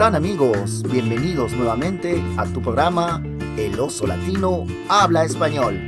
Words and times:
están 0.00 0.14
amigos? 0.14 0.82
Bienvenidos 0.90 1.52
nuevamente 1.52 2.24
a 2.38 2.46
tu 2.46 2.62
programa 2.62 3.22
El 3.58 3.78
oso 3.78 4.06
latino 4.06 4.64
habla 4.88 5.24
español. 5.24 5.78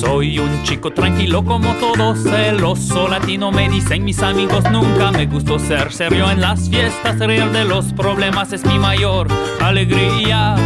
Soy 0.00 0.40
un 0.40 0.64
chico 0.64 0.90
tranquilo 0.90 1.44
como 1.44 1.72
todos, 1.74 2.26
el 2.26 2.64
oso 2.64 3.06
latino 3.06 3.52
me 3.52 3.70
dicen 3.70 4.02
mis 4.02 4.20
amigos, 4.20 4.68
nunca 4.72 5.12
me 5.12 5.26
gustó 5.26 5.60
ser 5.60 5.92
serio 5.92 6.28
en 6.28 6.40
las 6.40 6.68
fiestas, 6.68 7.20
reír 7.20 7.52
de 7.52 7.64
los 7.64 7.92
problemas 7.92 8.52
es 8.52 8.66
mi 8.66 8.80
mayor 8.80 9.28
alegría. 9.60 10.56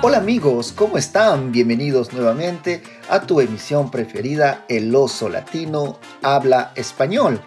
Hola 0.00 0.18
amigos, 0.18 0.70
¿cómo 0.70 0.96
están? 0.96 1.50
Bienvenidos 1.50 2.12
nuevamente 2.12 2.82
a 3.10 3.22
tu 3.22 3.40
emisión 3.40 3.90
preferida, 3.90 4.64
El 4.68 4.94
oso 4.94 5.28
latino 5.28 5.98
habla 6.22 6.70
español. 6.76 7.40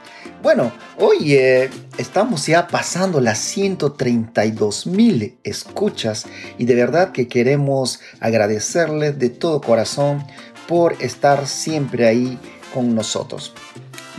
Bueno, 0.44 0.74
hoy 0.98 1.36
eh, 1.36 1.70
estamos 1.98 2.46
ya 2.46 2.68
pasando 2.68 3.22
las 3.22 3.38
132 3.38 4.86
mil 4.86 5.38
escuchas 5.46 6.26
y 6.58 6.66
de 6.66 6.76
verdad 6.76 7.14
que 7.14 7.30
queremos 7.30 8.02
agradecerles 8.20 9.18
de 9.18 9.30
todo 9.30 9.62
corazón 9.62 10.22
por 10.68 11.02
estar 11.02 11.48
siempre 11.48 12.06
ahí 12.06 12.38
con 12.74 12.94
nosotros. 12.94 13.54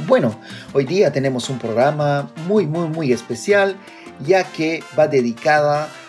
Bueno, 0.06 0.40
hoy 0.72 0.86
día 0.86 1.12
tenemos 1.12 1.50
un 1.50 1.58
programa 1.58 2.32
muy, 2.46 2.66
muy, 2.66 2.88
muy 2.88 3.12
especial 3.12 3.76
ya 4.24 4.44
que 4.44 4.82
va 4.98 5.08
dedicada 5.08 5.84
a 5.84 6.01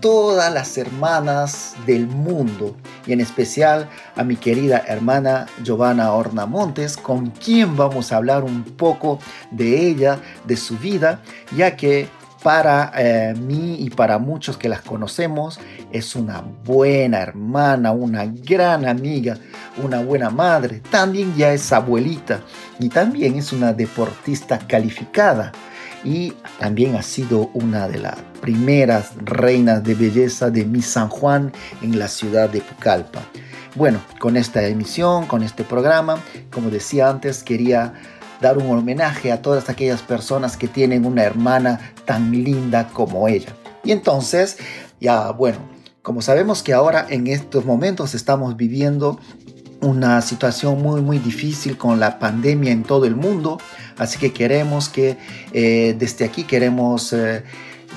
todas 0.00 0.52
las 0.52 0.76
hermanas 0.76 1.74
del 1.86 2.06
mundo 2.06 2.76
y 3.06 3.12
en 3.12 3.20
especial 3.20 3.88
a 4.16 4.22
mi 4.22 4.36
querida 4.36 4.84
hermana 4.86 5.46
Giovanna 5.62 6.10
Montes 6.46 6.96
con 6.96 7.30
quien 7.30 7.76
vamos 7.76 8.12
a 8.12 8.16
hablar 8.16 8.44
un 8.44 8.64
poco 8.64 9.18
de 9.50 9.88
ella, 9.88 10.18
de 10.44 10.56
su 10.56 10.76
vida, 10.76 11.20
ya 11.56 11.76
que 11.76 12.08
para 12.42 12.92
eh, 12.94 13.34
mí 13.34 13.76
y 13.80 13.88
para 13.88 14.18
muchos 14.18 14.58
que 14.58 14.68
las 14.68 14.82
conocemos 14.82 15.58
es 15.90 16.14
una 16.14 16.42
buena 16.64 17.20
hermana, 17.20 17.92
una 17.92 18.26
gran 18.26 18.86
amiga, 18.86 19.38
una 19.82 20.02
buena 20.02 20.28
madre, 20.28 20.82
también 20.90 21.34
ya 21.34 21.54
es 21.54 21.72
abuelita 21.72 22.40
y 22.78 22.90
también 22.90 23.36
es 23.36 23.54
una 23.54 23.72
deportista 23.72 24.58
calificada 24.58 25.52
y 26.04 26.34
también 26.58 26.96
ha 26.96 27.02
sido 27.02 27.50
una 27.54 27.88
de 27.88 27.98
las 27.98 28.16
primeras 28.40 29.12
reinas 29.16 29.82
de 29.82 29.94
belleza 29.94 30.50
de 30.50 30.64
Miss 30.64 30.86
San 30.86 31.08
Juan 31.08 31.52
en 31.82 31.98
la 31.98 32.08
ciudad 32.08 32.50
de 32.50 32.60
Pucallpa. 32.60 33.22
Bueno, 33.74 34.00
con 34.20 34.36
esta 34.36 34.62
emisión, 34.66 35.26
con 35.26 35.42
este 35.42 35.64
programa, 35.64 36.18
como 36.52 36.70
decía 36.70 37.08
antes, 37.08 37.42
quería 37.42 37.94
dar 38.40 38.58
un 38.58 38.70
homenaje 38.70 39.32
a 39.32 39.42
todas 39.42 39.68
aquellas 39.70 40.02
personas 40.02 40.56
que 40.56 40.68
tienen 40.68 41.06
una 41.06 41.24
hermana 41.24 41.80
tan 42.04 42.30
linda 42.30 42.88
como 42.92 43.26
ella. 43.26 43.54
Y 43.82 43.92
entonces, 43.92 44.58
ya 45.00 45.30
bueno, 45.30 45.58
como 46.02 46.20
sabemos 46.20 46.62
que 46.62 46.74
ahora 46.74 47.06
en 47.08 47.26
estos 47.26 47.64
momentos 47.64 48.14
estamos 48.14 48.56
viviendo 48.56 49.18
una 49.84 50.20
situación 50.22 50.82
muy 50.82 51.00
muy 51.00 51.18
difícil 51.18 51.76
con 51.76 52.00
la 52.00 52.18
pandemia 52.18 52.72
en 52.72 52.82
todo 52.82 53.04
el 53.04 53.16
mundo, 53.16 53.58
así 53.98 54.18
que 54.18 54.32
queremos 54.32 54.88
que 54.88 55.16
eh, 55.52 55.94
desde 55.98 56.24
aquí 56.24 56.44
queremos 56.44 57.12
eh, 57.12 57.44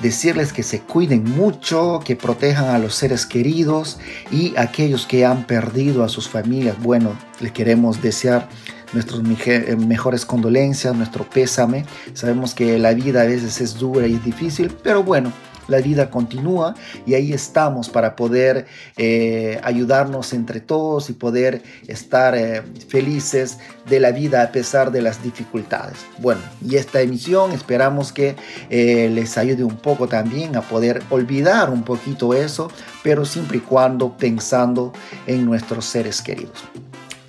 decirles 0.02 0.52
que 0.52 0.62
se 0.62 0.80
cuiden 0.80 1.24
mucho, 1.24 2.00
que 2.04 2.16
protejan 2.16 2.66
a 2.66 2.78
los 2.78 2.94
seres 2.94 3.26
queridos 3.26 3.98
y 4.30 4.54
aquellos 4.56 5.06
que 5.06 5.24
han 5.24 5.44
perdido 5.44 6.04
a 6.04 6.08
sus 6.08 6.28
familias. 6.28 6.80
Bueno, 6.80 7.18
les 7.40 7.52
queremos 7.52 8.00
desear 8.00 8.48
nuestras 8.92 9.20
eh, 9.46 9.76
mejores 9.76 10.24
condolencias, 10.24 10.94
nuestro 10.94 11.28
pésame. 11.28 11.84
Sabemos 12.14 12.54
que 12.54 12.78
la 12.78 12.94
vida 12.94 13.22
a 13.22 13.26
veces 13.26 13.60
es 13.60 13.78
dura 13.78 14.06
y 14.06 14.14
es 14.14 14.24
difícil, 14.24 14.70
pero 14.82 15.02
bueno, 15.02 15.32
la 15.68 15.78
vida 15.78 16.10
continúa 16.10 16.74
y 17.06 17.14
ahí 17.14 17.32
estamos 17.32 17.88
para 17.88 18.16
poder 18.16 18.66
eh, 18.96 19.60
ayudarnos 19.62 20.32
entre 20.32 20.60
todos 20.60 21.10
y 21.10 21.12
poder 21.12 21.62
estar 21.86 22.34
eh, 22.36 22.62
felices 22.88 23.58
de 23.88 24.00
la 24.00 24.10
vida 24.10 24.42
a 24.42 24.50
pesar 24.50 24.90
de 24.90 25.02
las 25.02 25.22
dificultades. 25.22 25.98
Bueno, 26.18 26.40
y 26.66 26.76
esta 26.76 27.00
emisión 27.00 27.52
esperamos 27.52 28.12
que 28.12 28.34
eh, 28.70 29.10
les 29.12 29.38
ayude 29.38 29.64
un 29.64 29.76
poco 29.76 30.08
también 30.08 30.56
a 30.56 30.62
poder 30.62 31.02
olvidar 31.10 31.70
un 31.70 31.84
poquito 31.84 32.34
eso, 32.34 32.70
pero 33.02 33.24
siempre 33.24 33.58
y 33.58 33.60
cuando 33.60 34.16
pensando 34.16 34.92
en 35.26 35.44
nuestros 35.44 35.84
seres 35.84 36.20
queridos. 36.22 36.64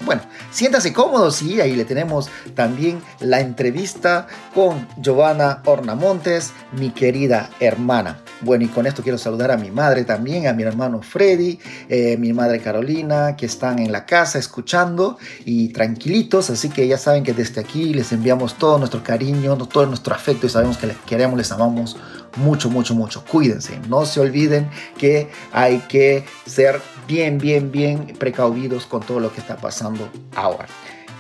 Bueno, 0.06 0.22
siéntase 0.52 0.94
cómodos 0.94 1.42
y 1.42 1.60
ahí 1.60 1.76
le 1.76 1.84
tenemos 1.84 2.30
también 2.56 3.02
la 3.20 3.42
entrevista 3.42 4.28
con 4.56 4.88
Giovanna 4.98 5.62
Ornamontes, 5.66 6.54
mi 6.72 6.92
querida 6.92 7.50
hermana. 7.60 8.22
Bueno, 8.42 8.64
y 8.64 8.68
con 8.70 8.88
esto 8.88 9.04
quiero 9.04 9.18
saludar 9.18 9.52
a 9.52 9.58
mi 9.58 9.72
madre 9.72 10.06
también, 10.06 10.48
a 10.48 10.54
mi 10.54 10.64
hermano 10.64 11.02
Freddy, 11.02 11.60
eh, 11.90 12.16
mi 12.18 12.32
madre 12.32 12.62
Carolina, 12.62 13.36
que 13.36 13.46
están 13.46 13.80
en 13.80 13.92
la 13.92 14.06
casa 14.06 14.40
escuchando 14.40 15.18
y 15.44 15.70
tranquilitos. 15.70 16.50
Así 16.50 16.70
que 16.70 16.88
ya 16.88 16.98
saben 16.98 17.24
que 17.24 17.34
desde 17.34 17.60
aquí 17.60 17.94
les 17.94 18.14
enviamos 18.14 18.58
todo 18.58 18.78
nuestro 18.78 19.04
cariño, 19.04 19.58
todo 19.68 19.86
nuestro 19.86 20.16
afecto 20.16 20.48
y 20.48 20.50
sabemos 20.50 20.78
que 20.78 20.88
les 20.88 20.98
queremos, 21.00 21.38
les 21.38 21.52
amamos 21.52 21.98
mucho, 22.38 22.70
mucho, 22.70 22.96
mucho. 22.96 23.26
Cuídense, 23.26 23.80
no 23.90 24.06
se 24.06 24.22
olviden 24.22 24.70
que 24.98 25.30
hay 25.52 25.80
que 25.90 26.24
ser 26.46 26.82
bien, 27.10 27.40
bien, 27.40 27.72
bien 27.72 28.16
precaudidos 28.20 28.86
con 28.86 29.02
todo 29.02 29.20
lo 29.20 29.34
que 29.34 29.42
está 29.42 29.58
pasando 29.58 30.08
ahora. 30.36 30.68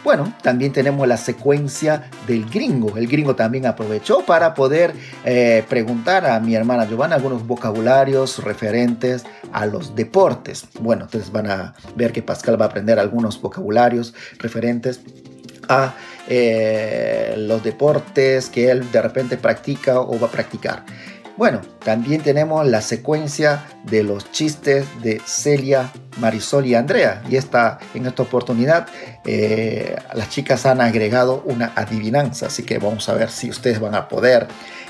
Bueno, 0.03 0.33
también 0.43 0.71
tenemos 0.71 1.05
la 1.07 1.17
secuencia 1.17 2.09
del 2.25 2.45
gringo. 2.45 2.95
El 2.95 3.07
gringo 3.07 3.35
también 3.35 3.65
aprovechó 3.65 4.23
para 4.25 4.53
poder 4.53 4.93
eh, 5.25 5.65
preguntar 5.67 6.25
a 6.25 6.39
mi 6.39 6.55
hermana 6.55 6.85
Giovanna 6.85 7.15
algunos 7.15 7.45
vocabularios 7.45 8.41
referentes 8.43 9.25
a 9.51 9.65
los 9.65 9.95
deportes. 9.95 10.67
Bueno, 10.79 11.05
ustedes 11.05 11.31
van 11.31 11.49
a 11.49 11.73
ver 11.95 12.13
que 12.13 12.21
Pascal 12.21 12.61
va 12.61 12.65
a 12.65 12.69
aprender 12.69 12.97
algunos 12.97 13.41
vocabularios 13.41 14.13
referentes 14.37 15.01
a 15.67 15.93
eh, 16.27 17.33
los 17.37 17.63
deportes 17.63 18.49
que 18.49 18.71
él 18.71 18.89
de 18.91 19.01
repente 19.01 19.37
practica 19.37 19.99
o 19.99 20.17
va 20.19 20.27
a 20.27 20.31
practicar. 20.31 20.85
Bueno, 21.39 21.61
también 21.85 22.21
tenemos 22.21 22.67
la 22.67 22.81
secuencia 22.81 23.65
de 23.85 24.03
los 24.03 24.29
chistes 24.29 24.85
de 25.01 25.21
Celia, 25.25 25.89
Marisol 26.19 26.65
y 26.65 26.75
Andrea. 26.75 27.23
Y 27.29 27.37
esta, 27.37 27.79
en 27.93 28.07
esta 28.07 28.23
oportunidad 28.23 28.87
eh, 29.23 29.95
las 30.13 30.27
chicas 30.27 30.65
han 30.65 30.81
agregado 30.81 31.41
una 31.45 31.71
adivinanza, 31.77 32.47
así 32.47 32.63
que 32.63 32.77
vamos 32.77 33.07
a 33.07 33.13
ver 33.13 33.29
si 33.29 33.49
ustedes 33.49 33.79
van 33.79 33.95
a 33.95 34.09
poder 34.09 34.47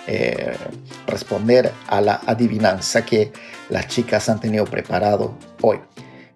eh, 0.08 0.56
responder 1.06 1.72
a 1.88 2.02
la 2.02 2.20
adivinanza 2.26 3.06
que 3.06 3.32
las 3.70 3.88
chicas 3.88 4.28
han 4.28 4.40
tenido 4.40 4.66
preparado 4.66 5.38
hoy. 5.62 5.78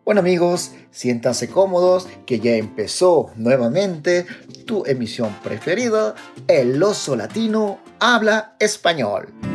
Bueno 0.06 0.20
amigos, 0.20 0.74
siéntanse 0.92 1.50
cómodos 1.50 2.08
que 2.28 2.40
ya 2.40 2.52
empezó 2.52 3.32
nuevamente 3.36 4.28
tu 4.68 4.86
emisión 4.86 5.36
preferida, 5.44 6.14
El 6.48 6.84
oso 6.84 7.16
latino 7.16 7.80
habla 8.00 8.56
español. 8.60 9.53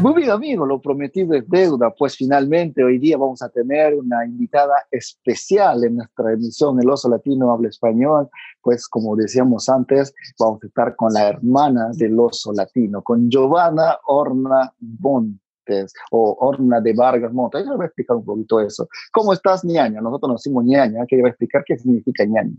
Muy 0.00 0.28
amigo, 0.30 0.64
lo 0.64 0.80
prometido 0.80 1.34
es 1.34 1.48
deuda. 1.48 1.92
Pues 1.92 2.16
finalmente 2.16 2.84
hoy 2.84 2.98
día 2.98 3.16
vamos 3.16 3.42
a 3.42 3.48
tener 3.48 3.94
una 3.94 4.24
invitada 4.24 4.74
especial 4.92 5.82
en 5.82 5.96
nuestra 5.96 6.32
emisión 6.32 6.80
El 6.80 6.88
Oso 6.88 7.08
Latino 7.08 7.50
Habla 7.50 7.68
Español. 7.68 8.28
Pues 8.62 8.86
como 8.86 9.16
decíamos 9.16 9.68
antes, 9.68 10.14
vamos 10.38 10.62
a 10.62 10.68
estar 10.68 10.94
con 10.94 11.12
la 11.12 11.28
hermana 11.28 11.90
del 11.94 12.18
Oso 12.18 12.52
Latino, 12.52 13.02
con 13.02 13.28
Giovanna 13.28 13.98
Orna 14.06 14.72
Montes 14.78 15.92
o 16.12 16.36
Orna 16.40 16.80
de 16.80 16.92
Vargas 16.92 17.32
Montes. 17.32 17.62
Ella 17.62 17.74
va 17.76 17.82
a 17.82 17.86
explicar 17.86 18.18
un 18.18 18.24
poquito 18.24 18.60
eso. 18.60 18.88
¿Cómo 19.10 19.32
estás, 19.32 19.64
ñaña? 19.64 20.00
Nosotros 20.00 20.30
nos 20.30 20.42
decimos 20.44 20.64
ñaña, 20.64 21.06
que 21.08 21.16
ella 21.16 21.24
va 21.24 21.28
a 21.28 21.30
explicar 21.30 21.64
qué 21.66 21.76
significa 21.76 22.24
ñaña. 22.24 22.54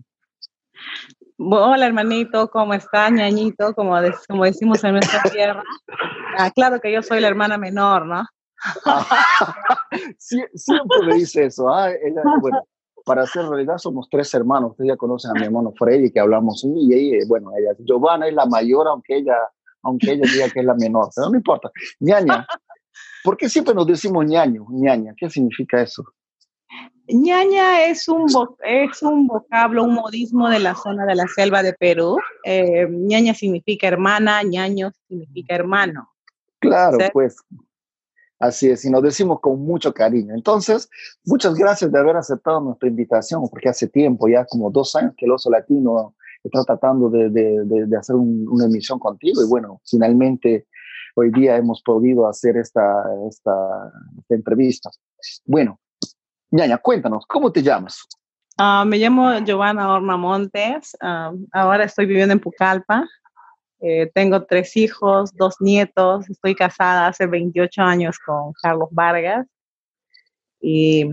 Hola 1.41 1.85
hermanito, 1.85 2.49
¿cómo 2.49 2.73
está 2.73 3.09
ñañito? 3.09 3.73
Como, 3.73 3.95
como 4.27 4.43
decimos 4.43 4.83
en 4.83 4.91
nuestra 4.91 5.23
tierra. 5.31 5.63
Ah, 6.37 6.51
claro 6.51 6.81
que 6.81 6.91
yo 6.91 7.01
soy 7.01 7.21
la 7.21 7.29
hermana 7.29 7.57
menor, 7.57 8.05
¿no? 8.05 8.25
siempre 10.17 10.97
me 11.07 11.15
dice 11.15 11.45
eso. 11.45 11.69
¿ah? 11.69 11.91
bueno, 12.41 12.67
para 13.05 13.23
hacer 13.23 13.45
realidad 13.45 13.77
somos 13.77 14.09
tres 14.11 14.33
hermanos. 14.33 14.71
Ustedes 14.71 14.89
ya 14.89 14.97
conocen 14.97 15.31
a 15.31 15.33
mi 15.35 15.45
hermano 15.45 15.71
Freddy, 15.79 16.11
que 16.11 16.19
hablamos, 16.19 16.61
y 16.65 16.93
ella, 16.93 17.25
bueno, 17.25 17.51
ella, 17.57 17.71
Giovanna 17.85 18.27
es 18.27 18.33
la 18.33 18.45
mayor, 18.45 18.89
aunque 18.89 19.19
ella, 19.19 19.37
aunque 19.83 20.11
ella 20.11 20.29
diga 20.29 20.49
que 20.49 20.59
es 20.59 20.65
la 20.65 20.75
menor, 20.75 21.09
pero 21.15 21.29
no 21.29 21.37
importa. 21.37 21.71
ñaña, 22.01 22.45
¿por 23.23 23.37
qué 23.37 23.47
siempre 23.47 23.73
nos 23.73 23.87
decimos 23.87 24.25
ñaño, 24.25 24.65
ñaña? 24.71 25.13
¿Qué 25.15 25.29
significa 25.29 25.81
eso? 25.81 26.03
Ñaña 27.09 27.85
es 27.85 28.07
un, 28.07 28.25
es 28.63 29.01
un 29.01 29.27
vocablo, 29.27 29.83
un 29.83 29.95
modismo 29.95 30.49
de 30.49 30.59
la 30.59 30.75
zona 30.75 31.05
de 31.05 31.15
la 31.15 31.27
selva 31.27 31.63
de 31.63 31.73
Perú. 31.73 32.17
Eh, 32.43 32.87
ñaña 32.89 33.33
significa 33.33 33.87
hermana, 33.87 34.43
ñaño 34.43 34.91
significa 35.07 35.55
hermano. 35.55 36.09
Claro, 36.59 36.97
pues. 37.13 37.37
Así 38.39 38.69
es, 38.69 38.85
y 38.85 38.89
nos 38.89 39.03
decimos 39.03 39.41
con 39.41 39.59
mucho 39.59 39.93
cariño. 39.93 40.33
Entonces, 40.33 40.89
muchas 41.25 41.55
gracias 41.55 41.91
de 41.91 41.99
haber 41.99 42.15
aceptado 42.15 42.61
nuestra 42.61 42.87
invitación, 42.87 43.49
porque 43.49 43.67
hace 43.67 43.87
tiempo, 43.87 44.29
ya 44.29 44.45
como 44.45 44.71
dos 44.71 44.95
años 44.95 45.13
que 45.17 45.25
el 45.25 45.33
oso 45.33 45.49
latino 45.49 46.15
está 46.41 46.63
tratando 46.63 47.09
de, 47.09 47.29
de, 47.29 47.85
de 47.85 47.97
hacer 47.97 48.15
una 48.15 48.65
emisión 48.65 48.97
contigo 48.97 49.43
y 49.43 49.47
bueno, 49.47 49.81
finalmente 49.85 50.67
hoy 51.15 51.31
día 51.31 51.57
hemos 51.57 51.81
podido 51.81 52.29
hacer 52.29 52.55
esta, 52.55 53.03
esta, 53.27 53.91
esta 54.17 54.35
entrevista. 54.35 54.89
Bueno, 55.45 55.79
Ñaña, 56.51 56.77
cuéntanos, 56.77 57.25
¿cómo 57.27 57.51
te 57.51 57.61
llamas? 57.61 58.07
Uh, 58.57 58.85
me 58.85 58.97
llamo 58.97 59.39
Giovanna 59.39 59.93
Orma 59.93 60.17
Montes, 60.17 60.95
uh, 61.01 61.37
ahora 61.53 61.85
estoy 61.85 62.05
viviendo 62.05 62.33
en 62.33 62.39
Pucallpa, 62.39 63.07
eh, 63.81 64.11
tengo 64.13 64.45
tres 64.45 64.75
hijos, 64.75 65.31
dos 65.35 65.55
nietos, 65.61 66.29
estoy 66.29 66.55
casada 66.55 67.07
hace 67.07 67.27
28 67.27 67.81
años 67.81 68.19
con 68.19 68.51
Carlos 68.61 68.89
Vargas 68.91 69.47
y 70.59 71.05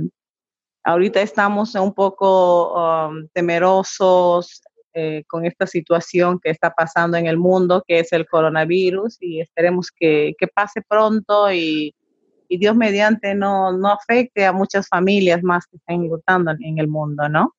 ahorita 0.82 1.20
estamos 1.20 1.76
un 1.76 1.94
poco 1.94 2.74
um, 2.74 3.28
temerosos 3.32 4.62
eh, 4.94 5.22
con 5.28 5.44
esta 5.46 5.66
situación 5.66 6.40
que 6.42 6.50
está 6.50 6.70
pasando 6.70 7.16
en 7.16 7.26
el 7.26 7.36
mundo, 7.36 7.84
que 7.86 8.00
es 8.00 8.12
el 8.12 8.26
coronavirus, 8.26 9.18
y 9.20 9.40
esperemos 9.40 9.90
que, 9.92 10.34
que 10.38 10.48
pase 10.48 10.82
pronto 10.88 11.52
y, 11.52 11.94
y, 12.48 12.58
Dios 12.58 12.76
mediante 12.76 13.34
no, 13.34 13.72
no 13.72 13.88
afecte 13.88 14.44
a 14.44 14.52
muchas 14.52 14.88
familias 14.88 15.42
más 15.42 15.66
que 15.66 15.76
están 15.76 16.08
luchando 16.08 16.52
en 16.60 16.78
el 16.78 16.88
mundo, 16.88 17.28
¿no? 17.28 17.54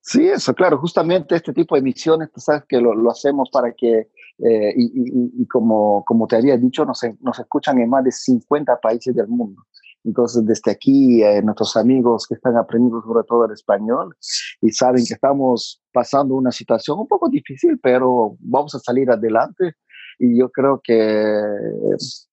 Sí, 0.00 0.26
eso, 0.28 0.54
claro, 0.54 0.78
justamente 0.78 1.36
este 1.36 1.52
tipo 1.52 1.74
de 1.74 1.82
misiones, 1.82 2.30
tú 2.32 2.40
sabes 2.40 2.64
que 2.66 2.80
lo, 2.80 2.94
lo 2.94 3.10
hacemos 3.10 3.50
para 3.52 3.72
que 3.72 4.08
eh, 4.38 4.72
y, 4.76 5.46
como, 5.48 6.04
como 6.04 6.26
te 6.26 6.36
había 6.36 6.56
dicho, 6.56 6.84
nos, 6.84 7.00
nos 7.20 7.38
escuchan 7.38 7.78
en 7.80 7.90
más 7.90 8.04
de 8.04 8.12
50 8.12 8.78
países 8.80 9.14
del 9.14 9.26
mundo. 9.26 9.64
Entonces, 10.04 10.46
desde 10.46 10.70
aquí, 10.70 11.22
eh, 11.22 11.42
nuestros 11.42 11.76
amigos 11.76 12.26
que 12.26 12.34
están 12.34 12.56
aprendiendo 12.56 13.02
sobre 13.02 13.24
todo 13.24 13.46
el 13.46 13.52
español 13.52 14.16
y 14.60 14.70
saben 14.70 15.04
que 15.04 15.14
estamos 15.14 15.82
pasando 15.92 16.34
una 16.36 16.52
situación 16.52 17.00
un 17.00 17.08
poco 17.08 17.28
difícil, 17.28 17.78
pero 17.82 18.36
vamos 18.38 18.74
a 18.74 18.78
salir 18.78 19.10
adelante. 19.10 19.74
Y 20.20 20.38
yo 20.38 20.50
creo 20.50 20.80
que, 20.82 21.42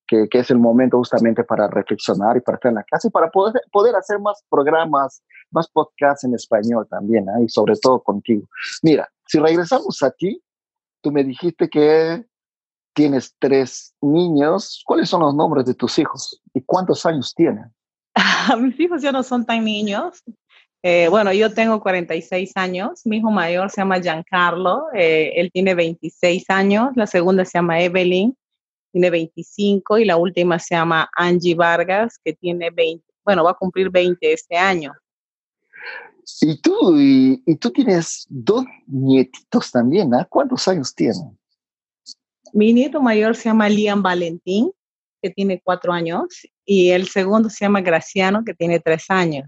que, 0.08 0.28
es 0.32 0.52
el 0.52 0.60
momento 0.60 0.98
justamente 0.98 1.44
para 1.44 1.68
reflexionar 1.68 2.38
y 2.38 2.42
para 2.42 2.56
estar 2.56 2.70
en 2.70 2.76
la 2.76 2.84
casa 2.84 3.08
y 3.08 3.12
para 3.12 3.30
poder, 3.30 3.62
poder 3.72 3.96
hacer 3.96 4.20
más 4.20 4.44
programas, 4.50 5.24
más 5.52 5.68
podcasts 5.70 6.24
en 6.24 6.34
español 6.34 6.88
también, 6.90 7.28
¿eh? 7.30 7.44
y 7.46 7.50
sobre 7.50 7.76
todo 7.76 8.02
contigo. 8.02 8.48
Mira, 8.84 9.10
si 9.26 9.40
regresamos 9.40 10.02
a 10.04 10.12
ti, 10.12 10.42
Tú 11.06 11.12
me 11.12 11.24
dijiste 11.24 11.70
que 11.70 12.26
tienes 12.96 13.36
tres 13.38 13.94
niños. 14.02 14.82
¿Cuáles 14.88 15.08
son 15.08 15.22
los 15.22 15.36
nombres 15.36 15.68
de 15.68 15.76
tus 15.76 16.00
hijos 16.00 16.42
y 16.52 16.62
cuántos 16.62 17.06
años 17.06 17.32
tienen? 17.36 17.72
Mis 18.60 18.80
hijos 18.80 19.04
ya 19.04 19.12
no 19.12 19.22
son 19.22 19.46
tan 19.46 19.64
niños. 19.64 20.24
Eh, 20.82 21.08
bueno, 21.12 21.32
yo 21.32 21.54
tengo 21.54 21.80
46 21.80 22.54
años. 22.56 23.06
Mi 23.06 23.18
hijo 23.18 23.30
mayor 23.30 23.70
se 23.70 23.82
llama 23.82 24.00
Giancarlo. 24.00 24.86
Eh, 24.96 25.34
él 25.36 25.52
tiene 25.52 25.76
26 25.76 26.50
años. 26.50 26.90
La 26.96 27.06
segunda 27.06 27.46
se 27.46 27.60
llama 27.60 27.82
Evelyn. 27.82 28.36
Tiene 28.96 29.10
25. 29.10 29.98
Y 29.98 30.06
la 30.06 30.16
última 30.16 30.58
se 30.58 30.74
llama 30.74 31.10
Angie 31.18 31.54
Vargas, 31.54 32.18
que 32.24 32.32
tiene 32.32 32.70
20. 32.70 33.04
Bueno, 33.26 33.44
va 33.44 33.52
a 33.52 33.56
cumplir 33.56 33.90
20 33.90 34.32
este 34.32 34.56
año. 34.56 34.94
Y 36.40 36.62
tú, 36.62 36.96
y, 36.98 37.58
tú 37.58 37.72
tienes 37.72 38.26
dos 38.30 38.64
nietitos 38.88 39.70
también, 39.70 40.16
¿ah? 40.16 40.26
¿Cuántos 40.30 40.66
años 40.70 40.96
tienen? 40.96 41.38
Mi 42.54 42.72
nieto 42.72 43.02
mayor 43.02 43.36
se 43.36 43.50
llama 43.50 43.68
Liam 43.68 44.02
Valentín, 44.02 44.72
que 45.22 45.30
tiene 45.30 45.60
cuatro 45.62 45.92
años, 45.92 46.48
y 46.64 46.92
el 46.92 47.10
segundo 47.10 47.50
se 47.50 47.66
llama 47.66 47.82
Graciano, 47.82 48.46
que 48.46 48.54
tiene 48.54 48.80
tres 48.80 49.08
años. 49.10 49.46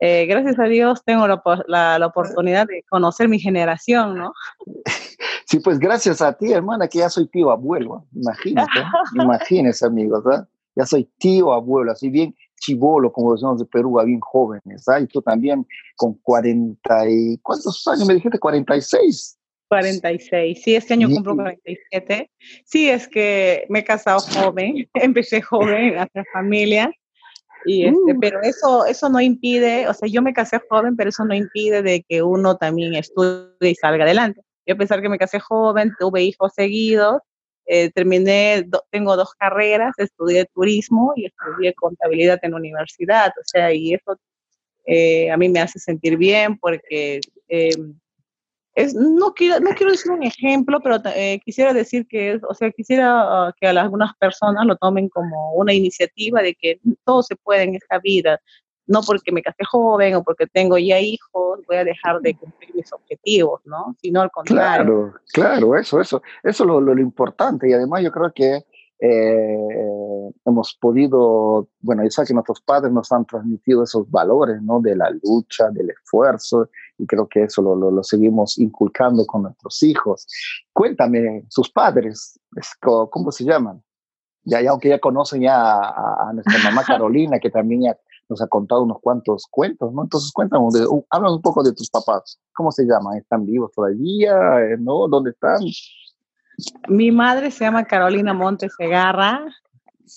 Eh, 0.00 0.26
gracias 0.26 0.58
a 0.58 0.64
Dios 0.64 1.02
tengo 1.06 1.26
la, 1.26 1.98
la, 1.98 2.06
oportunidad 2.06 2.66
de 2.66 2.84
conocer 2.90 3.30
mi 3.30 3.40
generación, 3.40 4.18
¿no? 4.18 4.34
Sí, 5.52 5.60
pues 5.60 5.78
gracias 5.78 6.22
a 6.22 6.32
ti, 6.32 6.50
hermana, 6.50 6.88
que 6.88 7.00
ya 7.00 7.10
soy 7.10 7.26
tío 7.26 7.50
abuelo. 7.50 8.06
Imagínate, 8.14 8.70
imagínese, 9.22 9.84
amigos, 9.84 10.24
¿verdad? 10.24 10.48
Ya 10.74 10.86
soy 10.86 11.06
tío 11.18 11.52
abuelo, 11.52 11.92
así 11.92 12.08
bien 12.08 12.34
chivolo, 12.58 13.12
como 13.12 13.34
decimos 13.34 13.58
de 13.58 13.66
Perú, 13.66 14.00
bien 14.02 14.20
jóvenes, 14.20 14.88
¿ah? 14.88 14.98
Y 14.98 15.06
tú 15.08 15.20
también 15.20 15.66
con 15.96 16.14
40 16.14 17.10
y... 17.10 17.36
¿Cuántos 17.42 17.86
años 17.86 18.06
me 18.06 18.14
dijiste? 18.14 18.38
46. 18.38 19.38
46, 19.68 20.62
sí, 20.64 20.74
este 20.74 20.94
año 20.94 21.10
cumplo 21.10 21.36
47. 21.36 22.30
Sí, 22.64 22.88
es 22.88 23.06
que 23.06 23.66
me 23.68 23.80
he 23.80 23.84
casado 23.84 24.20
joven, 24.20 24.88
empecé 24.94 25.42
joven 25.42 25.98
a 25.98 26.04
hacer 26.04 26.24
familia, 26.32 26.90
y 27.66 27.84
este, 27.84 28.14
uh. 28.14 28.20
pero 28.22 28.40
eso, 28.40 28.86
eso 28.86 29.10
no 29.10 29.20
impide, 29.20 29.86
o 29.86 29.92
sea, 29.92 30.08
yo 30.08 30.22
me 30.22 30.32
casé 30.32 30.58
joven, 30.70 30.96
pero 30.96 31.10
eso 31.10 31.26
no 31.26 31.34
impide 31.34 31.82
de 31.82 32.02
que 32.08 32.22
uno 32.22 32.56
también 32.56 32.94
estudie 32.94 33.50
y 33.60 33.74
salga 33.74 34.04
adelante. 34.04 34.40
Yo 34.66 34.74
a 34.74 34.78
pesar 34.78 35.02
que 35.02 35.08
me 35.08 35.18
casé 35.18 35.40
joven, 35.40 35.92
tuve 35.98 36.22
hijos 36.22 36.52
seguidos, 36.54 37.20
eh, 37.66 37.90
terminé, 37.90 38.68
tengo 38.90 39.16
dos 39.16 39.34
carreras, 39.34 39.92
estudié 39.98 40.46
turismo 40.52 41.12
y 41.14 41.26
estudié 41.26 41.74
contabilidad 41.74 42.38
en 42.42 42.52
la 42.52 42.56
universidad, 42.56 43.28
o 43.28 43.44
sea, 43.44 43.72
y 43.72 43.94
eso 43.94 44.18
eh, 44.84 45.30
a 45.30 45.36
mí 45.36 45.48
me 45.48 45.60
hace 45.60 45.78
sentir 45.78 46.16
bien 46.16 46.58
porque 46.58 47.20
eh, 47.48 47.70
es, 48.74 48.94
no, 48.94 49.32
quiero, 49.32 49.60
no 49.60 49.70
quiero 49.74 49.92
decir 49.92 50.10
un 50.10 50.24
ejemplo, 50.24 50.80
pero 50.80 51.00
quisiera 51.44 51.72
decir 51.72 52.06
que, 52.08 52.40
o 52.48 52.54
sea, 52.54 52.70
quisiera 52.72 53.48
uh, 53.48 53.52
que 53.60 53.68
algunas 53.68 54.14
personas 54.16 54.66
lo 54.66 54.76
tomen 54.76 55.08
como 55.08 55.52
una 55.52 55.74
iniciativa 55.74 56.42
de 56.42 56.54
que 56.54 56.80
todo 57.04 57.22
se 57.22 57.36
puede 57.36 57.64
en 57.64 57.74
esta 57.76 57.98
vida, 57.98 58.40
no 58.92 59.00
porque 59.02 59.32
me 59.32 59.42
casé 59.42 59.64
joven 59.64 60.14
o 60.16 60.22
porque 60.22 60.46
tengo 60.46 60.76
ya 60.76 61.00
hijos, 61.00 61.60
voy 61.66 61.76
a 61.76 61.84
dejar 61.84 62.20
de 62.20 62.36
cumplir 62.36 62.74
mis 62.74 62.92
objetivos, 62.92 63.62
¿no? 63.64 63.96
Sino 64.02 64.20
al 64.20 64.30
contrario. 64.30 64.84
Claro, 64.84 65.14
claro, 65.32 65.76
eso, 65.78 65.98
eso, 65.98 66.22
eso 66.42 66.62
es 66.62 66.66
lo, 66.66 66.78
lo, 66.78 67.00
importante. 67.00 67.70
Y 67.70 67.72
además 67.72 68.02
yo 68.02 68.12
creo 68.12 68.30
que 68.34 68.66
eh, 69.00 70.30
hemos 70.44 70.76
podido, 70.78 71.68
bueno, 71.80 72.02
ya 72.06 72.24
que 72.26 72.34
nuestros 72.34 72.60
padres 72.60 72.92
nos 72.92 73.10
han 73.12 73.24
transmitido 73.24 73.82
esos 73.82 74.10
valores, 74.10 74.60
¿no? 74.60 74.78
De 74.80 74.94
la 74.94 75.10
lucha, 75.22 75.70
del 75.70 75.88
esfuerzo, 75.88 76.68
y 76.98 77.06
creo 77.06 77.26
que 77.26 77.44
eso 77.44 77.62
lo, 77.62 77.90
lo, 77.90 78.02
seguimos 78.02 78.58
inculcando 78.58 79.24
con 79.24 79.44
nuestros 79.44 79.82
hijos. 79.82 80.26
Cuéntame, 80.70 81.46
sus 81.48 81.70
padres, 81.70 82.38
¿cómo 82.80 83.32
se 83.32 83.44
llaman? 83.44 83.82
Ya, 84.44 84.60
ya 84.60 84.70
aunque 84.70 84.90
ya 84.90 84.98
conocen 84.98 85.40
ya 85.40 85.54
a, 85.56 86.28
a 86.28 86.32
nuestra 86.34 86.58
mamá 86.62 86.82
Carolina, 86.86 87.38
que 87.40 87.48
también 87.48 87.84
ya 87.84 87.96
nos 88.32 88.42
ha 88.42 88.48
contado 88.48 88.82
unos 88.82 88.98
cuantos 89.00 89.46
cuentos, 89.46 89.92
¿no? 89.92 90.02
Entonces 90.02 90.32
cuéntanos, 90.32 90.72
de, 90.72 90.86
uh, 90.86 91.04
un 91.10 91.42
poco 91.42 91.62
de 91.62 91.72
tus 91.72 91.88
papás. 91.88 92.40
¿Cómo 92.54 92.72
se 92.72 92.84
llaman? 92.84 93.18
¿Están 93.18 93.46
vivos 93.46 93.70
todavía? 93.72 94.34
Eh, 94.60 94.76
¿No? 94.78 95.06
¿Dónde 95.08 95.30
están? 95.30 95.60
Mi 96.88 97.10
madre 97.10 97.50
se 97.50 97.64
llama 97.64 97.84
Carolina 97.84 98.34
Montes 98.34 98.72
Segarra. 98.76 99.44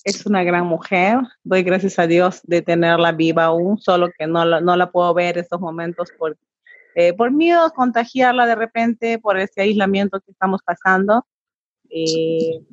Es 0.03 0.25
una 0.25 0.43
gran 0.43 0.65
mujer. 0.65 1.19
Doy 1.43 1.63
gracias 1.63 2.00
a 2.00 2.07
Dios 2.07 2.41
de 2.43 2.62
tenerla 2.62 3.12
viva 3.12 3.45
aún, 3.45 3.77
solo 3.77 4.10
que 4.17 4.27
no 4.27 4.43
la, 4.43 4.62
no 4.62 4.75
la 4.75 4.91
puedo 4.91 5.13
ver 5.13 5.38
estos 5.38 5.60
momentos 5.60 6.10
por, 6.17 6.38
eh, 6.95 7.13
por 7.13 7.31
miedo 7.31 7.63
a 7.63 7.72
contagiarla 7.72 8.45
de 8.45 8.55
repente, 8.55 9.19
por 9.19 9.38
ese 9.38 9.62
aislamiento 9.62 10.19
que 10.19 10.31
estamos 10.31 10.62
pasando. 10.65 11.25
Y 11.89 12.65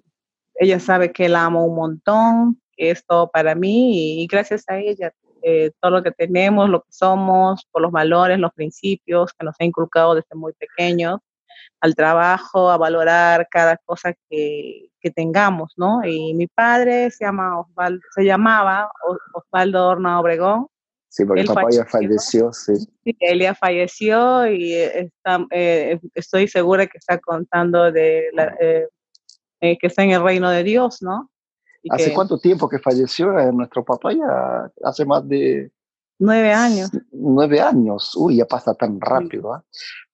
ella 0.54 0.80
sabe 0.80 1.12
que 1.12 1.28
la 1.28 1.44
amo 1.44 1.64
un 1.64 1.76
montón, 1.76 2.60
que 2.76 2.90
es 2.90 3.04
todo 3.06 3.30
para 3.30 3.54
mí 3.54 4.22
y 4.22 4.26
gracias 4.26 4.64
a 4.68 4.78
ella 4.78 5.12
eh, 5.42 5.70
todo 5.80 5.92
lo 5.92 6.02
que 6.02 6.12
tenemos, 6.12 6.68
lo 6.68 6.82
que 6.82 6.92
somos, 6.92 7.66
por 7.70 7.82
los 7.82 7.92
valores, 7.92 8.38
los 8.38 8.52
principios 8.52 9.32
que 9.32 9.44
nos 9.44 9.54
ha 9.58 9.64
inculcado 9.64 10.14
desde 10.14 10.34
muy 10.34 10.52
pequeños, 10.52 11.20
al 11.80 11.94
trabajo, 11.94 12.70
a 12.70 12.76
valorar 12.76 13.48
cada 13.50 13.76
cosa 13.76 14.14
que, 14.28 14.88
que 15.00 15.10
tengamos, 15.10 15.74
¿no? 15.76 16.04
Y 16.04 16.32
mi 16.34 16.46
padre 16.46 17.10
se, 17.10 17.24
llama 17.24 17.60
Osvaldo, 17.60 18.00
se 18.14 18.24
llamaba 18.24 18.90
Osvaldo 19.34 19.88
Horna 19.88 20.20
Obregón. 20.20 20.68
Sí, 21.08 21.26
porque 21.26 21.44
papá 21.44 21.68
ya 21.70 21.84
falleció, 21.84 22.52
sí. 22.52 22.74
Sí, 23.04 23.16
él 23.20 23.40
ya 23.40 23.54
falleció 23.54 24.46
y 24.46 24.74
está, 24.74 25.44
eh, 25.50 26.00
estoy 26.14 26.48
segura 26.48 26.86
que 26.86 26.96
está 26.96 27.18
contando 27.18 27.92
de 27.92 28.30
la, 28.32 28.56
eh, 28.60 28.88
que 29.60 29.86
está 29.86 30.04
en 30.04 30.12
el 30.12 30.22
reino 30.22 30.48
de 30.48 30.64
Dios, 30.64 31.02
¿no? 31.02 31.30
¿Hace 31.90 32.14
cuánto 32.14 32.38
tiempo 32.38 32.68
que 32.68 32.78
falleció 32.78 33.38
eh, 33.38 33.52
nuestro 33.52 33.84
papá? 33.84 34.12
Ya 34.12 34.70
hace 34.84 35.04
más 35.04 35.26
de... 35.28 35.70
Nueve 36.18 36.52
años. 36.52 36.90
Nueve 37.10 37.60
años. 37.60 38.14
Uy, 38.14 38.36
ya 38.36 38.46
pasa 38.46 38.74
tan 38.74 39.00
rápido. 39.00 39.52
¿ah? 39.52 39.64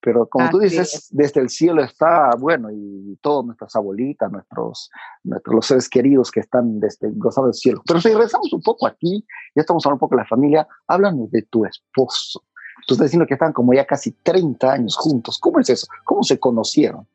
Pero 0.01 0.27
como 0.27 0.49
tú 0.49 0.57
dices, 0.57 1.07
desde 1.11 1.41
el 1.41 1.49
cielo 1.49 1.83
está, 1.83 2.31
bueno, 2.39 2.69
y 2.71 3.15
todas 3.21 3.45
nuestras 3.45 3.75
abuelitas, 3.75 4.31
nuestros, 4.31 4.89
nuestros 5.23 5.55
los 5.55 5.65
seres 5.67 5.89
queridos 5.89 6.31
que 6.31 6.39
están 6.39 6.79
desde, 6.79 7.11
gozando 7.11 7.49
del 7.49 7.53
cielo. 7.53 7.83
Pero 7.85 8.01
si 8.01 8.09
regresamos 8.09 8.51
un 8.51 8.61
poco 8.63 8.87
aquí, 8.87 9.23
ya 9.55 9.61
estamos 9.61 9.85
hablando 9.85 9.97
un 9.97 9.99
poco 9.99 10.15
de 10.15 10.21
la 10.23 10.27
familia, 10.27 10.67
háblanos 10.87 11.29
de 11.29 11.43
tu 11.43 11.65
esposo. 11.65 12.43
Tú 12.87 12.95
estás 12.95 13.07
diciendo 13.07 13.27
que 13.27 13.35
están 13.35 13.53
como 13.53 13.73
ya 13.73 13.85
casi 13.85 14.11
30 14.11 14.71
años 14.71 14.95
juntos. 14.97 15.37
¿Cómo 15.39 15.59
es 15.59 15.69
eso? 15.69 15.85
¿Cómo 16.05 16.23
se 16.23 16.39
conocieron? 16.39 17.05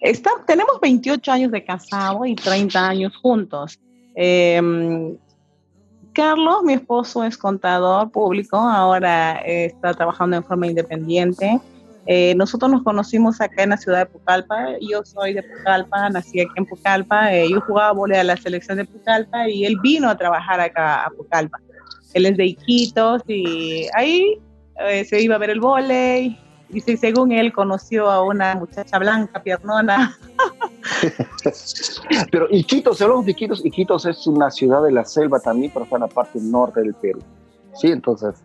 Está, 0.00 0.30
tenemos 0.46 0.80
28 0.80 1.32
años 1.32 1.52
de 1.52 1.64
casado 1.64 2.24
y 2.24 2.34
30 2.34 2.88
años 2.88 3.16
juntos. 3.16 3.78
Em, 4.14 5.16
Carlos, 6.12 6.62
mi 6.64 6.72
esposo, 6.72 7.22
es 7.22 7.36
contador 7.36 8.10
público, 8.10 8.56
ahora 8.56 9.36
está 9.44 9.94
trabajando 9.94 10.36
en 10.36 10.44
forma 10.44 10.66
independiente. 10.66 11.60
Eh, 12.06 12.34
nosotros 12.34 12.70
nos 12.70 12.82
conocimos 12.82 13.40
acá 13.40 13.62
en 13.62 13.70
la 13.70 13.76
ciudad 13.76 14.00
de 14.00 14.06
Pucallpa. 14.06 14.78
Yo 14.80 15.04
soy 15.04 15.34
de 15.34 15.42
Pucallpa, 15.42 16.08
nací 16.10 16.40
aquí 16.40 16.52
en 16.56 16.66
Pucallpa. 16.66 17.32
Eh, 17.32 17.48
yo 17.50 17.60
jugaba 17.60 17.92
volei 17.92 18.18
a 18.18 18.24
la 18.24 18.36
selección 18.36 18.78
de 18.78 18.84
Pucallpa 18.84 19.48
y 19.48 19.64
él 19.64 19.78
vino 19.80 20.08
a 20.08 20.16
trabajar 20.16 20.60
acá 20.60 21.04
a 21.04 21.10
Pucallpa. 21.10 21.58
Él 22.14 22.26
es 22.26 22.36
de 22.36 22.46
Iquitos 22.46 23.22
y 23.28 23.86
ahí 23.94 24.40
eh, 24.80 25.04
se 25.04 25.22
iba 25.22 25.36
a 25.36 25.38
ver 25.38 25.50
el 25.50 25.60
volei. 25.60 26.36
Y 26.72 26.80
según 26.96 27.32
él 27.32 27.52
conoció 27.52 28.10
a 28.10 28.22
una 28.22 28.54
muchacha 28.54 28.98
blanca, 28.98 29.42
piernona. 29.42 30.16
pero 32.30 32.46
Iquitos, 32.50 33.00
hablamos 33.02 33.24
de 33.24 33.32
Iquitos, 33.32 33.64
Iquitos 33.64 34.06
es 34.06 34.26
una 34.26 34.50
ciudad 34.50 34.82
de 34.82 34.92
la 34.92 35.04
selva 35.04 35.40
también, 35.40 35.70
pero 35.72 35.84
está 35.84 35.96
en 35.96 36.02
la 36.02 36.08
parte 36.08 36.38
norte 36.40 36.80
del 36.80 36.94
Perú. 36.94 37.20
Sí, 37.74 37.88
entonces, 37.88 38.36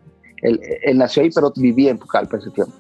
él, 0.42 0.60
él 0.84 0.98
nació 0.98 1.24
ahí, 1.24 1.30
pero 1.34 1.52
vivía 1.56 1.92
en 1.92 1.98
Pucallpa 1.98 2.38
ese 2.38 2.50
tiempo. 2.52 2.74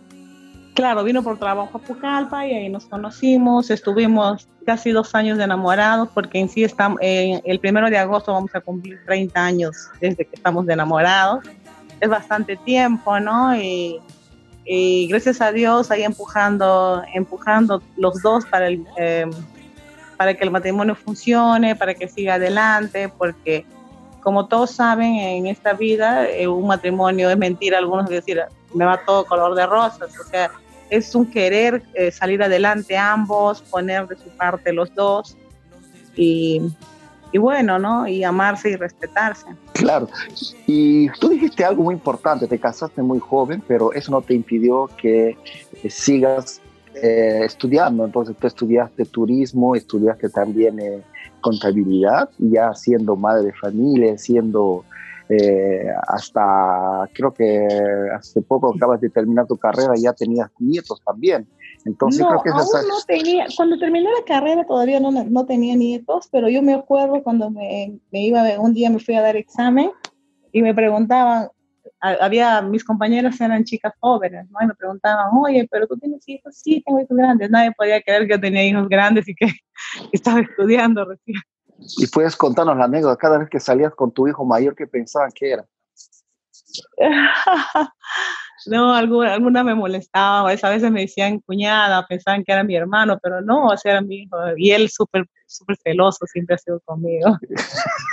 Claro, 0.75 1.05
vino 1.05 1.23
por 1.23 1.39
trabajo 1.39 1.77
a 1.77 1.81
Pucallpa 1.81 2.45
y 2.45 2.53
ahí 2.53 2.69
nos 2.69 2.85
conocimos, 2.85 3.69
estuvimos 3.69 4.49
casi 4.65 4.91
dos 4.91 5.15
años 5.15 5.37
de 5.37 5.45
enamorados 5.45 6.09
porque 6.13 6.37
en 6.37 6.49
sí 6.49 6.65
estamos, 6.65 6.99
el 7.01 7.59
primero 7.61 7.89
de 7.89 7.97
agosto 7.97 8.33
vamos 8.33 8.53
a 8.53 8.59
cumplir 8.59 8.99
30 9.05 9.41
años 9.41 9.89
desde 10.01 10.25
que 10.25 10.35
estamos 10.35 10.65
de 10.65 10.73
enamorados. 10.73 11.45
Es 12.01 12.09
bastante 12.09 12.57
tiempo, 12.57 13.17
¿no? 13.21 13.55
Y, 13.55 14.01
gracias 15.09 15.41
a 15.41 15.51
Dios 15.51 15.91
ahí 15.91 16.03
empujando, 16.03 17.03
empujando 17.13 17.81
los 17.97 18.21
dos 18.21 18.45
para, 18.45 18.67
el, 18.67 18.85
em, 18.97 19.31
para 20.17 20.33
que 20.33 20.43
el 20.43 20.51
matrimonio 20.51 20.95
funcione, 20.95 21.75
para 21.75 21.93
que 21.93 22.07
siga 22.07 22.35
adelante, 22.35 23.09
porque 23.09 23.65
como 24.21 24.47
todos 24.47 24.71
saben 24.71 25.15
en 25.15 25.45
esta 25.45 25.73
vida, 25.73 26.27
eh, 26.27 26.47
un 26.47 26.65
matrimonio 26.65 27.29
es 27.29 27.37
mentira, 27.37 27.77
algunos 27.77 28.09
decir, 28.09 28.41
me 28.73 28.83
va 28.83 29.05
todo 29.05 29.25
color 29.25 29.53
de 29.53 29.67
rosas, 29.67 30.09
o 30.19 30.23
sea, 30.23 30.51
es 30.89 31.13
un 31.15 31.29
querer 31.29 31.83
eh, 31.93 32.11
salir 32.11 32.41
adelante 32.41 32.97
ambos, 32.97 33.61
poner 33.61 34.07
de 34.07 34.15
su 34.15 34.29
parte 34.29 34.71
los 34.73 34.93
dos. 34.93 35.35
Y, 36.15 36.61
y, 37.35 37.37
bueno, 37.37 37.77
¿no? 37.77 38.07
Y 38.07 38.23
amarse 38.23 38.69
y 38.69 38.75
respetarse. 38.77 39.47
Claro. 39.73 40.07
Y 40.67 41.09
tú 41.19 41.27
dijiste 41.27 41.65
algo 41.65 41.83
muy 41.83 41.93
importante, 41.93 42.47
te 42.47 42.57
casaste 42.57 43.01
muy 43.01 43.19
joven, 43.19 43.61
pero 43.67 43.91
eso 43.91 44.09
no 44.11 44.21
te 44.21 44.33
impidió 44.33 44.89
que 44.97 45.37
eh, 45.83 45.89
sigas 45.89 46.61
eh, 46.93 47.41
estudiando. 47.43 48.05
Entonces 48.05 48.37
tú 48.37 48.47
estudiaste 48.47 49.03
turismo, 49.03 49.75
estudiaste 49.75 50.29
también 50.29 51.03
contabilidad, 51.41 52.29
ya 52.37 52.73
siendo 52.73 53.17
madre 53.17 53.47
de 53.47 53.53
familia, 53.53 54.17
siendo 54.17 54.85
eh, 55.27 55.87
hasta 56.07 57.09
creo 57.13 57.33
que 57.33 57.67
hace 58.15 58.41
poco 58.43 58.73
acabas 58.73 59.01
de 59.01 59.09
terminar 59.09 59.45
tu 59.45 59.57
carrera, 59.57 59.93
ya 59.97 60.13
tenías 60.13 60.49
nietos 60.59 61.01
también. 61.05 61.47
Entonces 61.85 62.21
no, 62.21 62.29
creo 62.29 62.43
que 62.43 62.49
aún 62.49 62.87
no 62.87 62.97
tenía, 63.07 63.45
cuando 63.55 63.77
terminé 63.77 64.09
la 64.09 64.25
carrera 64.25 64.65
todavía 64.65 64.99
no, 64.99 65.11
no 65.11 65.45
tenía 65.45 65.75
nietos, 65.75 66.27
pero 66.31 66.49
yo 66.49 66.63
me 66.63 66.73
acuerdo 66.73 67.21
cuando 67.21 67.51
me, 67.51 67.99
me 68.11 68.25
iba, 68.25 68.43
un 68.59 68.73
día 68.73 68.89
me 68.89 68.99
fui 68.99 69.13
a 69.13 69.21
dar 69.21 69.35
examen 69.35 69.91
y 70.51 70.63
me 70.63 70.73
preguntaban, 70.73 71.47
había, 71.99 72.61
mis 72.61 72.83
compañeras 72.83 73.39
eran 73.39 73.63
chicas 73.63 73.93
jóvenes, 73.99 74.47
¿no? 74.49 74.59
Y 74.61 74.67
me 74.67 74.75
preguntaban, 74.75 75.27
oye, 75.37 75.67
pero 75.69 75.87
tú 75.87 75.97
tienes 75.97 76.27
hijos, 76.27 76.55
sí, 76.57 76.81
tengo 76.85 76.99
hijos 76.99 77.17
grandes. 77.17 77.49
Nadie 77.49 77.71
podía 77.71 78.01
creer 78.01 78.27
que 78.27 78.33
yo 78.33 78.39
tenía 78.39 78.63
hijos 78.65 78.87
grandes 78.87 79.27
y 79.27 79.35
que, 79.35 79.47
estaba 80.11 80.41
estudiando 80.41 81.05
recién. 81.05 81.37
Y 81.97 82.07
puedes 82.07 82.35
contarnos 82.35 82.77
la 82.77 82.85
anécdota 82.85 83.17
cada 83.17 83.37
vez 83.37 83.49
que 83.49 83.59
salías 83.59 83.93
con 83.95 84.11
tu 84.11 84.27
hijo 84.27 84.45
mayor 84.45 84.75
que 84.75 84.87
pensaban 84.87 85.31
que 85.33 85.51
era. 85.51 85.65
no, 88.67 88.93
alguna, 88.93 89.33
alguna 89.33 89.63
me 89.63 89.75
molestaba, 89.75 90.49
a 90.49 90.69
veces 90.69 90.91
me 90.91 91.01
decían 91.01 91.39
cuñada, 91.39 92.05
pensaban 92.07 92.43
que 92.43 92.51
era 92.51 92.63
mi 92.63 92.75
hermano, 92.75 93.19
pero 93.21 93.41
no, 93.41 93.67
o 93.67 93.77
sea, 93.77 93.93
era 93.93 94.01
mi 94.01 94.23
hijo. 94.23 94.37
Y 94.57 94.71
él 94.71 94.89
súper, 94.89 95.25
súper 95.45 95.77
celoso 95.83 96.25
siempre 96.25 96.55
ha 96.55 96.57
sido 96.57 96.79
conmigo. 96.81 97.37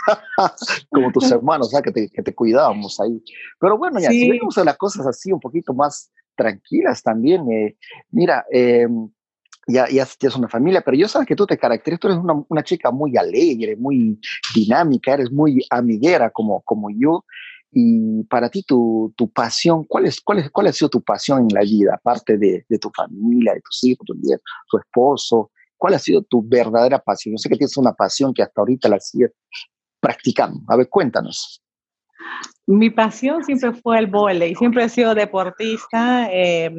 Como 0.91 1.13
tus 1.13 1.31
hermanos, 1.31 1.71
¿sabes? 1.71 1.85
Que, 1.85 1.93
te, 1.93 2.09
que 2.09 2.23
te 2.23 2.35
cuidábamos 2.35 3.01
ahí. 3.01 3.23
Pero 3.59 3.79
bueno, 3.79 4.01
ya, 4.01 4.11
si 4.11 4.31
vemos 4.31 4.57
las 4.57 4.77
cosas 4.77 5.07
así 5.07 5.33
un 5.33 5.41
poquito 5.41 5.75
más 5.75 6.11
tranquilas 6.37 7.03
también, 7.03 7.51
eh, 7.51 7.77
mira, 8.11 8.45
eh, 8.53 8.87
ya, 9.67 9.89
ya 9.89 10.07
tienes 10.19 10.37
una 10.37 10.49
familia, 10.49 10.81
pero 10.81 10.97
yo 10.97 11.09
sabes 11.09 11.29
que 11.29 11.37
tú 11.37 11.47
te 11.47 11.57
caracterizas, 11.57 12.01
tú 12.01 12.09
eres 12.09 12.19
una, 12.19 12.43
una, 12.49 12.63
chica 12.65 12.91
muy 12.91 13.17
alegre, 13.17 13.77
muy 13.77 14.19
dinámica, 14.55 15.15
eres 15.15 15.31
muy 15.31 15.65
amiguera 15.71 16.31
como, 16.31 16.63
como 16.63 16.89
yo. 16.91 17.25
Y 17.73 18.23
para 18.25 18.51
ti, 18.51 18.63
tu, 18.63 19.13
tu 19.17 19.31
pasión, 19.31 19.85
¿cuál, 19.85 20.07
es, 20.07 20.21
cuál, 20.21 20.41
es, 20.41 20.51
¿cuál 20.51 20.67
ha 20.67 20.73
sido 20.73 20.91
tu 20.91 21.03
pasión 21.03 21.41
en 21.41 21.49
la 21.55 21.63
vida? 21.63 21.95
Aparte 21.95 22.37
de, 22.37 22.67
de 22.69 22.79
tu 22.79 22.91
familia, 22.95 23.55
de 23.55 23.63
tus 23.63 23.83
hijos, 23.85 24.07
tu, 24.07 24.15
tu 24.15 24.79
esposo, 24.79 25.51
¿cuál 25.79 25.95
ha 25.95 25.99
sido 25.99 26.23
tu 26.23 26.47
verdadera 26.47 26.99
pasión? 26.99 27.35
Yo 27.35 27.39
sé 27.39 27.49
que 27.49 27.57
tienes 27.57 27.77
una 27.77 27.93
pasión 27.93 28.35
que 28.35 28.43
hasta 28.43 28.61
ahorita 28.61 28.89
la 28.89 29.01
sigues 29.01 29.33
practicando. 30.01 30.61
A 30.69 30.77
ver, 30.77 30.89
cuéntanos. 30.89 31.63
Mi 32.67 32.91
pasión 32.91 33.43
siempre 33.43 33.73
fue 33.73 33.99
el 33.99 34.07
vóley, 34.07 34.55
siempre 34.55 34.85
he 34.85 34.89
sido 34.89 35.15
deportista. 35.15 36.29
Eh, 36.31 36.71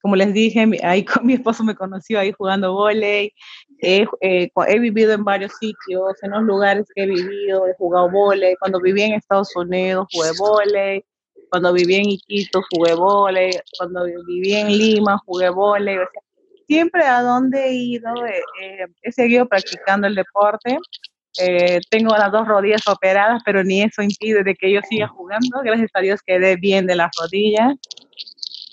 como 0.00 0.16
les 0.16 0.34
dije, 0.34 0.68
ahí 0.82 1.04
con 1.04 1.26
mi 1.26 1.32
esposo 1.32 1.64
me 1.64 1.74
conoció 1.74 2.20
ahí 2.20 2.30
jugando 2.30 2.74
Eh, 3.84 4.50
he 4.68 4.78
vivido 4.78 5.12
en 5.12 5.24
varios 5.24 5.52
sitios, 5.58 6.22
en 6.22 6.30
los 6.30 6.42
lugares 6.42 6.86
que 6.94 7.02
he 7.02 7.06
vivido, 7.06 7.66
he 7.66 7.74
jugado 7.74 8.10
volei. 8.10 8.56
Cuando 8.56 8.80
viví 8.80 9.02
en 9.02 9.14
Estados 9.14 9.54
Unidos 9.56 10.06
jugué 10.12 10.30
volei. 10.38 11.04
Cuando 11.50 11.72
viví 11.72 11.94
en 11.96 12.10
Iquitos 12.10 12.64
jugué 12.70 12.94
volei. 12.94 13.50
Cuando 13.78 14.04
viví 14.04 14.54
en 14.54 14.68
Lima 14.68 15.18
jugué 15.26 15.50
volei. 15.50 15.98
siempre 16.66 17.04
a 17.04 17.20
donde 17.22 17.62
he 17.62 17.74
ido 17.74 18.10
eh, 18.24 18.42
eh, 18.62 18.86
he 19.02 19.12
seguido 19.12 19.46
practicando 19.46 20.06
el 20.06 20.14
deporte. 20.14 20.78
tengo 21.90 22.16
las 22.16 22.32
dos 22.32 22.46
rodillas 22.48 22.86
operadas, 22.88 23.42
pero 23.44 23.62
ni 23.62 23.82
eso 23.82 24.02
impide 24.02 24.42
de 24.44 24.54
que 24.54 24.72
yo 24.72 24.80
siga 24.88 25.08
jugando. 25.08 25.60
Gracias 25.62 25.90
a 25.94 26.00
Dios 26.00 26.20
quedé 26.24 26.56
bien 26.56 26.86
de 26.86 26.96
las 26.96 27.10
rodillas 27.20 27.74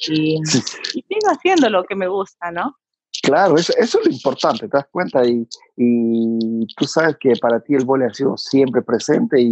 y, 0.07 0.39
sigo 0.45 1.29
haciendo 1.29 1.69
lo 1.69 1.83
que 1.83 1.95
me 1.95 2.07
gusta, 2.07 2.51
¿no? 2.51 2.75
Claro, 3.21 3.55
eso, 3.57 3.73
eso, 3.77 3.99
es 3.99 4.05
lo 4.05 4.11
importante, 4.11 4.67
te 4.67 4.77
das 4.77 4.87
cuenta 4.91 5.25
y, 5.25 5.47
y 5.77 6.65
tú 6.75 6.85
sabes 6.85 7.17
que 7.19 7.33
para 7.39 7.59
ti 7.59 7.75
el 7.75 7.85
vóley 7.85 8.07
ha 8.07 8.13
sido 8.13 8.35
siempre 8.35 8.81
presente 8.81 9.39
y 9.39 9.51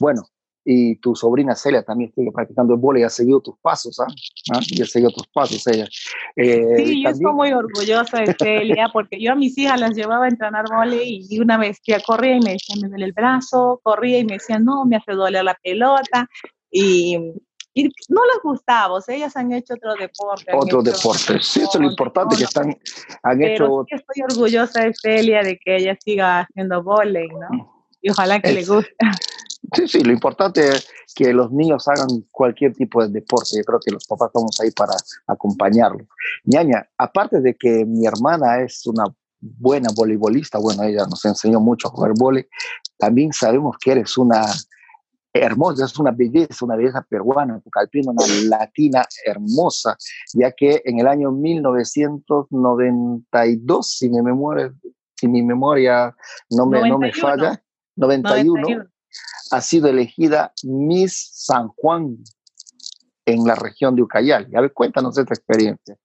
bueno, 0.00 0.22
y 0.68 0.96
tu 0.96 1.14
sobrina 1.14 1.54
Celia 1.54 1.84
también 1.84 2.12
sigue 2.12 2.32
practicando 2.32 2.74
el 2.74 2.80
vóley 2.80 3.02
y 3.02 3.04
ha 3.04 3.08
seguido 3.08 3.40
tus 3.40 3.56
pasos, 3.58 4.00
¿ah? 4.00 4.08
¿Ah? 4.52 4.58
Y 4.66 4.82
ha 4.82 4.84
seguido 4.84 5.12
tus 5.12 5.26
pasos 5.28 5.64
ella. 5.68 5.86
Eh, 6.34 6.76
sí, 6.78 7.04
yo 7.04 7.10
estoy 7.10 7.32
muy 7.32 7.52
orgullosa 7.52 8.18
de 8.18 8.34
Celia 8.36 8.90
porque 8.92 9.20
yo 9.20 9.32
a 9.32 9.36
mis 9.36 9.56
hijas 9.56 9.80
las 9.80 9.94
llevaba 9.94 10.24
a 10.24 10.28
entrenar 10.28 10.64
vóley 10.68 11.24
y 11.30 11.38
una 11.38 11.56
vez 11.56 11.78
que 11.80 11.96
corría 12.04 12.36
y 12.36 12.40
me 12.40 12.52
decía, 12.54 12.74
me 12.82 12.88
duele 12.88 13.04
el 13.04 13.12
brazo, 13.12 13.80
corría 13.84 14.18
y 14.18 14.24
me 14.24 14.34
decía, 14.34 14.58
no, 14.58 14.84
me 14.84 14.96
hace 14.96 15.12
doler 15.12 15.44
la 15.44 15.54
pelota 15.62 16.28
y 16.68 17.16
y 17.78 17.84
no 18.08 18.22
les 18.24 18.42
gustaba, 18.42 18.94
o 18.94 19.00
sea, 19.02 19.14
ellas 19.14 19.36
han 19.36 19.52
hecho 19.52 19.74
otro 19.74 19.94
deporte. 19.96 20.50
Otro 20.54 20.82
deporte, 20.82 21.38
sí, 21.42 21.60
eso 21.60 21.72
es 21.74 21.80
lo 21.80 21.90
importante, 21.90 22.34
que 22.34 22.44
están, 22.44 22.74
han 23.22 23.42
hecho... 23.42 23.84
Sí 23.86 23.96
estoy 23.96 24.22
orgullosa 24.22 24.80
de 24.80 24.94
Celia 24.94 25.42
de 25.42 25.58
que 25.58 25.76
ella 25.76 25.94
siga 26.02 26.40
haciendo 26.40 26.82
volei, 26.82 27.28
¿no? 27.28 27.86
Y 28.00 28.10
ojalá 28.10 28.40
que 28.40 28.52
le 28.52 28.64
guste. 28.64 28.96
Sí, 29.74 29.88
sí, 29.88 30.00
lo 30.04 30.12
importante 30.12 30.68
es 30.68 30.86
que 31.12 31.32
los 31.32 31.50
niños 31.50 31.88
hagan 31.88 32.06
cualquier 32.30 32.72
tipo 32.72 33.02
de 33.02 33.08
deporte. 33.08 33.56
Yo 33.56 33.64
creo 33.64 33.80
que 33.84 33.90
los 33.90 34.06
papás 34.06 34.28
estamos 34.28 34.60
ahí 34.60 34.70
para 34.70 34.92
acompañarlos. 35.26 36.06
Ñaña, 36.44 36.88
aparte 36.96 37.40
de 37.40 37.56
que 37.56 37.84
mi 37.84 38.06
hermana 38.06 38.62
es 38.62 38.86
una 38.86 39.06
buena 39.40 39.88
voleibolista, 39.92 40.58
bueno, 40.58 40.84
ella 40.84 41.04
nos 41.10 41.24
enseñó 41.24 41.58
mucho 41.58 41.88
a 41.88 41.90
jugar 41.90 42.12
volei, 42.16 42.46
también 42.96 43.32
sabemos 43.32 43.76
que 43.80 43.90
eres 43.90 44.16
una 44.16 44.46
hermosa, 45.38 45.84
es 45.84 45.96
una 45.98 46.10
belleza, 46.10 46.64
una 46.64 46.76
belleza 46.76 47.04
peruana, 47.08 47.60
Pucallpina, 47.60 48.12
una 48.12 48.24
latina 48.48 49.04
hermosa, 49.24 49.96
ya 50.34 50.50
que 50.52 50.82
en 50.84 50.98
el 51.00 51.06
año 51.06 51.32
1992, 51.32 53.90
si 53.90 54.08
mi 54.08 54.22
memoria, 54.22 54.72
si 55.14 55.28
mi 55.28 55.42
memoria 55.42 56.16
no 56.50 56.64
me, 56.66 56.88
no 56.88 56.98
me 56.98 57.12
falla, 57.12 57.62
91, 57.96 58.86
ha 59.50 59.60
sido 59.60 59.88
elegida 59.88 60.52
Miss 60.64 61.30
San 61.32 61.68
Juan 61.68 62.16
en 63.24 63.44
la 63.44 63.54
región 63.54 63.94
de 63.96 64.02
Ucayali. 64.02 64.54
A 64.54 64.60
ver, 64.60 64.72
cuéntanos 64.72 65.18
esta 65.18 65.34
experiencia. 65.34 65.96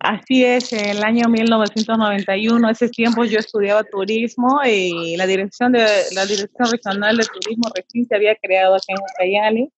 Así 0.00 0.44
es, 0.44 0.72
el 0.72 1.02
año 1.02 1.28
1991, 1.28 2.70
ese 2.70 2.88
tiempo 2.88 3.24
yo 3.24 3.40
estudiaba 3.40 3.82
turismo 3.82 4.60
y 4.64 5.16
la 5.16 5.26
dirección 5.26 5.72
de 5.72 5.84
la 6.14 6.24
dirección 6.24 6.70
regional 6.70 7.16
de 7.16 7.24
turismo 7.24 7.64
recién 7.74 8.06
se 8.06 8.14
había 8.14 8.36
creado 8.36 8.76
aquí 8.76 8.92
en 8.92 8.98
Ucayali. 8.98 9.72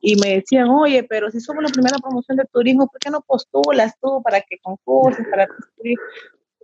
Y 0.00 0.16
me 0.16 0.36
decían, 0.36 0.68
oye, 0.68 1.04
pero 1.04 1.30
si 1.30 1.40
somos 1.40 1.62
la 1.62 1.68
primera 1.68 1.96
promoción 1.98 2.36
de 2.36 2.44
turismo, 2.52 2.88
¿por 2.88 3.00
qué 3.00 3.10
no 3.10 3.20
postulas 3.20 3.94
tú 4.00 4.20
para 4.22 4.40
que 4.40 4.58
concurses, 4.62 5.26
para 5.28 5.48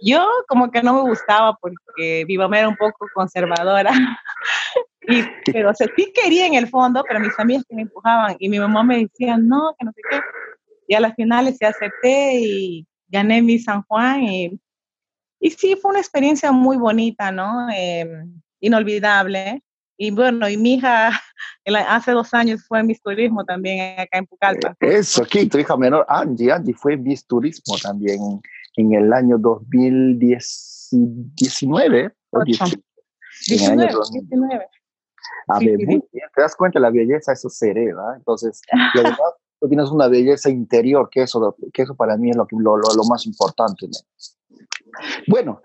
Yo 0.03 0.27
como 0.49 0.71
que 0.71 0.83
no 0.83 0.95
me 0.95 1.11
gustaba 1.11 1.57
porque 1.61 2.25
mi 2.27 2.37
mamá 2.37 2.61
era 2.61 2.69
un 2.69 2.77
poco 2.77 3.07
conservadora. 3.15 3.91
Y, 5.11 5.23
pero 5.51 5.71
o 5.71 5.75
sea, 5.75 5.87
sí 5.97 6.13
quería 6.15 6.47
en 6.47 6.53
el 6.53 6.69
fondo, 6.69 7.03
pero 7.09 7.19
mis 7.19 7.33
amigas 7.39 7.65
que 7.67 7.75
me 7.75 7.83
empujaban 7.83 8.37
y 8.39 8.47
mi 8.51 8.59
mamá 8.59 8.83
me 8.83 8.99
decía, 8.99 9.39
no, 9.39 9.75
que 9.79 9.87
no 9.87 9.93
sé 9.93 10.03
qué. 10.11 10.21
Y 10.89 10.95
a 10.95 11.01
las 11.01 11.15
finales 11.15 11.59
se 11.59 11.67
acepté 11.67 12.41
y 12.41 12.87
gané 13.09 13.43
mi 13.43 13.59
San 13.59 13.83
Juan 13.83 14.23
y, 14.25 14.59
y 15.39 15.51
sí, 15.51 15.77
fue 15.81 15.91
una 15.91 16.01
experiencia 16.01 16.51
muy 16.51 16.79
bonita, 16.79 17.31
¿no? 17.31 17.69
Em, 17.71 18.41
inolvidable. 18.61 19.63
Y 19.99 20.11
bueno, 20.11 20.49
y 20.49 20.57
mi 20.57 20.75
hija 20.75 21.11
hace 21.89 22.13
dos 22.13 22.33
años 22.33 22.65
fue 22.67 22.83
Miss 22.83 23.03
Turismo 23.03 23.45
también 23.45 24.01
acá 24.01 24.17
en 24.19 24.27
Pucallpa. 24.27 24.75
Eso, 24.81 25.23
aquí, 25.23 25.47
tu 25.47 25.59
hija 25.59 25.77
menor, 25.77 26.07
Angie, 26.09 26.51
Angie 26.51 26.75
fue 26.75 26.97
Miss 26.97 27.27
Turismo 27.27 27.77
también 27.83 28.41
en 28.77 28.95
el 28.95 29.13
año 29.13 29.37
2019. 29.39 32.15
19, 33.47 33.47
19. 33.47 34.69
A 35.49 35.59
ver, 35.59 35.79
te 35.79 36.43
das 36.43 36.57
cuenta 36.57 36.79
la 36.79 36.91
belleza, 36.91 37.33
eso 37.33 37.49
se 37.49 37.71
hereda. 37.71 38.15
Entonces, 38.17 38.61
y 38.95 38.99
además, 38.99 39.19
tú 39.61 39.69
tienes 39.69 39.91
una 39.91 40.09
belleza 40.09 40.51
interior, 40.51 41.09
que 41.11 41.23
eso, 41.23 41.57
que 41.73 41.83
eso 41.83 41.95
para 41.95 42.17
mí 42.17 42.31
es 42.31 42.37
lo, 42.37 42.47
lo, 42.51 42.77
lo 42.77 43.05
más 43.05 43.27
importante. 43.27 43.89
Bueno, 45.27 45.61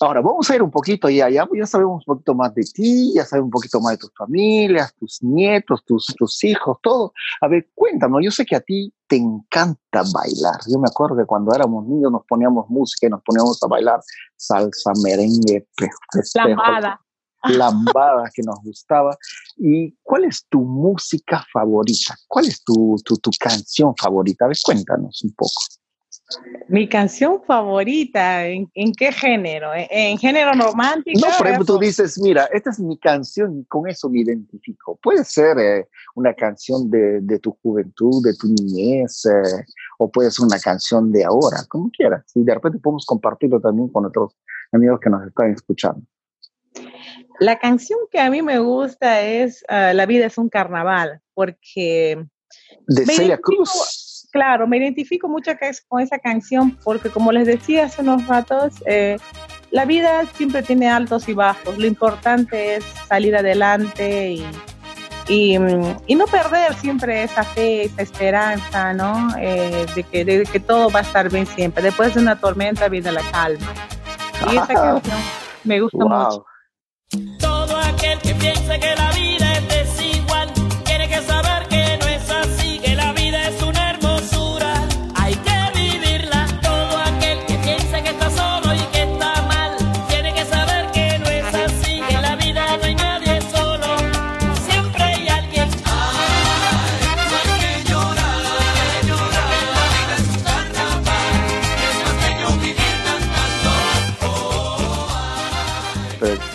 ahora 0.00 0.20
vamos 0.20 0.48
a 0.50 0.54
ir 0.54 0.62
un 0.62 0.70
poquito 0.70 1.08
ya, 1.08 1.28
ya, 1.28 1.46
sabemos 1.64 2.02
un 2.06 2.14
poquito 2.14 2.34
más 2.34 2.54
de 2.54 2.62
ti, 2.62 3.12
ya 3.14 3.24
sabemos 3.24 3.46
un 3.46 3.50
poquito 3.50 3.80
más 3.80 3.92
de 3.92 3.98
tus 3.98 4.12
familias, 4.16 4.94
tus 4.96 5.22
nietos, 5.22 5.84
tus, 5.84 6.06
tus 6.16 6.42
hijos, 6.44 6.78
todo. 6.82 7.12
A 7.40 7.48
ver, 7.48 7.68
cuéntanos, 7.74 8.20
yo 8.22 8.30
sé 8.30 8.44
que 8.44 8.56
a 8.56 8.60
ti 8.60 8.92
te 9.06 9.16
encanta 9.16 10.02
bailar. 10.12 10.60
Yo 10.68 10.78
me 10.78 10.88
acuerdo 10.88 11.16
que 11.16 11.24
cuando 11.24 11.54
éramos 11.54 11.86
niños 11.86 12.10
nos 12.10 12.24
poníamos 12.26 12.68
música 12.68 13.06
y 13.06 13.10
nos 13.10 13.22
poníamos 13.22 13.62
a 13.62 13.66
bailar 13.66 14.00
salsa, 14.36 14.92
merengue, 15.02 15.66
lambada. 16.34 17.00
Lambada 17.48 18.30
que 18.34 18.42
nos 18.42 18.60
gustaba. 18.62 19.16
¿Y 19.56 19.94
cuál 20.02 20.24
es 20.24 20.46
tu 20.48 20.60
música 20.60 21.44
favorita? 21.52 22.16
¿Cuál 22.28 22.46
es 22.46 22.62
tu, 22.62 22.96
tu, 23.04 23.16
tu 23.16 23.30
canción 23.38 23.94
favorita? 23.96 24.44
A 24.44 24.48
ver, 24.48 24.56
cuéntanos 24.64 25.22
un 25.24 25.32
poco. 25.32 25.60
Mi 26.68 26.88
canción 26.88 27.42
favorita, 27.46 28.46
¿en, 28.46 28.68
qué 28.96 29.12
género? 29.12 29.70
¿En, 29.74 30.16
género 30.16 30.52
romántico? 30.52 31.20
No, 31.20 31.36
por 31.36 31.46
ejemplo, 31.46 31.66
tú 31.66 31.78
dices, 31.78 32.18
mira, 32.18 32.46
esta 32.52 32.70
es 32.70 32.80
mi 32.80 32.98
canción 32.98 33.58
y 33.58 33.64
con 33.66 33.88
eso 33.88 34.08
me 34.08 34.20
identifico. 34.20 34.98
Puede 35.02 35.24
ser 35.24 35.58
eh, 35.58 35.88
una 36.14 36.32
canción 36.34 36.90
de, 36.90 37.20
de, 37.20 37.38
tu 37.38 37.56
juventud, 37.62 38.24
de 38.24 38.34
tu 38.34 38.48
niñez, 38.48 39.26
eh, 39.26 39.64
o 39.98 40.10
puede 40.10 40.30
ser 40.30 40.46
una 40.46 40.58
canción 40.58 41.12
de 41.12 41.24
ahora, 41.24 41.58
como 41.68 41.90
quieras. 41.90 42.24
Y 42.34 42.42
de 42.42 42.54
repente 42.54 42.78
podemos 42.78 43.04
compartirlo 43.04 43.60
también 43.60 43.88
con 43.88 44.06
otros 44.06 44.34
amigos 44.72 45.00
que 45.00 45.10
nos 45.10 45.26
están 45.26 45.52
escuchando. 45.52 46.02
La 47.40 47.58
canción 47.58 47.98
que 48.10 48.20
a 48.20 48.30
mí 48.30 48.42
me 48.42 48.58
gusta 48.58 49.20
es 49.22 49.64
ah, 49.68 49.92
La 49.92 50.06
vida 50.06 50.26
es 50.26 50.38
un 50.38 50.48
carnaval, 50.48 51.20
porque... 51.34 52.24
De 52.86 53.06
Celia 53.06 53.38
Cruz 53.38 54.12
claro, 54.32 54.66
me 54.66 54.78
identifico 54.78 55.28
mucho 55.28 55.52
con 55.86 56.00
esa 56.00 56.18
canción 56.18 56.76
porque 56.82 57.10
como 57.10 57.30
les 57.30 57.46
decía 57.46 57.84
hace 57.84 58.00
unos 58.00 58.26
ratos, 58.26 58.74
eh, 58.86 59.18
la 59.70 59.84
vida 59.84 60.26
siempre 60.34 60.62
tiene 60.62 60.88
altos 60.90 61.28
y 61.28 61.34
bajos. 61.34 61.78
Lo 61.78 61.86
importante 61.86 62.76
es 62.76 62.84
salir 63.06 63.36
adelante 63.36 64.32
y, 65.28 65.58
mm, 65.58 65.96
y, 66.06 66.14
no 66.14 66.24
perder 66.26 66.74
siempre 66.74 67.22
esa 67.22 67.44
fe, 67.44 67.84
esa 67.84 68.02
esperanza, 68.02 68.92
¿no? 68.92 69.28
Eh, 69.38 69.86
de, 69.94 70.02
que, 70.02 70.24
de 70.24 70.44
que 70.44 70.60
todo 70.60 70.90
va 70.90 71.00
a 71.00 71.02
estar 71.02 71.30
bien 71.30 71.46
siempre. 71.46 71.82
Después 71.82 72.14
de 72.14 72.20
una 72.20 72.40
tormenta 72.40 72.88
viene 72.88 73.12
la 73.12 73.22
calma. 73.30 73.72
Y 74.50 74.56
esa 74.56 74.66
canción 74.74 75.18
me 75.64 75.80
gusta 75.80 76.04
mucho. 76.04 76.46
Todo 78.42 78.50
aquel 78.50 78.54
que 78.54 78.60
piensa 78.60 78.78
que 78.80 78.94
la 78.96 79.11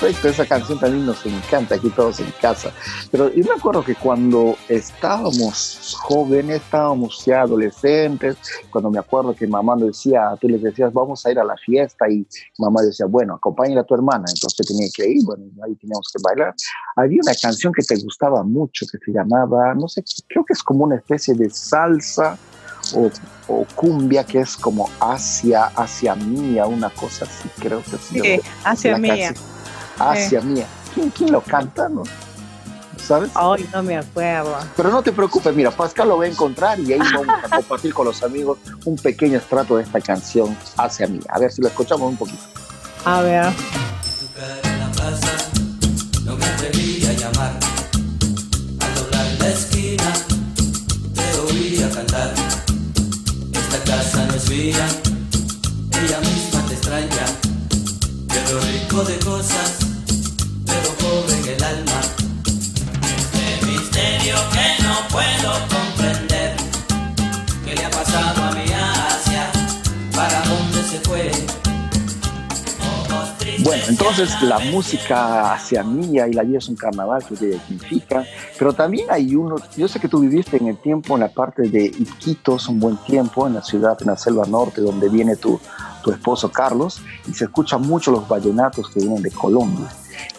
esa 0.06 0.46
canción 0.46 0.80
también 0.80 1.06
nos 1.06 1.26
encanta 1.26 1.76
aquí 1.76 1.90
todos 1.90 2.20
en 2.20 2.32
casa. 2.40 2.72
Pero 3.12 3.34
yo 3.34 3.44
me 3.44 3.60
acuerdo 3.60 3.84
que 3.84 3.96
cuando 3.96 4.56
estábamos 4.70 5.96
jóvenes, 6.00 6.62
estábamos 6.62 7.24
ya 7.26 7.42
adolescentes, 7.42 8.38
cuando 8.70 8.92
me 8.92 9.00
acuerdo 9.00 9.36
que 9.36 9.48
mamá 9.48 9.76
nos 9.76 9.88
decía, 9.88 10.36
tú 10.40 10.48
les 10.48 10.62
decías, 10.62 10.94
vamos 10.94 11.26
a 11.26 11.32
ir 11.32 11.40
a 11.40 11.44
la 11.44 11.56
fiesta 11.58 12.10
y 12.10 12.26
mamá 12.60 12.82
decía, 12.82 13.06
bueno, 13.08 13.36
acompáñala 13.36 13.82
a 13.82 13.84
tu 13.84 13.96
hermana, 13.96 14.26
entonces 14.28 14.68
tenía 14.68 14.88
que 14.94 15.10
ir, 15.10 15.26
bueno, 15.26 15.46
ahí 15.66 15.76
teníamos 15.76 16.08
que 16.14 16.22
bailar. 16.24 16.54
Había 16.96 17.20
una 17.24 17.34
canción 17.42 17.74
que 17.74 17.84
te 17.84 17.96
gustaba 17.98 18.44
mucho 18.44 18.86
que 18.92 18.98
se 19.04 19.12
llamaba, 19.12 19.74
no 19.74 19.88
sé, 19.88 20.04
creo 20.28 20.46
que 20.46 20.54
es 20.54 20.64
como 20.64 20.84
una 20.84 20.96
especie 20.96 21.34
de 21.34 21.50
salsa. 21.50 22.38
O, 22.96 23.10
o, 23.50 23.66
cumbia 23.76 24.24
que 24.24 24.40
es 24.40 24.56
como 24.56 24.90
hacia 25.02 25.66
hacia 25.66 26.16
mía 26.16 26.68
una 26.68 26.90
cosa 26.90 27.26
así 27.26 27.50
creo 27.60 27.84
que 27.84 27.98
sí, 27.98 28.40
hacia 28.64 28.98
mía 28.98 29.34
hacia 30.00 30.42
mía. 30.42 30.66
¿Quién, 30.94 31.32
lo 31.32 31.42
canta, 31.42 31.90
no? 31.90 32.04
¿Sabes? 32.98 33.30
Ay, 33.36 33.68
no 33.72 33.84
me 33.84 33.98
acuerdo. 33.98 34.58
Pero 34.76 34.90
no 34.90 35.02
te 35.02 35.12
preocupes, 35.12 35.56
mira, 35.56 35.72
Pascal 35.72 36.10
lo 36.10 36.18
va 36.18 36.26
a 36.26 36.28
encontrar 36.28 36.80
y 36.80 36.94
ahí 36.94 37.00
vamos 37.00 37.28
a 37.44 37.50
compartir 37.56 37.94
con 37.94 38.06
los 38.06 38.24
amigos 38.24 38.58
un 38.86 38.96
pequeño 38.98 39.38
estrato 39.38 39.78
de 39.78 39.84
esta 39.84 40.02
canción 40.02 40.58
hacia 40.78 41.08
mí. 41.08 41.20
A 41.30 41.40
ver 41.40 41.52
si 41.52 41.62
lo 41.62 41.68
escuchamos 41.68 42.10
un 42.10 42.18
poquito. 42.18 42.44
A 43.06 43.22
ver. 43.22 43.46
No 46.26 46.36
me 46.36 46.46
atreví 46.46 47.06
a 47.06 47.14
llamar. 47.14 47.54
Al 48.80 48.96
doblar 48.96 49.28
la 49.40 49.48
esquina, 49.50 50.14
te 51.14 51.40
oía 51.40 51.90
cantar. 51.90 52.34
Esta 53.54 53.84
casa 53.86 54.26
no 54.26 54.34
es 54.34 54.50
mía, 54.50 54.88
ella 56.04 56.20
misma 56.20 56.62
te 56.68 56.74
extraña. 56.74 57.26
Pero 58.28 58.60
rico 58.60 59.04
de 59.04 59.20
cosas 59.20 59.87
puedo 65.18 65.52
comprender. 65.68 66.56
¿Qué 67.66 67.76
le 67.76 67.86
ha 67.86 67.90
pasado 67.90 68.44
a 68.44 68.52
mi 68.52 68.72
Asia? 68.72 69.52
¿Para 70.16 70.42
dónde 70.42 70.84
se 70.84 71.00
fue? 71.00 71.32
Bueno, 73.64 73.84
entonces 73.88 74.30
la 74.44 74.60
música 74.60 75.54
hacia 75.54 75.84
mí 75.84 76.16
y 76.16 76.34
la 76.34 76.44
vida 76.44 76.60
es 76.60 76.70
un 76.70 76.76
carnaval 76.76 77.26
que 77.26 77.36
te 77.36 77.60
significa, 77.60 78.24
pero 78.58 78.72
también 78.72 79.08
hay 79.10 79.36
uno, 79.36 79.56
yo 79.76 79.88
sé 79.88 80.00
que 80.00 80.08
tú 80.08 80.20
viviste 80.20 80.58
en 80.58 80.68
el 80.68 80.78
tiempo 80.78 81.16
en 81.16 81.22
la 81.22 81.30
parte 81.30 81.64
de 81.64 81.86
Iquitos 81.86 82.68
un 82.70 82.80
buen 82.80 82.98
tiempo, 82.98 83.48
en 83.48 83.56
la 83.56 83.64
ciudad, 83.64 83.98
en 84.00 84.08
la 84.08 84.18
selva 84.18 84.46
norte, 84.46 84.82
donde 84.82 85.10
viene 85.10 85.36
tu, 85.36 85.60
tu 86.04 86.12
esposo 86.12 86.52
Carlos, 86.52 87.02
y 87.28 87.34
se 87.34 87.46
escuchan 87.46 87.82
mucho 87.82 88.12
los 88.12 88.28
vallenatos 88.28 88.90
que 88.92 89.00
vienen 89.00 89.24
de 89.24 89.32
Colombia. 89.32 89.88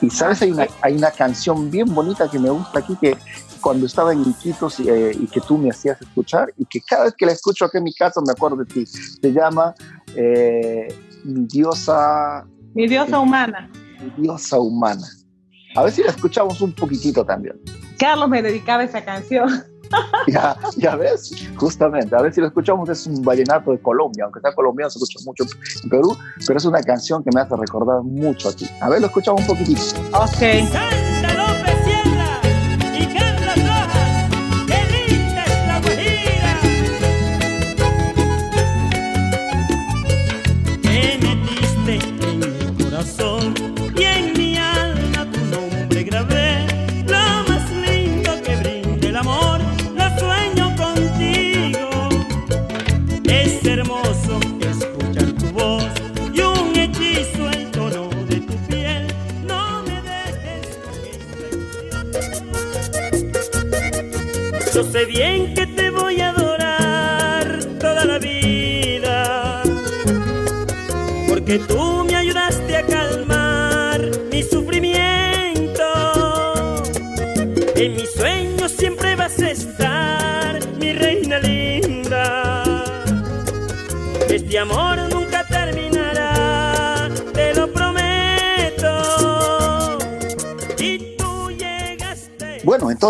Y 0.01 0.09
sabes, 0.11 0.41
hay 0.43 0.53
una, 0.53 0.67
hay 0.81 0.95
una 0.95 1.11
canción 1.11 1.71
bien 1.71 1.93
bonita 1.93 2.31
que 2.31 2.39
me 2.39 2.51
gusta 2.51 2.79
aquí 2.79 2.97
que 3.01 3.19
cuando 3.59 3.87
estaba 3.87 4.13
en 4.13 4.23
Iquitos 4.23 4.81
eh, 4.81 5.13
y 5.19 5.27
que 5.27 5.41
tú 5.41 5.59
me 5.59 5.71
hacías 5.71 6.01
escuchar 6.01 6.53
y 6.57 6.65
que 6.65 6.81
cada 6.81 7.05
vez 7.05 7.15
que 7.17 7.27
la 7.27 7.33
escucho 7.33 7.65
aquí 7.65 7.79
en 7.79 7.85
mi 7.85 7.93
casa 7.93 8.21
me 8.25 8.33
acuerdo 8.33 8.57
de 8.59 8.65
ti. 8.67 8.87
Se 8.87 9.33
llama 9.33 9.75
eh, 10.15 10.89
Mi 11.25 11.47
diosa... 11.47 12.47
Mi 12.75 12.87
diosa 12.87 13.19
humana. 13.19 13.71
Mi 14.01 14.23
diosa 14.23 14.59
humana. 14.59 15.07
A 15.77 15.83
ver 15.83 15.93
si 15.93 16.03
la 16.03 16.11
escuchamos 16.11 16.61
un 16.61 16.73
poquitito 16.73 17.25
también. 17.25 17.61
Carlos 17.99 18.29
me 18.29 18.43
dedicaba 18.43 18.85
esa 18.85 19.05
canción. 19.05 19.49
ya, 20.27 20.57
ya 20.77 20.97
ves, 20.97 21.33
justamente, 21.57 22.15
a 22.15 22.23
ver 22.23 22.33
si 22.33 22.41
lo 22.41 22.49
escuchamos, 22.49 22.89
es 22.89 23.07
un 23.07 23.23
vallenato 23.23 23.73
de 23.73 23.81
Colombia, 23.81 24.25
aunque 24.25 24.41
sea 24.41 24.55
colombiano, 24.55 24.91
se 24.91 24.99
escucha 24.99 25.19
mucho 25.25 25.45
en 25.83 25.89
Perú, 25.89 26.17
pero 26.47 26.59
es 26.59 26.65
una 26.65 26.83
canción 26.83 27.25
que 27.25 27.31
me 27.35 27.41
hace 27.41 27.57
recordar 27.57 28.03
mucho 28.03 28.51
a 28.51 28.53
ti. 28.53 28.69
A 28.81 28.89
ver, 28.89 29.01
lo 29.01 29.07
escuchamos 29.07 29.41
un 29.43 29.47
poquitito. 29.47 29.81
Ok. 30.13 31.08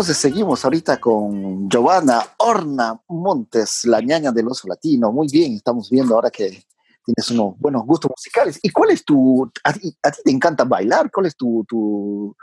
Entonces 0.09 0.31
seguimos 0.31 0.65
ahorita 0.65 0.99
con 0.99 1.69
Giovanna 1.69 2.25
Horna 2.39 2.99
Montes, 3.09 3.85
la 3.85 4.01
ñaña 4.01 4.31
del 4.31 4.47
oso 4.47 4.67
latino. 4.67 5.11
Muy 5.11 5.27
bien, 5.31 5.53
estamos 5.53 5.87
viendo 5.87 6.15
ahora 6.15 6.31
que 6.31 6.63
tienes 7.05 7.29
unos 7.29 7.55
buenos 7.59 7.85
gustos 7.85 8.09
musicales. 8.09 8.59
¿Y 8.63 8.71
cuál 8.71 8.89
es 8.89 9.05
tu, 9.05 9.51
a 9.63 9.71
ti, 9.71 9.95
a 10.01 10.09
ti 10.09 10.21
te 10.25 10.31
encanta 10.31 10.63
bailar? 10.63 11.11
¿Cuál 11.11 11.27
es 11.27 11.35
tu, 11.35 11.63
tu 11.69 12.35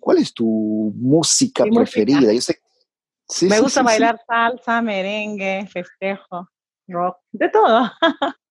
cuál 0.00 0.18
es 0.18 0.34
tu 0.34 0.92
música 0.96 1.62
Mi 1.62 1.70
música. 1.70 1.84
preferida? 1.84 2.32
Yo 2.32 2.40
sé, 2.40 2.58
sí, 3.28 3.46
Me 3.46 3.58
sí, 3.58 3.62
gusta 3.62 3.80
sí, 3.82 3.86
bailar 3.86 4.20
salsa, 4.26 4.82
merengue, 4.82 5.68
festejo, 5.72 6.48
rock, 6.88 7.18
de 7.30 7.48
todo. 7.48 7.92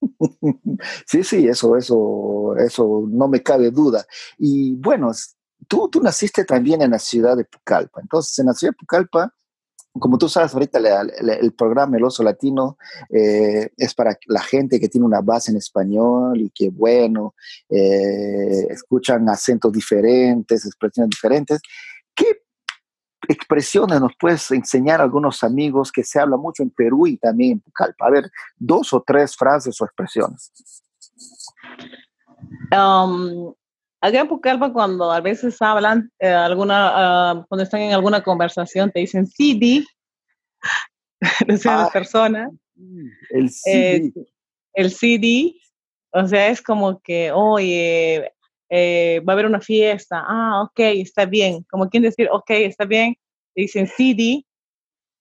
Sí, 1.06 1.22
sí, 1.24 1.46
eso, 1.46 1.76
eso, 1.76 2.56
eso 2.58 3.04
no 3.08 3.28
me 3.28 3.42
cabe 3.42 3.70
duda. 3.70 4.06
Y 4.38 4.74
bueno, 4.76 5.10
tú, 5.68 5.88
tú 5.88 6.00
naciste 6.00 6.44
también 6.44 6.82
en 6.82 6.90
la 6.90 6.98
ciudad 6.98 7.36
de 7.36 7.44
Pucallpa. 7.44 8.00
Entonces, 8.00 8.38
en 8.38 8.46
la 8.46 8.54
ciudad 8.54 8.72
de 8.72 8.78
Pucallpa, 8.78 9.32
como 9.98 10.18
tú 10.18 10.28
sabes, 10.28 10.52
ahorita 10.52 10.80
el 10.80 11.52
programa 11.52 11.96
El 11.96 12.04
Oso 12.04 12.24
Latino 12.24 12.76
eh, 13.10 13.70
es 13.76 13.94
para 13.94 14.18
la 14.26 14.42
gente 14.42 14.80
que 14.80 14.88
tiene 14.88 15.06
una 15.06 15.20
base 15.20 15.52
en 15.52 15.56
español 15.56 16.40
y 16.40 16.50
que, 16.50 16.68
bueno, 16.68 17.34
eh, 17.68 18.66
escuchan 18.70 19.28
acentos 19.28 19.72
diferentes, 19.72 20.66
expresiones 20.66 21.10
diferentes. 21.10 21.60
¿Qué 22.12 22.42
expresiones 23.28 24.00
nos 24.00 24.12
puedes 24.18 24.50
enseñar 24.50 25.00
a 25.00 25.04
algunos 25.04 25.44
amigos 25.44 25.92
que 25.92 26.02
se 26.02 26.18
habla 26.18 26.36
mucho 26.36 26.64
en 26.64 26.70
Perú 26.70 27.06
y 27.06 27.16
también 27.16 27.52
en 27.52 27.60
Pucallpa? 27.60 28.06
A 28.06 28.10
ver, 28.10 28.30
dos 28.56 28.92
o 28.92 29.02
tres 29.06 29.36
frases 29.36 29.80
o 29.80 29.84
expresiones. 29.84 30.50
Um, 32.72 33.54
acá 34.08 34.20
en 34.20 34.28
Pucallpa, 34.28 34.72
cuando 34.72 35.10
a 35.10 35.20
veces 35.20 35.60
hablan, 35.62 36.10
eh, 36.18 36.28
alguna, 36.28 36.90
ah, 36.94 37.44
cuando 37.48 37.62
están 37.64 37.80
en 37.80 37.92
alguna 37.94 38.22
conversación, 38.22 38.90
te 38.90 39.00
dicen 39.00 39.26
CD, 39.26 39.84
decían 41.48 41.74
Ah. 41.74 41.82
las 41.82 41.90
personas, 41.90 42.50
El 43.30 43.46
Eh, 43.46 43.50
CD. 44.12 44.12
el 44.74 44.90
CD, 44.90 45.54
o 46.12 46.26
sea, 46.26 46.48
es 46.48 46.60
como 46.60 47.00
que, 47.00 47.30
oye, 47.32 48.32
eh, 48.68 49.20
va 49.26 49.32
a 49.32 49.34
haber 49.34 49.46
una 49.46 49.60
fiesta, 49.60 50.22
ah, 50.26 50.62
ok, 50.64 50.80
está 50.80 51.24
bien, 51.26 51.64
como 51.70 51.88
quien 51.88 52.02
decir, 52.02 52.28
ok, 52.30 52.50
está 52.50 52.84
bien, 52.84 53.14
te 53.54 53.62
dicen 53.62 53.86
CD, 53.86 54.44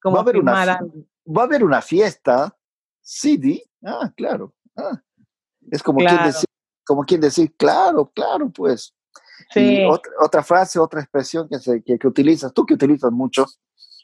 como 0.02 0.16
Va 0.16 0.22
a 0.22 0.24
haber 0.24 0.38
una 0.38 0.62
algo. 0.62 0.94
Va 1.26 1.44
a 1.44 1.46
haber 1.46 1.64
una 1.64 1.82
fiesta. 1.82 2.54
CD. 3.06 3.62
Ah, 3.86 4.12
claro. 4.16 4.54
Ah. 4.78 5.02
Es 5.72 5.82
como 5.84 5.98
quien 6.00 6.10
Claro. 6.10 6.28
decir, 6.28 6.46
como 6.86 7.04
quien 7.04 7.22
decir, 7.22 7.54
claro, 7.56 8.12
claro, 8.14 8.50
pues. 8.50 8.94
Sí. 9.50 9.84
Otra, 9.90 10.12
otra 10.22 10.44
frase, 10.44 10.80
otra 10.80 11.02
expresión 11.02 11.48
que, 11.50 11.60
se, 11.60 11.84
que, 11.84 11.98
que 12.00 12.08
utilizas, 12.08 12.54
tú 12.54 12.66
que 12.66 12.74
utilizas 12.76 13.12
mucho, 13.12 13.46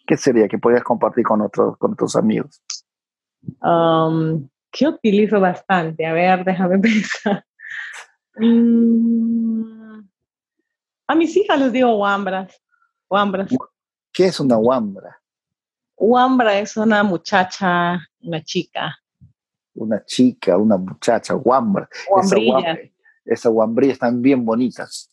¿qué 0.06 0.18
sería 0.18 0.48
que 0.48 0.58
podrías 0.58 0.84
compartir 0.84 1.24
con 1.24 1.42
otros, 1.42 1.78
con 1.78 1.94
otros 1.94 2.16
amigos? 2.16 2.62
Um, 3.62 4.50
¿Qué 4.72 4.88
utilizo 4.88 5.40
bastante? 5.40 6.06
A 6.06 6.14
ver, 6.14 6.44
déjame 6.44 6.80
pensar. 6.80 7.46
Mm, 8.36 10.02
a 11.08 11.16
mis 11.16 11.36
hijas 11.36 11.60
les 11.60 11.72
digo 11.72 11.98
wambras. 11.98 12.62
Wambras. 13.10 13.50
¿Qué 14.14 14.26
es 14.26 14.40
una 14.40 14.58
wambra? 14.58 15.20
Wambra 15.98 16.60
es 16.60 16.78
una 16.78 17.04
muchacha, 17.04 18.00
una 18.22 18.44
chica. 18.44 18.98
Una 19.80 20.04
chica, 20.06 20.58
una 20.58 20.78
muchacha. 20.78 21.34
Esa 21.34 21.36
wambra- 21.36 21.90
Esas 23.26 23.52
wambrillas 23.54 23.94
están 23.94 24.22
bien 24.22 24.44
bonitas. 24.46 25.10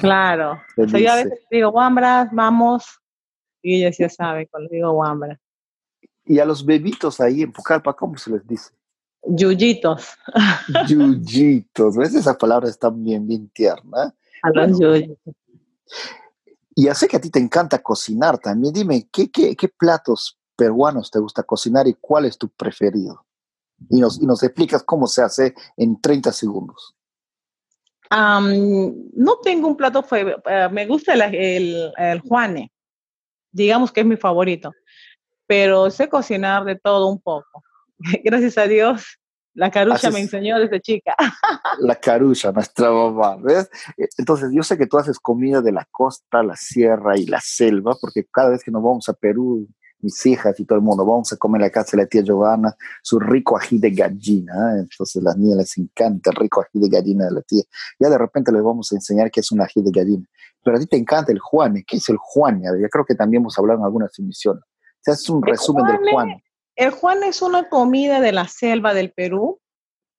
claro. 0.00 0.60
Se 0.74 0.82
O 0.82 0.88
sea, 0.88 1.00
yo 1.00 1.10
a 1.12 1.16
veces 1.16 1.46
digo 1.50 1.70
wambras, 1.70 2.28
vamos. 2.32 2.84
Y 3.62 3.76
ellas 3.76 3.96
ya 3.98 4.08
saben 4.08 4.48
cuando 4.50 4.68
digo 4.70 4.90
wambras. 4.92 5.38
Y 6.24 6.38
a 6.40 6.44
los 6.44 6.64
bebitos 6.64 7.20
ahí 7.20 7.42
en 7.42 7.52
Pucallpa, 7.52 7.94
¿cómo 7.94 8.16
se 8.18 8.30
les 8.30 8.46
dice? 8.46 8.72
Yuyitos. 9.24 10.08
Yuyitos. 10.88 11.96
¿Ves? 11.96 12.14
Esas 12.14 12.36
palabras 12.36 12.70
están 12.70 13.02
bien, 13.02 13.26
bien 13.26 13.48
tiernas. 13.50 14.12
A 14.42 14.50
los 14.50 14.78
yuyitos. 14.78 15.18
Y 16.74 16.84
ya 16.84 16.94
sé 16.94 17.08
que 17.08 17.16
a 17.16 17.20
ti 17.20 17.30
te 17.30 17.38
encanta 17.38 17.78
cocinar 17.82 18.38
también. 18.38 18.72
Dime, 18.72 19.08
¿qué, 19.12 19.30
qué, 19.30 19.54
qué 19.56 19.68
platos 19.68 20.38
peruanos 20.56 21.10
te 21.10 21.18
gusta 21.18 21.42
cocinar 21.42 21.86
y 21.88 21.94
cuál 21.94 22.24
es 22.24 22.36
tu 22.38 22.48
preferido? 22.48 23.24
Y 23.90 24.00
nos, 24.00 24.20
y 24.20 24.26
nos 24.26 24.42
explicas 24.42 24.82
cómo 24.82 25.06
se 25.06 25.22
hace 25.22 25.54
en 25.76 26.00
30 26.00 26.32
segundos. 26.32 26.94
Am, 28.10 28.94
no 29.14 29.38
tengo 29.42 29.68
un 29.68 29.76
plato, 29.76 30.02
fue, 30.02 30.36
eh, 30.46 30.68
me 30.72 30.86
gusta 30.86 31.12
el, 31.12 31.34
el, 31.34 31.92
el 31.96 32.20
juane, 32.20 32.72
digamos 33.52 33.92
que 33.92 34.00
es 34.00 34.06
mi 34.06 34.16
favorito, 34.16 34.72
pero 35.46 35.90
sé 35.90 36.08
cocinar 36.08 36.64
de 36.64 36.76
todo 36.76 37.08
un 37.08 37.20
poco. 37.20 37.62
Gracias 38.24 38.56
a 38.56 38.66
Dios, 38.66 39.18
la 39.52 39.70
carucha 39.70 40.08
Haces- 40.08 40.12
me 40.14 40.20
enseñó 40.20 40.58
desde 40.58 40.80
chica. 40.80 41.14
La 41.80 41.96
carucha, 41.96 42.50
nuestra 42.52 42.90
mamá, 42.90 43.36
¿ves? 43.36 43.68
Entonces, 44.16 44.50
yo 44.54 44.62
sé 44.62 44.78
que 44.78 44.86
tú 44.86 44.96
haces 44.98 45.18
comida 45.18 45.60
de 45.60 45.72
la 45.72 45.86
costa, 45.90 46.42
la 46.42 46.56
sierra 46.56 47.16
y 47.18 47.26
la 47.26 47.40
selva, 47.40 47.94
porque 48.00 48.24
cada 48.32 48.50
vez 48.50 48.62
que 48.64 48.70
nos 48.70 48.82
vamos 48.82 49.08
a 49.08 49.12
Perú, 49.14 49.68
mis 50.00 50.24
hijas 50.26 50.58
y 50.60 50.64
todo 50.64 50.78
el 50.78 50.84
mundo, 50.84 51.04
vamos 51.04 51.32
a 51.32 51.36
comer 51.36 51.60
en 51.60 51.66
la 51.66 51.70
casa 51.70 51.96
de 51.96 52.02
la 52.04 52.08
tía 52.08 52.22
Giovanna 52.22 52.74
su 53.02 53.18
rico 53.18 53.56
ají 53.58 53.78
de 53.78 53.90
gallina. 53.90 54.76
¿eh? 54.76 54.80
Entonces, 54.80 55.16
a 55.20 55.24
las 55.24 55.36
niñas 55.36 55.58
les 55.58 55.78
encanta 55.78 56.30
el 56.30 56.36
rico 56.36 56.60
ají 56.60 56.80
de 56.80 56.88
gallina 56.88 57.24
de 57.26 57.32
la 57.32 57.42
tía. 57.42 57.62
Ya 57.98 58.08
de 58.08 58.18
repente 58.18 58.52
les 58.52 58.62
vamos 58.62 58.92
a 58.92 58.94
enseñar 58.94 59.30
qué 59.30 59.40
es 59.40 59.50
un 59.52 59.60
ají 59.60 59.82
de 59.82 59.90
gallina. 59.90 60.24
Pero 60.62 60.76
a 60.76 60.80
ti 60.80 60.86
te 60.86 60.96
encanta 60.96 61.32
el 61.32 61.38
juane. 61.38 61.84
¿Qué 61.86 61.96
es 61.96 62.08
el 62.08 62.16
ver, 62.36 62.80
Yo 62.80 62.88
creo 62.88 63.04
que 63.04 63.14
también 63.14 63.42
hemos 63.42 63.58
hablado 63.58 63.78
en 63.80 63.84
algunas 63.86 64.16
emisiones. 64.18 64.62
Se 65.00 65.12
hace 65.12 65.32
un 65.32 65.42
El 65.44 65.50
resumen 65.52 65.86
del 65.86 65.96
juane- 65.96 66.10
juane. 66.12 66.44
El 66.76 66.90
juane 66.90 67.28
es 67.28 67.42
una 67.42 67.68
comida 67.68 68.20
de 68.20 68.32
la 68.32 68.46
selva 68.46 68.94
del 68.94 69.12
Perú 69.12 69.60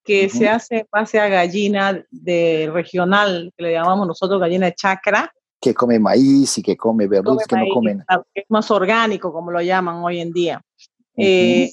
que 0.04 0.28
se 0.30 0.50
hace 0.50 0.78
en 0.80 0.88
base 0.92 1.20
a 1.20 1.28
gallina 1.28 2.04
de 2.10 2.70
regional, 2.74 3.54
que 3.56 3.64
le 3.64 3.74
llamamos 3.74 4.08
nosotros 4.08 4.40
gallina 4.42 4.66
de 4.66 4.74
chacra. 4.74 5.32
Que 5.62 5.74
come 5.74 6.00
maíz 6.00 6.58
y 6.58 6.62
que 6.64 6.78
come 6.78 7.08
verduras 7.08 7.46
que 7.46 7.56
no 7.58 7.66
comen. 7.74 8.04
ah, 8.08 8.22
es 8.34 8.46
más 8.50 8.72
orgánico, 8.72 9.34
como 9.34 9.52
lo 9.52 9.62
llaman 9.62 9.98
hoy 10.04 10.20
en 10.22 10.32
día. 10.32 10.62
Eh, 11.18 11.70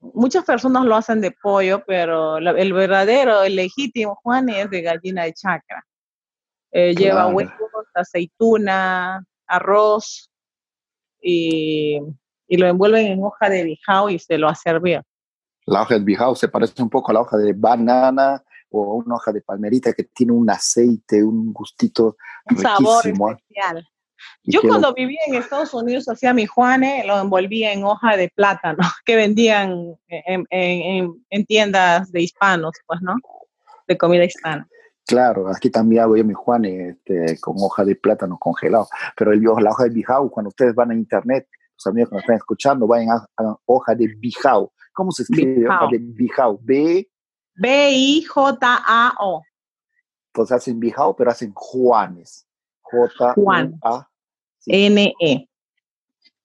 muchas 0.00 0.44
personas 0.44 0.84
lo 0.84 0.96
hacen 0.96 1.20
de 1.20 1.30
pollo, 1.30 1.84
pero 1.86 2.40
la- 2.40 2.50
el 2.52 2.72
verdadero, 2.72 3.42
el 3.44 3.54
legítimo 3.54 4.16
Juan 4.16 4.48
es 4.48 4.68
de 4.70 4.82
gallina 4.82 5.22
de 5.24 5.32
chacra. 5.34 5.84
Eh, 6.72 6.94
Lleva 6.96 7.28
huevos, 7.28 7.52
aceituna, 7.94 9.24
arroz 9.46 10.28
y, 11.22 11.98
y 12.48 12.56
lo 12.56 12.66
envuelven 12.66 13.06
en 13.06 13.22
hoja 13.24 13.48
de 13.48 13.64
bijao 13.64 14.10
y 14.10 14.18
se 14.18 14.36
lo 14.36 14.48
hace 14.48 14.70
hervir. 14.70 15.02
La 15.66 15.82
hoja 15.82 15.94
de 15.94 16.04
bijao 16.04 16.34
se 16.34 16.48
parece 16.48 16.82
un 16.82 16.90
poco 16.90 17.10
a 17.10 17.14
la 17.14 17.20
hoja 17.20 17.36
de 17.36 17.52
banana 17.52 18.42
o 18.70 18.94
una 18.96 19.14
hoja 19.16 19.32
de 19.32 19.40
palmerita 19.40 19.92
que 19.92 20.04
tiene 20.04 20.32
un 20.32 20.48
aceite, 20.50 21.22
un 21.22 21.52
gustito 21.52 22.16
Un 22.50 22.58
sabor 22.58 23.04
riquísimo. 23.04 23.30
¿eh? 23.30 23.36
especial. 23.38 23.88
Y 24.42 24.52
Yo 24.52 24.60
que 24.60 24.66
lo- 24.66 24.72
cuando 24.74 24.94
vivía 24.94 25.20
en 25.26 25.34
Estados 25.36 25.72
Unidos 25.74 26.08
hacía 26.08 26.34
mi 26.34 26.46
juane, 26.46 27.04
lo 27.06 27.18
envolvía 27.20 27.72
en 27.72 27.84
hoja 27.84 28.16
de 28.16 28.28
plátano 28.34 28.78
que 29.04 29.16
vendían 29.16 29.96
en, 30.08 30.44
en- 30.50 30.82
en- 30.86 31.24
en 31.30 31.46
tiendas 31.46 32.10
de 32.12 32.22
hispanos, 32.22 32.72
pues, 32.86 33.00
¿no? 33.00 33.14
De 33.86 33.96
comida 33.96 34.24
hispana. 34.24 34.68
Claro, 35.06 35.48
aquí 35.48 35.70
también 35.70 36.02
hago 36.02 36.16
yo 36.18 36.24
mi 36.24 36.34
Juan 36.34 36.66
este, 36.66 37.38
con 37.40 37.54
hoja 37.58 37.82
de 37.84 37.96
plátano 37.96 38.36
congelado. 38.38 38.86
Pero 39.16 39.32
el, 39.32 39.42
la 39.42 39.70
hoja 39.70 39.84
de 39.84 39.90
bijao, 39.90 40.30
cuando 40.30 40.48
ustedes 40.48 40.74
van 40.74 40.90
a 40.90 40.94
internet, 40.94 41.48
los 41.76 41.86
amigos 41.86 42.10
que 42.10 42.14
nos 42.16 42.22
están 42.24 42.36
escuchando, 42.36 42.86
vayan 42.86 43.10
a, 43.12 43.26
a 43.42 43.56
hoja 43.64 43.94
de 43.94 44.08
bijao. 44.18 44.70
¿Cómo 44.92 45.10
se 45.12 45.22
escribe 45.22 45.54
Bijao. 45.60 45.76
hoja 45.84 45.86
de 45.92 45.98
bijao? 46.00 46.58
B, 46.60 47.08
B-I-J-A-O. 47.58 49.42
pues 50.32 50.52
hacen 50.52 50.78
bijao, 50.78 51.16
pero 51.16 51.30
hacen 51.30 51.52
Juanes. 51.54 52.46
J-U-A. 52.82 54.08
sí, 54.60 54.70
N-E. 54.72 55.48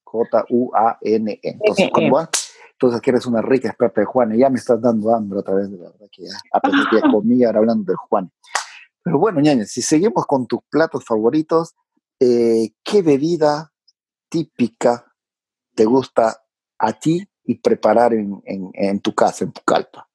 J-U-A-N-E. 0.04 1.40
Entonces, 1.44 1.90
vas, 2.12 2.30
entonces 2.72 3.02
que 3.02 3.12
eres 3.12 3.26
una 3.26 3.42
rica 3.42 3.70
experta 3.70 4.02
de 4.02 4.06
Juan, 4.06 4.36
y 4.36 4.40
ya 4.40 4.50
me 4.50 4.58
estás 4.58 4.82
dando 4.82 5.14
hambre 5.14 5.40
otra 5.40 5.56
vez, 5.56 5.72
de 5.72 5.78
verdad 5.78 6.08
que 6.12 6.24
ya, 6.24 6.36
a 6.52 6.60
pesar 6.60 6.90
que 6.90 7.02
comí, 7.02 7.44
ahora 7.44 7.60
hablando 7.60 7.86
del 7.86 7.96
Juan. 7.96 8.32
Pero 9.04 9.20
bueno, 9.20 9.40
ñaña, 9.40 9.66
si 9.66 9.82
seguimos 9.82 10.26
con 10.26 10.48
tus 10.48 10.62
platos 10.70 11.06
favoritos, 11.06 11.76
eh, 12.20 12.74
¿qué 12.84 13.02
bebida 13.02 13.72
típica 14.30 15.06
te 15.76 15.86
gusta 15.86 16.42
a 16.78 16.94
ti 16.94 17.28
y 17.44 17.56
preparar 17.56 18.14
en, 18.14 18.42
en, 18.46 18.70
en 18.74 19.00
tu 19.00 19.14
casa, 19.14 19.44
en 19.46 19.52
Pucallpa? 19.52 20.08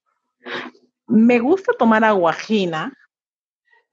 Me 1.09 1.39
gusta 1.39 1.73
tomar 1.79 2.05
aguajina, 2.05 2.93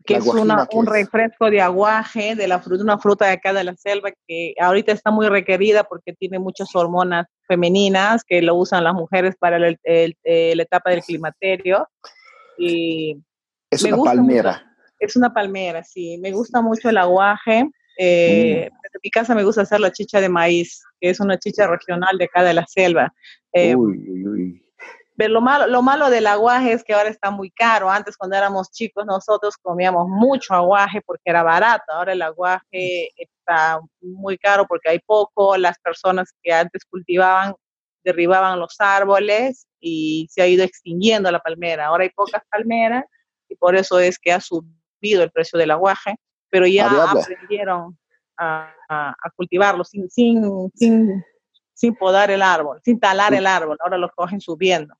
que 0.06 0.16
es 0.16 0.28
una, 0.28 0.68
un 0.72 0.86
refresco 0.86 1.50
de 1.50 1.62
aguaje 1.62 2.36
de 2.36 2.48
la 2.48 2.60
fruta, 2.60 2.84
una 2.84 3.00
fruta 3.00 3.26
de 3.26 3.32
acá 3.32 3.54
de 3.54 3.64
la 3.64 3.76
selva 3.76 4.12
que 4.28 4.54
ahorita 4.60 4.92
está 4.92 5.10
muy 5.10 5.28
requerida 5.28 5.84
porque 5.84 6.14
tiene 6.14 6.38
muchas 6.38 6.76
hormonas 6.76 7.26
femeninas 7.48 8.24
que 8.24 8.42
lo 8.42 8.56
usan 8.56 8.84
las 8.84 8.94
mujeres 8.94 9.36
para 9.40 9.58
el, 9.58 9.80
la 10.24 10.64
etapa 10.64 10.92
del 10.92 11.02
climaterio. 11.02 11.88
Y 12.58 13.18
es 13.72 13.84
una 13.84 13.98
palmera. 13.98 14.76
es 15.00 15.16
una 15.16 15.34
palmera, 15.34 15.84
sí. 15.84 16.18
Me 16.20 16.32
gusta 16.32 16.62
mucho 16.62 16.90
el 16.90 16.98
aguaje. 16.98 17.68
Eh, 17.98 18.70
mm. 18.70 18.76
En 18.76 19.00
mi 19.04 19.10
casa 19.10 19.34
me 19.36 19.44
gusta 19.44 19.62
hacer 19.62 19.80
la 19.80 19.92
chicha 19.92 20.22
de 20.22 20.30
maíz, 20.30 20.84
que 21.00 21.10
es 21.10 21.20
una 21.20 21.40
chicha 21.40 21.68
regional 21.68 22.18
de 22.18 22.26
acá 22.26 22.44
de 22.44 22.54
la 22.54 22.66
selva. 22.68 23.14
Eh, 23.52 23.76
uy, 23.76 23.98
uy, 24.10 24.28
uy. 24.28 24.65
Pero 25.18 25.34
lo 25.34 25.42
malo, 25.42 25.68
lo 25.68 25.82
malo 25.82 26.10
del 26.10 26.28
aguaje 26.28 26.74
es 26.74 26.84
que 26.84 26.94
ahora 26.94 27.10
está 27.10 27.32
muy 27.32 27.50
caro. 27.50 27.90
Antes, 27.90 28.18
cuando 28.18 28.36
éramos 28.36 28.70
chicos, 28.72 29.06
nosotros 29.06 29.56
comíamos 29.62 30.08
mucho 30.10 30.54
aguaje 30.54 31.02
porque 31.06 31.30
era 31.30 31.42
barato. 31.42 31.86
Ahora 31.88 32.12
el 32.12 32.22
aguaje 32.22 33.12
está 33.16 33.80
muy 34.02 34.38
caro 34.38 34.66
porque 34.68 34.90
hay 34.90 35.00
poco. 35.00 35.56
Las 35.56 35.80
personas 35.80 36.34
que 36.44 36.52
antes 36.52 36.84
cultivaban 36.84 37.56
derribaban 38.04 38.60
los 38.60 38.76
árboles 38.80 39.68
y 39.80 40.28
se 40.30 40.42
ha 40.42 40.48
ido 40.48 40.64
extinguiendo 40.64 41.32
la 41.32 41.40
palmera. 41.40 41.88
Ahora 41.88 42.04
hay 42.04 42.10
pocas 42.10 42.44
palmeras 42.50 43.06
y 43.48 43.56
por 43.56 43.76
eso 43.76 44.00
es 44.00 44.20
que 44.20 44.32
ha 44.32 44.42
subido 44.42 45.24
el 45.24 45.32
precio 45.32 45.58
del 45.58 45.72
aguaje, 45.72 46.16
pero 46.50 46.68
ya 46.68 46.88
aprendieron 47.10 47.98
a, 48.38 48.72
a, 48.90 49.30
cultivarlo 49.36 49.84
sin, 49.84 50.10
sin, 50.10 50.70
sin, 50.76 51.24
sin 51.74 51.96
podar 51.96 52.30
el 52.32 52.42
árbol, 52.42 52.80
sin 52.84 53.00
talar 53.00 53.34
el 53.34 53.48
árbol. 53.48 53.78
Ahora 53.82 53.98
lo 53.98 54.10
cogen 54.10 54.40
subiendo 54.40 54.94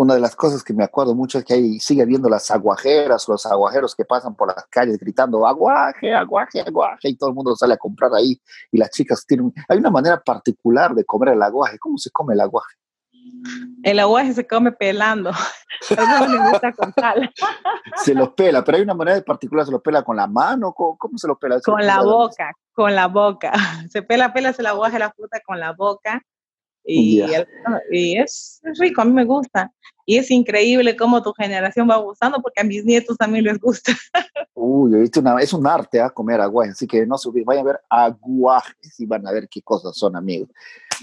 una 0.00 0.14
de 0.14 0.20
las 0.20 0.34
cosas 0.34 0.64
que 0.64 0.72
me 0.72 0.82
acuerdo 0.82 1.14
mucho 1.14 1.38
es 1.38 1.44
que 1.44 1.52
ahí 1.52 1.78
sigue 1.78 2.06
viendo 2.06 2.30
las 2.30 2.50
aguajeras, 2.50 3.28
los 3.28 3.44
aguajeros 3.44 3.94
que 3.94 4.06
pasan 4.06 4.34
por 4.34 4.48
las 4.48 4.64
calles 4.70 4.98
gritando 4.98 5.46
aguaje, 5.46 6.14
aguaje, 6.14 6.62
aguaje, 6.62 7.10
y 7.10 7.16
todo 7.16 7.28
el 7.28 7.36
mundo 7.36 7.54
sale 7.54 7.74
a 7.74 7.76
comprar 7.76 8.10
ahí. 8.14 8.40
Y 8.72 8.78
las 8.78 8.88
chicas 8.92 9.26
tienen. 9.26 9.52
Hay 9.68 9.76
una 9.76 9.90
manera 9.90 10.18
particular 10.18 10.94
de 10.94 11.04
comer 11.04 11.34
el 11.34 11.42
aguaje. 11.42 11.78
¿Cómo 11.78 11.98
se 11.98 12.10
come 12.10 12.32
el 12.32 12.40
aguaje? 12.40 12.76
El 13.82 13.98
aguaje 13.98 14.32
se 14.32 14.46
come 14.46 14.72
pelando. 14.72 15.32
no 15.90 16.28
me 16.28 16.48
gusta 16.48 16.72
con 16.72 16.94
Se 18.02 18.14
lo 18.14 18.34
pela, 18.34 18.64
pero 18.64 18.78
hay 18.78 18.84
una 18.84 18.94
manera 18.94 19.20
particular, 19.20 19.66
se 19.66 19.72
lo 19.72 19.82
pela 19.82 20.02
con 20.02 20.16
la 20.16 20.26
mano, 20.26 20.72
¿cómo, 20.72 21.18
se 21.18 21.28
lo 21.28 21.38
pela? 21.38 21.60
con 21.60 21.84
la 21.84 22.00
boca, 22.00 22.52
con 22.72 22.94
la 22.94 23.06
boca. 23.06 23.52
Se 23.90 24.00
pela, 24.00 24.32
pela 24.32 24.54
el 24.56 24.66
aguaje 24.66 24.98
la 24.98 25.10
fruta 25.12 25.40
con 25.44 25.60
la 25.60 25.72
boca 25.74 26.22
y, 26.84 27.22
y 27.90 28.18
es, 28.18 28.60
rico, 28.78 29.02
a 29.02 29.04
mí 29.04 29.12
me 29.12 29.24
gusta. 29.24 29.72
Y 30.06 30.16
es 30.16 30.30
increíble 30.30 30.96
cómo 30.96 31.22
tu 31.22 31.32
generación 31.32 31.88
va 31.88 31.96
gustando, 31.96 32.40
porque 32.42 32.60
a 32.60 32.64
mis 32.64 32.84
nietos 32.84 33.16
también 33.16 33.44
les 33.44 33.60
gusta. 33.60 33.92
Uy, 34.54 35.10
una, 35.16 35.40
es 35.40 35.52
un 35.52 35.66
arte 35.66 36.00
a 36.00 36.06
¿ah? 36.06 36.10
comer 36.10 36.40
aguaje, 36.40 36.72
así 36.72 36.86
que 36.86 37.06
no 37.06 37.16
se 37.16 37.30
vayan 37.44 37.62
a 37.64 37.66
ver 37.66 37.80
aguajes 37.88 38.98
y 38.98 39.06
van 39.06 39.26
a 39.26 39.32
ver 39.32 39.48
qué 39.48 39.62
cosas 39.62 39.96
son, 39.96 40.16
amigos. 40.16 40.48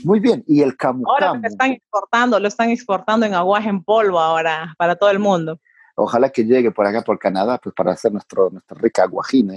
Muy 0.04 0.20
bien, 0.20 0.44
y 0.48 0.62
el 0.62 0.76
camu, 0.76 1.04
Ahora 1.10 1.34
lo 1.34 1.48
están 1.48 1.72
exportando, 1.72 2.40
lo 2.40 2.48
están 2.48 2.70
exportando 2.70 3.26
en 3.26 3.34
aguaje 3.34 3.70
en 3.70 3.84
polvo 3.84 4.20
ahora, 4.20 4.76
para 4.78 4.96
todo 4.96 5.10
el 5.10 5.20
mundo. 5.20 5.60
Ojalá 5.96 6.30
que 6.30 6.44
llegue 6.44 6.72
por 6.72 6.86
acá, 6.86 7.02
por 7.02 7.18
Canadá, 7.18 7.58
pues 7.58 7.74
para 7.74 7.94
hacer 7.94 8.12
nuestro, 8.12 8.50
nuestra 8.52 8.78
rica 8.80 9.04
aguajina. 9.04 9.56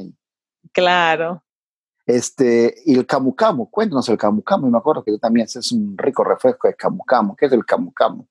Claro. 0.72 1.42
Este, 2.10 2.74
y 2.86 2.98
el 2.98 3.06
camu 3.06 3.34
camu, 3.34 3.70
cuéntanos 3.70 4.08
el 4.08 4.18
camu 4.18 4.42
camu. 4.42 4.66
Y 4.66 4.70
me 4.70 4.78
acuerdo 4.78 5.04
que 5.04 5.12
tú 5.12 5.18
también 5.18 5.44
haces 5.44 5.70
un 5.70 5.96
rico 5.96 6.24
refresco 6.24 6.66
de 6.66 6.74
camu 6.74 7.04
camu. 7.04 7.36
¿Qué 7.36 7.46
es 7.46 7.52
el 7.52 7.64
camu 7.64 7.92
camu? 7.92 8.26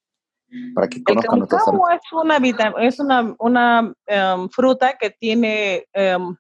Para 0.74 0.88
que 0.88 1.02
conozcan 1.02 1.40
el 1.40 1.48
camu 1.48 1.66
camu 1.66 1.88
es 1.90 2.02
una, 2.12 2.74
es 2.82 3.00
una, 3.00 3.36
una 3.40 3.94
em, 4.06 4.50
fruta 4.50 4.98
que 4.98 5.12
tiene 5.12 5.86
um, 5.96 6.36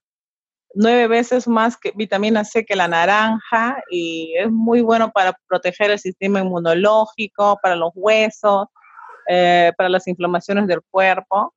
nueve 0.73 1.07
veces 1.07 1.47
más 1.47 1.77
que 1.77 1.93
vitamina 1.95 2.43
C 2.43 2.65
que 2.65 2.75
la 2.75 2.87
naranja 2.87 3.81
y 3.89 4.33
es 4.37 4.51
muy 4.51 4.81
bueno 4.81 5.11
para 5.11 5.33
proteger 5.47 5.91
el 5.91 5.99
sistema 5.99 6.41
inmunológico, 6.41 7.57
para 7.61 7.75
los 7.75 7.91
huesos, 7.95 8.67
eh, 9.29 9.71
para 9.77 9.89
las 9.89 10.07
inflamaciones 10.07 10.67
del 10.67 10.81
cuerpo. 10.91 11.53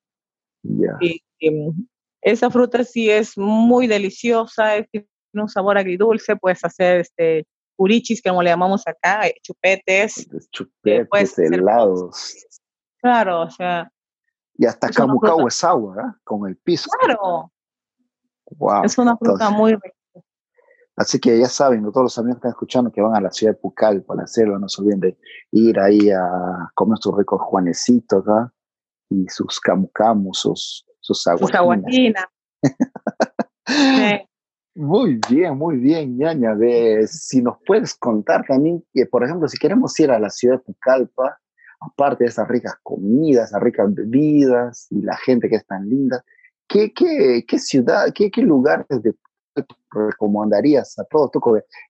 Y, 1.01 1.21
em, 1.41 1.73
esa 2.21 2.51
fruta 2.51 2.85
sí 2.85 3.11
es 3.11 3.37
muy 3.37 3.89
deliciosa, 3.89 4.77
es 4.77 4.87
un 5.41 5.49
sabor 5.49 5.79
agridulce, 5.79 6.37
puedes 6.37 6.65
hacer 6.65 7.01
este 7.01 7.47
curichis, 7.77 8.23
como 8.23 8.43
le 8.43 8.51
llamamos 8.51 8.87
acá, 8.87 9.27
eh, 9.27 9.35
chupetes. 9.43 10.29
Chupetes, 10.51 11.39
helados. 11.39 12.37
Claro, 13.01 13.43
o 13.43 13.51
sea. 13.51 13.91
Y 14.55 14.67
hasta 14.67 14.89
camucao 14.89 15.49
es 15.49 15.65
agua, 15.65 15.97
¿eh? 15.99 16.21
Con 16.25 16.49
el 16.49 16.57
piso. 16.57 16.89
Claro. 17.01 17.51
Wow. 18.57 18.85
Es 18.85 18.99
una 18.99 19.17
fruta 19.17 19.51
muy 19.51 19.73
rica. 19.73 19.97
Así 20.95 21.19
que 21.19 21.39
ya 21.39 21.47
saben, 21.47 21.83
todos 21.91 22.05
los 22.05 22.19
amigos 22.19 22.37
que 22.37 22.39
están 22.41 22.51
escuchando 22.51 22.93
que 22.93 23.01
van 23.01 23.17
a 23.17 23.21
la 23.21 23.31
ciudad 23.31 23.55
de 23.55 23.59
Pucal 23.59 24.03
para 24.03 24.25
hacerlo, 24.25 24.59
no 24.59 24.69
se 24.69 24.83
olviden 24.83 25.01
de 25.01 25.19
ir 25.51 25.81
ahí 25.81 26.11
a 26.11 26.71
comer 26.75 26.99
sus 27.01 27.17
ricos 27.17 27.41
juanecitos, 27.41 28.25
¿verdad? 28.25 28.53
Y 29.09 29.27
sus 29.29 29.59
camucamus, 29.59 30.41
sus, 30.41 30.87
sus 31.01 31.27
aguajinas. 31.27 32.27
Sus 32.63 32.73
sí. 33.67 34.29
Muy 34.75 35.21
bien, 35.29 35.59
muy 35.59 35.77
bien, 35.77 36.17
ñaña. 36.17 36.55
De, 36.55 37.07
si 37.07 37.43
nos 37.43 37.57
puedes 37.67 37.95
contar 37.95 38.45
también, 38.47 38.83
que, 38.95 39.05
por 39.05 39.23
ejemplo, 39.23 39.47
si 39.47 39.59
queremos 39.59 39.99
ir 40.01 40.11
a 40.11 40.19
la 40.19 40.31
ciudad 40.31 40.57
de 40.57 40.65
Pucallpa, 40.65 41.39
aparte 41.81 42.25
de 42.25 42.31
esas 42.31 42.49
ricas 42.49 42.75
comidas, 42.83 43.51
esas 43.51 43.63
ricas 43.63 43.93
bebidas 43.95 44.87
y 44.91 45.03
la 45.03 45.17
gente 45.17 45.49
que 45.51 45.57
es 45.57 45.67
tan 45.67 45.89
linda, 45.89 46.25
¿qué, 46.69 46.93
qué, 46.95 47.45
qué 47.47 47.59
ciudad, 47.59 48.07
qué, 48.15 48.31
qué 48.31 48.41
lugares 48.41 48.87
de 49.03 49.15
recomendarías 49.91 50.99
a 50.99 51.05
todos 51.05 51.31
tú 51.31 51.41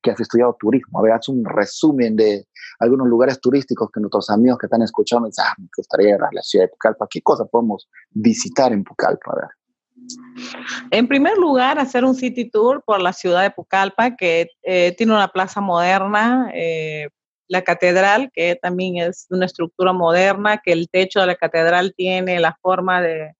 que 0.02 0.10
has 0.10 0.18
estudiado 0.18 0.56
turismo? 0.58 0.98
A 0.98 1.02
ver, 1.02 1.12
haz 1.12 1.28
un 1.28 1.44
resumen 1.44 2.16
de 2.16 2.48
algunos 2.80 3.06
lugares 3.06 3.40
turísticos 3.40 3.90
que 3.92 4.00
nuestros 4.00 4.28
amigos 4.28 4.58
que 4.58 4.66
están 4.66 4.82
escuchando 4.82 5.28
dicen, 5.28 5.44
ah, 5.46 5.54
me 5.56 5.68
gustaría 5.76 6.16
ir 6.16 6.22
a 6.22 6.28
la 6.32 6.42
ciudad 6.42 6.64
de 6.64 6.70
Pucallpa. 6.70 7.06
¿Qué 7.08 7.22
cosas 7.22 7.48
podemos 7.48 7.88
visitar 8.10 8.72
en 8.72 8.82
Pucallpa? 8.82 9.50
En 10.90 11.08
primer 11.08 11.36
lugar, 11.36 11.78
hacer 11.78 12.04
un 12.04 12.14
city 12.14 12.50
tour 12.50 12.82
por 12.84 13.00
la 13.00 13.12
ciudad 13.12 13.42
de 13.42 13.50
Pucallpa, 13.50 14.16
que 14.16 14.48
eh, 14.62 14.94
tiene 14.96 15.14
una 15.14 15.28
plaza 15.28 15.60
moderna, 15.60 16.50
eh, 16.54 17.08
la 17.48 17.62
catedral, 17.62 18.30
que 18.32 18.56
también 18.56 18.96
es 18.96 19.26
una 19.30 19.46
estructura 19.46 19.92
moderna, 19.92 20.58
que 20.58 20.72
el 20.72 20.88
techo 20.88 21.20
de 21.20 21.26
la 21.26 21.36
catedral 21.36 21.92
tiene 21.94 22.40
la 22.40 22.56
forma 22.62 23.02
de, 23.02 23.34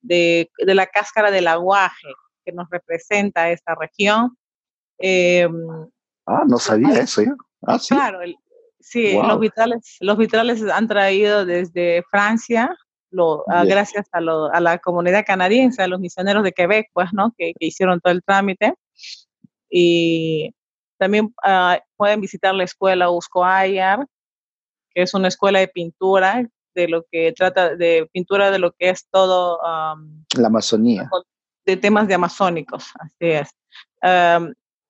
de, 0.00 0.48
la 0.74 0.86
cáscara 0.86 1.30
del 1.30 1.46
aguaje, 1.46 2.08
que 2.44 2.52
nos 2.52 2.68
representa 2.70 3.50
esta 3.50 3.74
región. 3.74 4.36
Em, 4.98 5.52
ah, 6.26 6.44
no 6.46 6.58
sabía 6.58 7.00
eso 7.00 7.22
yo. 7.22 7.32
Ah, 7.62 7.78
sí. 7.78 7.94
Claro, 7.94 8.20
sí, 8.80 9.12
los, 9.12 9.38
vitrales, 9.40 9.96
los 10.00 10.16
vitrales 10.16 10.62
han 10.62 10.88
traído 10.88 11.44
desde 11.44 12.02
Francia, 12.10 12.74
lo, 13.10 13.44
ah, 13.48 13.64
gracias 13.64 14.06
a, 14.12 14.20
lo, 14.20 14.52
a, 14.52 14.60
la 14.60 14.78
comunidad 14.78 15.24
canadiense, 15.26 15.82
a 15.82 15.88
los 15.88 16.00
misioneros 16.00 16.42
de 16.42 16.52
Quebec, 16.52 16.88
pues, 16.92 17.12
¿no? 17.12 17.32
Que, 17.36 17.52
hicieron 17.58 18.00
todo 18.00 18.12
el 18.12 18.22
trámite. 18.22 18.74
Y 19.70 20.54
también 20.98 21.34
uh, 21.46 21.78
pueden 21.96 22.20
visitar 22.20 22.54
la 22.54 22.64
escuela 22.64 23.10
Usco 23.10 23.44
Ayar, 23.44 24.06
que 24.90 25.02
es 25.02 25.14
una 25.14 25.28
escuela 25.28 25.60
de 25.60 25.68
pintura, 25.68 26.48
de 26.74 26.88
lo 26.88 27.04
que 27.10 27.32
trata 27.32 27.74
de 27.74 28.08
pintura 28.12 28.50
de 28.50 28.58
lo 28.58 28.72
que 28.72 28.90
es 28.90 29.06
todo. 29.10 29.58
la 29.62 30.46
Amazonía. 30.46 31.10
De 31.66 31.76
temas 31.76 32.08
de 32.08 32.14
amazónicos, 32.14 32.92
así 32.98 33.12
es. 33.20 33.50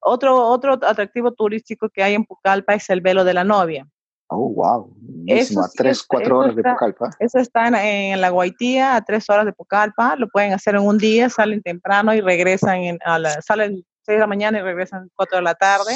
otro, 0.00 0.46
otro 0.46 0.74
atractivo 0.74 1.32
turístico 1.32 1.88
que 1.88 2.02
hay 2.02 2.14
en 2.14 2.24
Pucallpa 2.24 2.74
es 2.74 2.88
el 2.90 3.00
velo 3.00 3.24
de 3.24 3.34
la 3.34 3.42
novia. 3.42 3.86
Oh, 4.30 4.50
wow. 4.50 4.94
Eso, 5.26 5.60
a 5.60 5.68
tres, 5.74 6.02
cuatro 6.02 6.38
horas 6.38 6.54
de 6.54 6.62
Pucallpa. 6.62 7.10
Eso 7.18 7.38
está 7.38 7.68
en, 7.68 8.20
la 8.20 8.28
Guaitía, 8.28 8.94
a 8.94 9.02
tres 9.02 9.28
horas 9.30 9.46
de 9.46 9.52
Pucallpa. 9.52 10.16
Lo 10.16 10.28
pueden 10.28 10.52
hacer 10.52 10.74
en 10.74 10.82
un 10.82 10.98
día, 10.98 11.30
salen 11.30 11.62
temprano 11.62 12.14
y 12.14 12.20
regresan, 12.20 12.76
en, 12.82 12.98
a 13.04 13.18
la, 13.18 13.40
salen 13.40 13.84
seis 14.02 14.16
de 14.16 14.18
la 14.18 14.26
mañana 14.26 14.58
y 14.58 14.62
regresan 14.62 15.10
cuatro 15.14 15.38
de 15.38 15.44
la 15.44 15.54
tarde. 15.54 15.94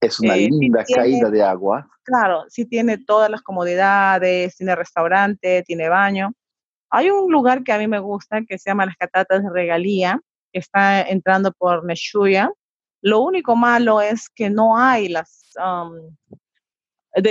Es 0.00 0.20
una 0.20 0.36
eh, 0.36 0.48
linda 0.50 0.84
caída 0.84 1.30
de 1.30 1.42
agua. 1.42 1.88
Claro, 2.02 2.44
sí 2.48 2.66
tiene 2.66 2.98
todas 2.98 3.30
las 3.30 3.40
comodidades, 3.40 4.56
tiene 4.56 4.74
restaurante, 4.74 5.62
tiene 5.66 5.88
baño. 5.88 6.32
Hay 6.90 7.08
un 7.08 7.32
lugar 7.32 7.62
que 7.62 7.72
a 7.72 7.78
mí 7.78 7.86
me 7.86 8.00
gusta 8.00 8.42
que 8.46 8.58
se 8.58 8.68
llama 8.68 8.84
Las 8.84 8.96
Catatas 8.96 9.42
de 9.42 9.50
Regalía, 9.50 10.20
que 10.52 10.58
está 10.58 11.00
entrando 11.02 11.52
por 11.52 11.84
Neshuya. 11.86 12.50
Lo 13.00 13.20
único 13.20 13.56
malo 13.56 14.02
es 14.02 14.28
que 14.28 14.50
no 14.50 14.76
hay 14.76 15.08
las, 15.08 15.52
um, 15.56 16.14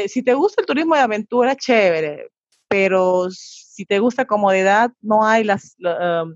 si 0.07 0.23
te 0.23 0.33
gusta 0.33 0.61
el 0.61 0.67
turismo 0.67 0.95
de 0.95 1.01
aventura, 1.01 1.55
chévere, 1.55 2.29
pero 2.67 3.29
si 3.31 3.85
te 3.85 3.99
gusta 3.99 4.25
comodidad, 4.25 4.91
no 5.01 5.25
hay 5.25 5.43
las, 5.43 5.75
um, 5.79 6.35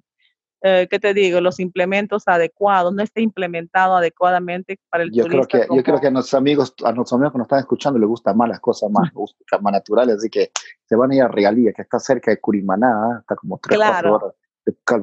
eh, 0.68 0.88
¿qué 0.90 1.00
te 1.00 1.14
digo? 1.14 1.40
Los 1.42 1.60
implementos 1.60 2.24
adecuados, 2.26 2.94
no 2.94 3.04
está 3.04 3.22
implementado 3.22 3.96
adecuadamente 3.98 4.80
para 4.90 5.04
el 5.04 5.12
yo 5.12 5.26
turista. 5.26 5.48
Creo 5.48 5.68
que, 5.68 5.76
Yo 5.76 5.84
creo 5.84 6.02
que 6.02 6.08
a 6.08 6.12
nuestros 6.12 6.34
amigos, 6.34 6.74
a 6.84 6.92
nuestros 6.92 7.14
amigos 7.14 7.34
que 7.34 7.38
nos 7.38 7.46
están 7.46 7.60
escuchando 7.60 8.00
les 8.00 8.10
gustan 8.10 8.36
más 8.36 8.50
las 8.50 8.60
cosas 8.60 8.90
más, 8.90 9.12
más 9.62 9.72
naturales, 9.72 10.16
así 10.16 10.30
que 10.30 10.50
se 10.86 10.96
van 10.96 11.12
a 11.12 11.16
ir 11.16 11.22
a 11.22 11.28
Regalía, 11.28 11.72
que 11.72 11.84
está 11.84 12.00
cerca 12.00 12.32
de 12.32 12.40
Curimaná, 12.40 13.12
¿eh? 13.12 13.18
está 13.20 13.36
como 13.36 13.60
tres, 13.60 13.78
claro. 13.78 14.16
horas. 14.16 14.34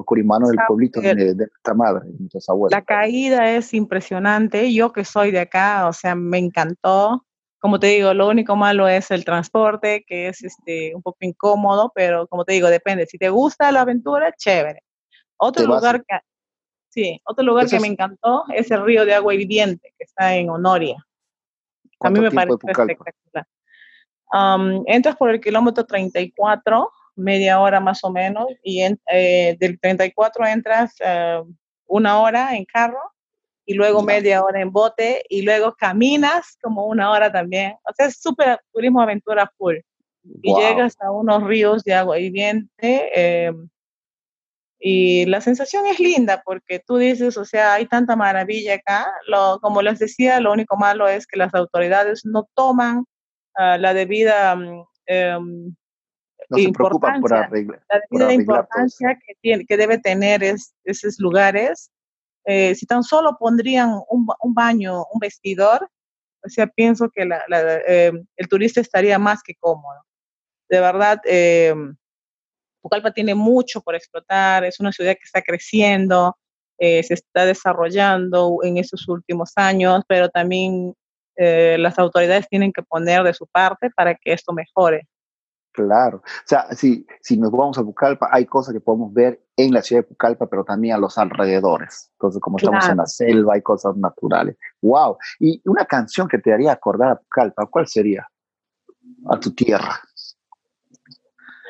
Curimano 0.05 0.47
es 0.47 0.53
el 0.53 0.59
pueblito 0.67 1.01
de, 1.01 1.15
de 1.15 1.45
esta 1.45 1.73
madre, 1.73 2.09
de 2.09 2.19
nuestros 2.19 2.49
abuelos. 2.49 2.73
La 2.73 2.83
caída 2.83 3.49
es 3.53 3.73
impresionante. 3.73 4.75
Yo 4.75 4.93
que 4.93 5.05
soy 5.05 5.31
de 5.31 5.39
acá, 5.39 5.87
o 5.87 5.93
sea, 5.93 6.17
me 6.17 6.39
encantó. 6.39 7.25
Como 7.63 7.79
te 7.79 7.87
digo, 7.87 8.13
lo 8.13 8.29
único 8.29 8.57
malo 8.57 8.89
es 8.89 9.13
el 9.13 9.25
transporte, 9.25 10.05
que 10.05 10.27
es 10.27 10.43
este, 10.43 10.97
un 10.97 11.01
poco 11.01 11.19
incómodo, 11.21 11.93
pero 11.95 12.27
como 12.27 12.45
te 12.45 12.55
digo, 12.55 12.69
depende. 12.69 13.07
Si 13.07 13.19
te 13.19 13.29
gusta 13.29 13.71
la 13.71 13.83
aventura, 13.83 14.35
chévere. 14.37 14.83
Otro 15.37 15.65
lugar 15.67 16.05
que, 16.05 16.19
sí, 16.89 17.21
otro 17.25 17.45
lugar 17.45 17.69
que 17.69 17.79
me 17.79 17.87
encantó 17.87 18.43
es 18.53 18.69
el 18.73 18.85
río 18.85 19.05
de 19.07 19.15
agua 19.15 19.33
hirviente, 19.33 19.95
que 19.97 20.03
está 20.03 20.35
en 20.35 20.51
Honoria. 20.51 20.97
A 22.01 22.11
mí 22.11 22.19
me 22.19 22.33
parece 22.33 22.57
espectacular. 22.67 23.47
Um, 24.33 24.83
entras 24.87 25.15
por 25.15 25.31
el 25.31 25.41
kilómetro 25.41 25.87
34, 25.87 26.91
media 27.15 27.61
hora 27.61 27.79
más 27.79 28.03
o 28.03 28.11
menos, 28.11 28.49
y 28.65 28.81
en, 28.81 29.01
eh, 29.09 29.57
del 29.61 29.79
34 29.79 30.47
entras 30.49 30.97
uh, 30.99 31.49
una 31.87 32.19
hora 32.19 32.57
en 32.57 32.65
carro 32.65 33.12
y 33.65 33.75
luego 33.75 34.03
media 34.03 34.43
hora 34.43 34.61
en 34.61 34.73
bote 34.73 35.25
y 35.29 35.43
luego 35.43 35.75
caminas 35.75 36.59
como 36.63 36.87
una 36.87 37.11
hora 37.11 37.31
también. 37.31 37.75
O 37.85 37.93
sea, 37.95 38.07
es 38.07 38.21
súper 38.21 38.61
turismo 38.73 39.01
aventura 39.01 39.51
full. 39.57 39.77
Y 40.43 40.55
llegas 40.55 40.97
a 41.01 41.11
unos 41.11 41.43
ríos 41.43 41.83
de 41.83 41.95
agua 41.95 42.19
hirviente 42.19 43.11
eh, 43.15 43.53
y 44.79 45.27
la 45.27 45.41
sensación 45.41 45.87
es 45.87 45.99
linda 45.99 46.43
porque 46.45 46.81
tú 46.85 46.97
dices, 46.97 47.37
o 47.37 47.45
sea, 47.45 47.75
hay 47.75 47.87
tanta 47.87 48.17
maravilla 48.17 48.75
acá. 48.75 49.13
Lo, 49.27 49.59
como 49.61 49.83
les 49.83 49.99
decía, 49.99 50.41
lo 50.41 50.53
único 50.53 50.77
malo 50.77 51.09
es 51.09 51.27
que 51.27 51.39
las 51.39 51.55
autoridades 51.55 52.25
no 52.25 52.49
toman 52.55 52.99
uh, 53.59 53.79
la 53.79 53.95
debida 53.95 54.55
um, 54.55 55.75
no 56.49 56.59
se 56.59 56.73
preocupan 56.73 57.21
por 57.21 57.35
arreglar. 57.35 57.83
La 57.89 58.01
debida 58.11 58.35
importancia 58.35 59.19
que, 59.27 59.35
tiene, 59.41 59.65
que 59.67 59.77
debe 59.77 59.99
tener 59.99 60.43
es, 60.43 60.75
esos 60.85 61.19
lugares 61.19 61.91
eh, 62.45 62.75
si 62.75 62.87
tan 62.87 63.03
solo 63.03 63.37
pondrían 63.39 63.91
un, 64.09 64.27
un, 64.41 64.55
baño, 64.55 65.05
un 65.13 65.21
vestidor, 65.21 65.89
o 66.45 66.49
sea, 66.49 66.67
pienso 66.67 67.09
que 67.11 67.25
la, 67.25 67.45
eh, 67.87 68.13
el 68.37 68.49
turista 68.49 68.81
estaría 68.81 69.19
más 69.19 69.43
que 69.43 69.55
cómodo. 69.55 70.03
De 70.69 70.81
verdad, 70.81 71.21
eh, 71.25 71.75
Pucallpa 72.83 73.13
tiene 73.13 73.35
mucho 73.35 73.81
por 73.81 73.95
explotar, 73.95 74.65
es 74.65 74.81
una 74.81 74.93
ciudad 74.93 75.13
que 75.13 75.25
está 75.25 75.41
creciendo, 75.43 76.37
eh, 76.79 77.03
se 77.05 77.15
está 77.15 77.47
desarrollando 77.47 78.59
en 78.65 78.77
esos 78.77 79.07
últimos 79.09 79.53
años, 79.57 80.03
pero 80.09 80.29
también 80.29 80.95
eh, 81.37 81.77
las 81.79 81.99
autoridades 81.99 82.49
tienen 82.49 82.73
que 82.73 82.83
poner 82.83 83.23
de 83.23 83.35
su 83.35 83.47
parte 83.47 83.91
para 83.91 84.15
que 84.17 84.33
esto 84.33 84.53
mejore. 84.53 85.07
Claro. 85.73 86.19
O 86.19 86.45
sea, 86.45 86.67
si, 86.75 87.07
si 87.23 87.39
nos 87.39 87.51
vamos 87.51 87.79
a 87.79 87.83
Pucallpa, 87.83 88.29
hay 88.31 88.45
cosas 88.45 88.75
que 88.75 88.81
podemos 88.81 89.13
ver 89.13 89.43
en 89.57 89.73
la 89.73 89.83
ciudad 89.83 90.03
de 90.03 90.09
Pucallpa, 90.09 90.47
pero 90.47 90.65
también 90.65 90.95
a 90.95 90.99
los 90.99 91.17
alrededores. 91.17 92.11
Entonces, 92.13 92.41
como 92.41 92.59
claro. 92.59 92.77
estamos 92.77 92.91
en 92.91 92.97
la 92.99 93.07
selva, 93.07 93.55
hay 93.55 93.63
cosas 93.63 93.97
naturales. 93.97 94.57
¡Wow! 94.83 95.17
Y 95.41 95.63
una 95.65 95.87
canción 95.87 96.29
que 96.29 96.39
te 96.39 96.53
haría 96.53 96.73
acordar 96.73 97.13
a 97.13 97.17
Pucallpa, 97.17 97.67
¿cuál 97.67 97.87
sería? 97.87 98.29
A 99.31 99.41
tu 99.41 99.55
tierra. 99.55 99.99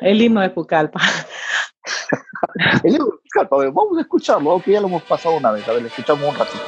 El 0.01 0.21
himno 0.21 0.41
de 0.41 0.49
Pucallpa. 0.49 0.99
El 2.83 2.95
himno 2.95 3.05
de 3.05 3.11
Pucallpa, 3.23 3.57
ver, 3.57 3.71
vamos 3.71 3.97
a 3.97 4.01
escucharlo, 4.01 4.51
aunque 4.51 4.71
ya 4.73 4.81
lo 4.81 4.87
hemos 4.87 5.03
pasado 5.03 5.37
una 5.37 5.51
vez. 5.51 5.65
A 5.67 5.71
ver, 5.71 5.81
lo 5.81 5.87
escuchamos 5.87 6.27
un 6.27 6.35
ratito. 6.35 6.63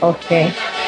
Ok. 0.00 0.83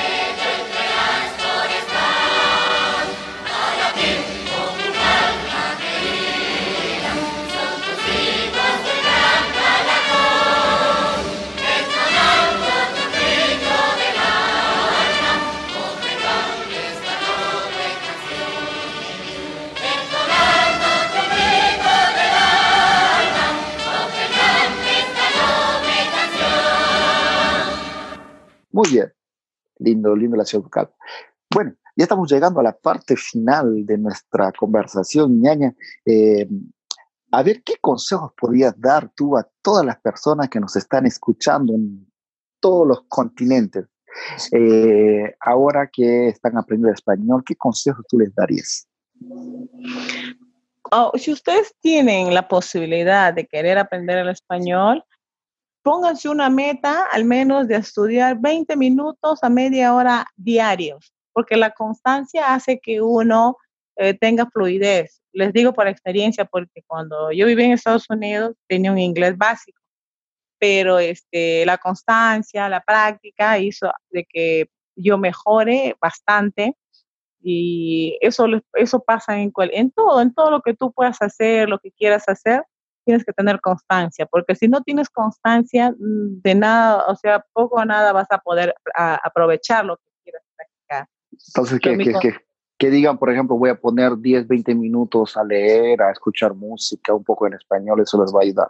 Muy 28.77 28.91
bien, 28.91 29.11
lindo, 29.79 30.15
lindo 30.15 30.37
la 30.37 30.45
ciudad 30.45 30.62
de 30.62 30.65
Pucallpa. 30.65 30.95
Bueno, 31.51 31.75
ya 31.97 32.03
estamos 32.03 32.31
llegando 32.31 32.61
a 32.61 32.62
la 32.62 32.77
parte 32.77 33.17
final 33.17 33.87
de 33.87 33.97
nuestra 33.97 34.53
conversación, 34.53 35.41
ñaña. 35.41 35.75
Eh, 36.05 36.47
a 37.31 37.43
ver, 37.43 37.62
¿qué 37.62 37.77
consejos 37.81 38.33
podrías 38.39 38.79
dar 38.79 39.11
tú 39.15 39.35
a 39.35 39.49
todas 39.62 39.83
las 39.83 39.99
personas 40.01 40.51
que 40.51 40.61
nos 40.61 40.77
están 40.77 41.07
escuchando 41.07 41.73
en 41.73 42.07
todos 42.61 42.87
los 42.87 43.01
continentes? 43.09 43.87
Eh, 44.53 45.35
ahora 45.41 45.89
que 45.91 46.29
están 46.29 46.59
aprendiendo 46.59 46.93
español, 46.93 47.43
¿qué 47.47 47.57
consejos 47.57 48.05
tú 48.07 48.19
les 48.19 48.35
darías? 48.35 48.87
Oh, 50.93 51.12
si 51.15 51.33
ustedes 51.33 51.75
tienen 51.81 52.35
la 52.35 52.47
posibilidad 52.47 53.33
de 53.33 53.47
querer 53.47 53.79
aprender 53.79 54.19
el 54.19 54.29
español, 54.29 55.03
pónganse 55.87 56.29
una 56.29 56.51
meta 56.51 57.07
al 57.12 57.25
menos 57.25 57.68
de 57.68 57.77
estudiar 57.77 58.40
20 58.40 58.77
minutos 58.77 59.38
a 59.44 59.49
media 59.49 59.94
hora 59.94 60.27
diarios, 60.35 61.14
porque 61.33 61.57
la 61.57 61.70
constancia 61.70 62.53
hace 62.53 62.81
que 62.81 63.01
uno 63.01 63.57
eh, 63.94 64.12
tenga 64.14 64.51
fluidez. 64.51 65.22
Les 65.33 65.53
digo 65.53 65.72
por 65.72 65.87
experiencia, 65.87 66.44
porque 66.44 66.83
cuando 66.88 67.31
yo 67.31 67.46
viví 67.46 67.62
en 67.62 67.70
Estados 67.70 68.11
Unidos 68.11 68.57
tenía 68.66 68.90
un 68.90 68.99
inglés 68.99 69.38
básico, 69.38 69.81
pero 70.59 70.99
este, 70.99 71.64
la 71.64 71.79
constancia, 71.79 72.68
la 72.68 72.81
práctica 72.81 73.57
hizo 73.61 73.88
de 74.11 74.27
que 74.29 74.68
yo 74.96 75.18
mejore 75.18 75.94
bastante 76.01 76.75
y 77.40 78.18
eso, 78.20 78.46
eso 78.72 79.05
pasa 79.05 79.38
en, 79.38 79.53
en 79.70 79.92
todo, 79.92 80.20
en 80.20 80.35
todo 80.35 80.51
lo 80.51 80.62
que 80.62 80.75
tú 80.75 80.90
puedas 80.90 81.22
hacer, 81.22 81.68
lo 81.68 81.79
que 81.79 81.92
quieras 81.92 82.25
hacer, 82.29 82.64
tienes 83.07 83.25
que 83.25 83.33
tener 83.33 83.61
constancia, 83.61 84.27
porque 84.27 84.55
si 84.55 84.69
no 84.69 84.83
tienes 84.83 85.09
constancia, 85.09 85.95
de 85.97 86.55
nada, 86.55 87.05
o 87.07 87.14
sea, 87.14 87.45
poco 87.53 87.77
o 87.77 87.85
nada 87.85 88.12
vas 88.12 88.27
a 88.31 88.38
poder 88.38 88.75
a, 88.95 89.14
aprovechar 89.14 89.85
lo 89.85 89.97
que 89.97 90.11
quieras 90.25 90.42
practicar. 90.57 91.09
Entonces, 91.31 91.81
que, 91.81 91.97
que, 91.97 92.12
que, 92.21 92.37
que, 92.77 92.90
digan, 92.90 93.16
por 93.16 93.31
ejemplo, 93.31 93.57
voy 93.57 93.71
a 93.71 93.81
poner 93.81 94.16
10, 94.19 94.49
20 94.49 94.75
minutos 94.75 95.37
a 95.37 95.45
leer, 95.45 96.03
a 96.03 96.11
escuchar 96.11 96.53
música, 96.53 97.14
un 97.14 97.25
poco 97.25 97.47
en 97.47 97.55
español, 97.55 98.01
eso 98.01 98.21
les 98.21 98.35
va 98.35 98.40
a 98.40 98.42
ayudar. 98.42 98.69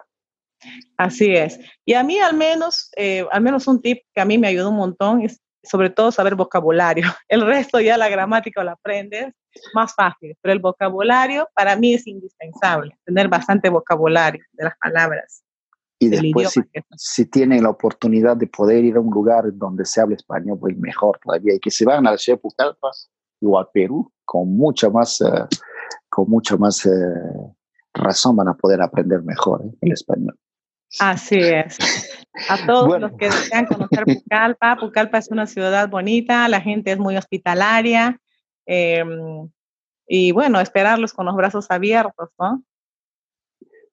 Así 0.96 1.34
es. 1.34 1.58
Y 1.84 1.94
a 1.94 2.02
mí 2.02 2.18
al 2.18 2.36
menos, 2.36 2.90
eh, 2.96 3.26
al 3.30 3.42
menos 3.42 3.66
un 3.66 3.80
tip 3.80 4.02
que 4.14 4.20
a 4.20 4.24
mí 4.24 4.38
me 4.38 4.48
ayudó 4.48 4.70
un 4.70 4.76
montón 4.76 5.22
es 5.22 5.40
sobre 5.68 5.90
todo 5.90 6.10
saber 6.12 6.34
vocabulario. 6.34 7.04
El 7.28 7.42
resto 7.42 7.80
ya 7.80 7.96
la 7.96 8.08
gramática 8.08 8.64
la 8.64 8.72
aprendes 8.72 9.34
más 9.74 9.94
fácil, 9.94 10.36
pero 10.42 10.52
el 10.52 10.58
vocabulario 10.58 11.48
para 11.54 11.76
mí 11.76 11.94
es 11.94 12.06
indispensable, 12.06 12.94
tener 13.06 13.26
bastante 13.26 13.70
vocabulario 13.70 14.44
de 14.52 14.64
las 14.64 14.74
palabras. 14.76 15.42
Y 15.98 16.08
después, 16.08 16.50
si, 16.50 16.60
si, 16.94 17.24
tienen 17.24 17.62
la 17.62 17.70
oportunidad 17.70 18.36
de 18.36 18.48
poder 18.48 18.84
ir 18.84 18.96
a 18.96 19.00
un 19.00 19.10
lugar 19.10 19.44
donde 19.54 19.86
se 19.86 20.02
hable 20.02 20.16
español, 20.16 20.58
pues 20.60 20.76
mejor 20.76 21.18
todavía. 21.24 21.54
Y 21.54 21.58
que 21.58 21.70
se 21.70 21.86
van 21.86 22.06
a 22.06 22.10
la 22.10 22.18
ciudad 22.18 22.38
de 22.38 22.76
o 23.42 23.58
a 23.58 23.70
Perú, 23.70 24.12
con 24.24 24.54
mucha 24.56 24.90
más, 24.90 25.20
uh, 25.22 25.46
con 26.10 26.28
mucha 26.28 26.58
más 26.58 26.84
uh, 26.84 27.54
razón 27.94 28.36
van 28.36 28.48
a 28.48 28.54
poder 28.54 28.82
aprender 28.82 29.22
mejor 29.22 29.62
¿eh? 29.64 29.70
el 29.80 29.92
español. 29.92 30.38
Así 31.00 31.38
es. 31.38 31.78
A 32.48 32.66
todos 32.66 32.86
bueno. 32.86 33.08
los 33.08 33.18
que 33.18 33.26
desean 33.26 33.66
conocer 33.66 34.04
Pucallpa, 34.04 34.76
Pucallpa 34.76 35.18
es 35.18 35.28
una 35.30 35.46
ciudad 35.46 35.88
bonita, 35.88 36.48
la 36.48 36.60
gente 36.60 36.92
es 36.92 36.98
muy 36.98 37.16
hospitalaria. 37.16 38.20
Eh, 38.66 39.04
y 40.06 40.32
bueno, 40.32 40.60
esperarlos 40.60 41.12
con 41.12 41.26
los 41.26 41.34
brazos 41.34 41.66
abiertos, 41.70 42.30
¿no? 42.38 42.62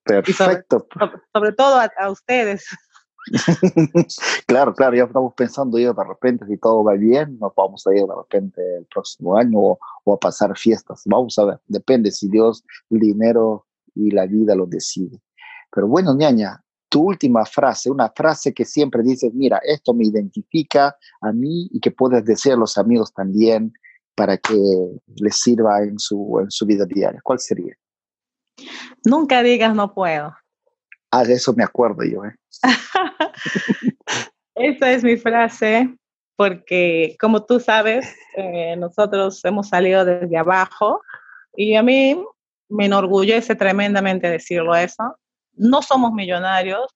Perfecto. 0.04 0.88
Sobre, 0.92 1.12
sobre, 1.34 1.52
todo 1.54 1.80
a, 1.80 1.90
a 1.98 2.12
ustedes. 2.12 2.68
claro, 4.48 4.74
claro, 4.74 4.96
ya 4.96 5.06
estamos 5.06 5.34
pensando 5.34 5.80
ya 5.80 5.94
de 5.94 6.04
repente 6.04 6.46
si 6.46 6.58
todo 6.58 6.84
va 6.84 6.94
bien, 6.94 7.40
nos 7.40 7.56
vamos 7.56 7.88
a 7.88 7.96
ir 7.96 8.02
de 8.02 8.16
repente 8.16 8.62
el 8.80 8.86
próximo 8.88 9.38
año 9.38 9.60
o, 9.60 9.80
o, 10.04 10.14
a 10.14 10.20
pasar 10.20 10.58
fiestas. 10.58 11.04
Vamos 11.06 11.40
a 11.40 11.46
ver, 11.46 11.60
depende 11.68 12.12
si 12.12 12.28
Dios, 12.28 12.66
el 12.90 13.00
dinero 13.00 13.66
y 13.96 14.12
la 14.12 14.26
vida 14.26 14.56
lo 14.56 14.66
decide. 14.66 15.22
Pero 15.72 15.88
bueno, 15.88 16.14
ñaña, 16.16 16.63
tu 16.94 17.02
última 17.02 17.44
frase, 17.44 17.90
una 17.90 18.08
frase 18.16 18.54
que 18.54 18.66
siempre 18.66 19.02
dices, 19.02 19.34
mira, 19.34 19.60
esto 19.64 19.96
me 19.96 20.06
identifica 20.06 20.96
a 21.22 21.32
mí 21.32 21.68
y 21.72 21.80
que 21.80 21.90
puedes 21.90 22.24
decir 22.24 22.54
a 22.54 22.56
los 22.56 22.78
amigos 22.78 23.12
también 23.12 23.74
para 24.14 24.38
que 24.38 24.54
les 25.16 25.36
sirva 25.36 25.82
en 25.82 25.98
su, 25.98 26.40
en 26.40 26.52
su 26.52 26.68
vida 26.68 26.86
diaria. 26.86 27.20
¿Cuál 27.24 27.40
sería? 27.40 27.76
Nunca 29.04 29.42
digas 29.42 29.74
no 29.74 29.92
puedo. 29.92 30.36
Ah, 31.10 31.24
de 31.24 31.34
eso 31.34 31.52
me 31.54 31.64
acuerdo 31.64 32.04
yo. 32.04 32.24
¿eh? 32.26 32.36
Esa 34.56 34.92
es 34.92 35.04
mi 35.04 35.18
frase, 35.18 35.98
porque 36.36 37.16
como 37.20 37.44
tú 37.44 37.60
sabes, 37.60 38.06
eh, 38.38 38.76
nosotros 38.78 39.44
hemos 39.46 39.70
salido 39.70 40.06
desde 40.06 40.38
abajo 40.38 41.02
y 41.58 41.74
a 41.74 41.82
mí 41.82 42.24
me 42.70 42.86
enorgullece 42.86 43.56
tremendamente 43.56 44.30
decirlo 44.30 44.76
eso. 44.76 45.18
No 45.54 45.82
somos 45.82 46.14
millonarios, 46.14 46.88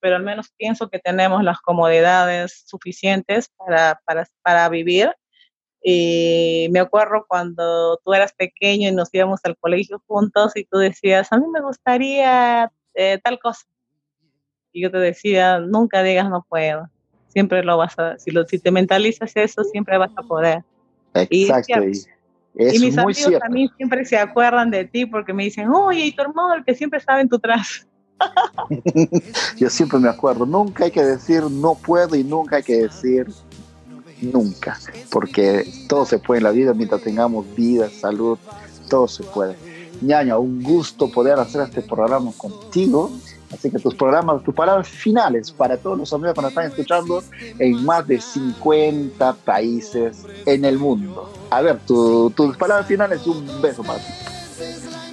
pero 0.00 0.16
al 0.16 0.22
menos 0.22 0.50
pienso 0.56 0.88
que 0.88 0.98
tenemos 0.98 1.44
las 1.44 1.60
comodidades 1.60 2.64
suficientes 2.66 3.48
para, 3.56 4.00
para, 4.04 4.26
para 4.42 4.68
vivir. 4.68 5.12
Y 5.84 6.68
me 6.70 6.80
acuerdo 6.80 7.24
cuando 7.26 7.98
tú 8.04 8.12
eras 8.12 8.32
pequeño 8.32 8.88
y 8.88 8.92
nos 8.92 9.08
íbamos 9.12 9.40
al 9.44 9.56
colegio 9.56 10.02
juntos 10.06 10.52
y 10.56 10.64
tú 10.64 10.78
decías, 10.78 11.32
a 11.32 11.38
mí 11.38 11.46
me 11.52 11.60
gustaría 11.60 12.70
eh, 12.94 13.18
tal 13.22 13.38
cosa. 13.38 13.64
Y 14.72 14.82
yo 14.82 14.90
te 14.90 14.98
decía, 14.98 15.58
nunca 15.58 16.02
digas 16.02 16.30
no 16.30 16.44
puedo. 16.48 16.88
Siempre 17.28 17.62
lo 17.62 17.76
vas 17.76 17.98
a, 17.98 18.18
si, 18.18 18.30
lo, 18.30 18.44
si 18.46 18.58
te 18.58 18.70
mentalizas 18.70 19.36
eso, 19.36 19.64
siempre 19.64 19.98
vas 19.98 20.12
a 20.16 20.22
poder. 20.22 20.64
Exacto. 21.14 21.84
Y, 22.54 22.78
mis 22.80 22.98
amigos 22.98 23.38
también 23.40 23.70
siempre 23.76 24.04
se 24.04 24.18
acuerdan 24.18 24.70
de 24.70 24.84
ti 24.84 25.06
porque 25.06 25.32
me 25.32 25.44
dicen, 25.44 25.68
oye, 25.70 26.06
y 26.06 26.12
tu 26.12 26.22
hermano 26.22 26.54
el 26.54 26.64
que 26.64 26.74
siempre 26.74 26.98
estaba 26.98 27.20
en 27.20 27.28
tu 27.28 27.38
trazo. 27.38 27.86
Yo 29.56 29.70
siempre 29.70 29.98
me 29.98 30.08
acuerdo, 30.08 30.46
nunca 30.46 30.84
hay 30.84 30.90
que 30.90 31.04
decir 31.04 31.42
no 31.44 31.74
puedo 31.74 32.16
y 32.16 32.24
nunca 32.24 32.56
hay 32.56 32.62
que 32.62 32.82
decir 32.82 33.26
nunca, 34.20 34.78
porque 35.10 35.68
todo 35.88 36.06
se 36.06 36.18
puede 36.18 36.38
en 36.38 36.44
la 36.44 36.50
vida 36.50 36.74
mientras 36.74 37.02
tengamos 37.02 37.44
vida, 37.54 37.88
salud, 37.90 38.38
todo 38.88 39.08
se 39.08 39.24
puede. 39.24 39.56
Ñaña, 40.00 40.38
un 40.38 40.62
gusto 40.62 41.10
poder 41.10 41.38
hacer 41.38 41.62
este 41.62 41.82
programa 41.82 42.32
contigo. 42.36 43.10
Así 43.52 43.70
que 43.70 43.78
tus 43.78 43.94
programas, 43.94 44.42
tus 44.42 44.54
palabras 44.54 44.88
finales 44.88 45.52
para 45.52 45.76
todos 45.76 45.98
los 45.98 46.12
amigos 46.12 46.34
que 46.34 46.40
nos 46.40 46.50
están 46.50 46.66
escuchando 46.66 47.22
en 47.58 47.84
más 47.84 48.06
de 48.08 48.18
50 48.18 49.34
países 49.44 50.24
en 50.46 50.64
el 50.64 50.78
mundo. 50.78 51.30
A 51.50 51.60
ver, 51.60 51.78
tus 51.80 52.56
palabras 52.56 52.86
finales 52.86 53.26
un 53.26 53.44
beso 53.60 53.82
ti. 53.82 53.90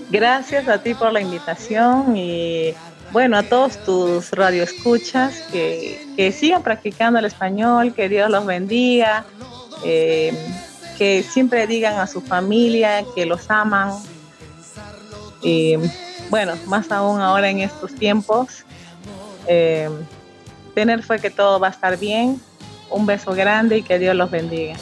Gracias 0.09 0.67
a 0.69 0.81
ti 0.81 0.93
por 0.93 1.11
la 1.11 1.21
invitación 1.21 2.15
y 2.15 2.73
bueno, 3.11 3.37
a 3.37 3.43
todos 3.43 3.77
tus 3.83 4.31
radioescuchas 4.31 5.41
que, 5.51 6.07
que 6.15 6.31
sigan 6.31 6.63
practicando 6.63 7.19
el 7.19 7.25
español, 7.25 7.93
que 7.93 8.09
Dios 8.09 8.29
los 8.29 8.45
bendiga, 8.45 9.25
eh, 9.83 10.33
que 10.97 11.23
siempre 11.23 11.65
digan 11.65 11.97
a 11.97 12.07
su 12.07 12.21
familia 12.21 13.03
que 13.15 13.25
los 13.25 13.49
aman. 13.49 13.93
Y 15.41 15.77
bueno, 16.29 16.53
más 16.65 16.91
aún 16.91 17.21
ahora 17.21 17.49
en 17.49 17.59
estos 17.59 17.95
tiempos, 17.95 18.65
eh, 19.47 19.89
tener 20.75 21.01
fe 21.01 21.19
que 21.19 21.29
todo 21.29 21.59
va 21.59 21.67
a 21.67 21.71
estar 21.71 21.97
bien. 21.97 22.41
Un 22.89 23.05
beso 23.05 23.33
grande 23.33 23.77
y 23.77 23.83
que 23.83 23.99
Dios 23.99 24.15
los 24.15 24.29
bendiga. 24.29 24.75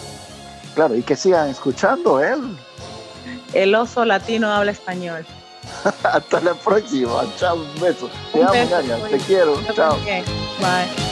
Claro, 0.75 0.95
y 0.95 1.01
que 1.01 1.15
sigan 1.15 1.49
escuchando 1.49 2.23
él. 2.23 2.57
El 3.53 3.75
oso 3.75 4.05
latino 4.05 4.51
habla 4.51 4.71
español. 4.71 5.25
Hasta 6.03 6.41
la 6.41 6.53
próxima. 6.53 7.26
Chao, 7.38 7.55
un 7.55 7.82
beso. 7.82 8.09
Te 8.32 8.43
amo, 8.43 9.07
Te 9.09 9.18
quiero. 9.20 9.61
Chao. 9.74 9.97
Bye. 10.59 11.07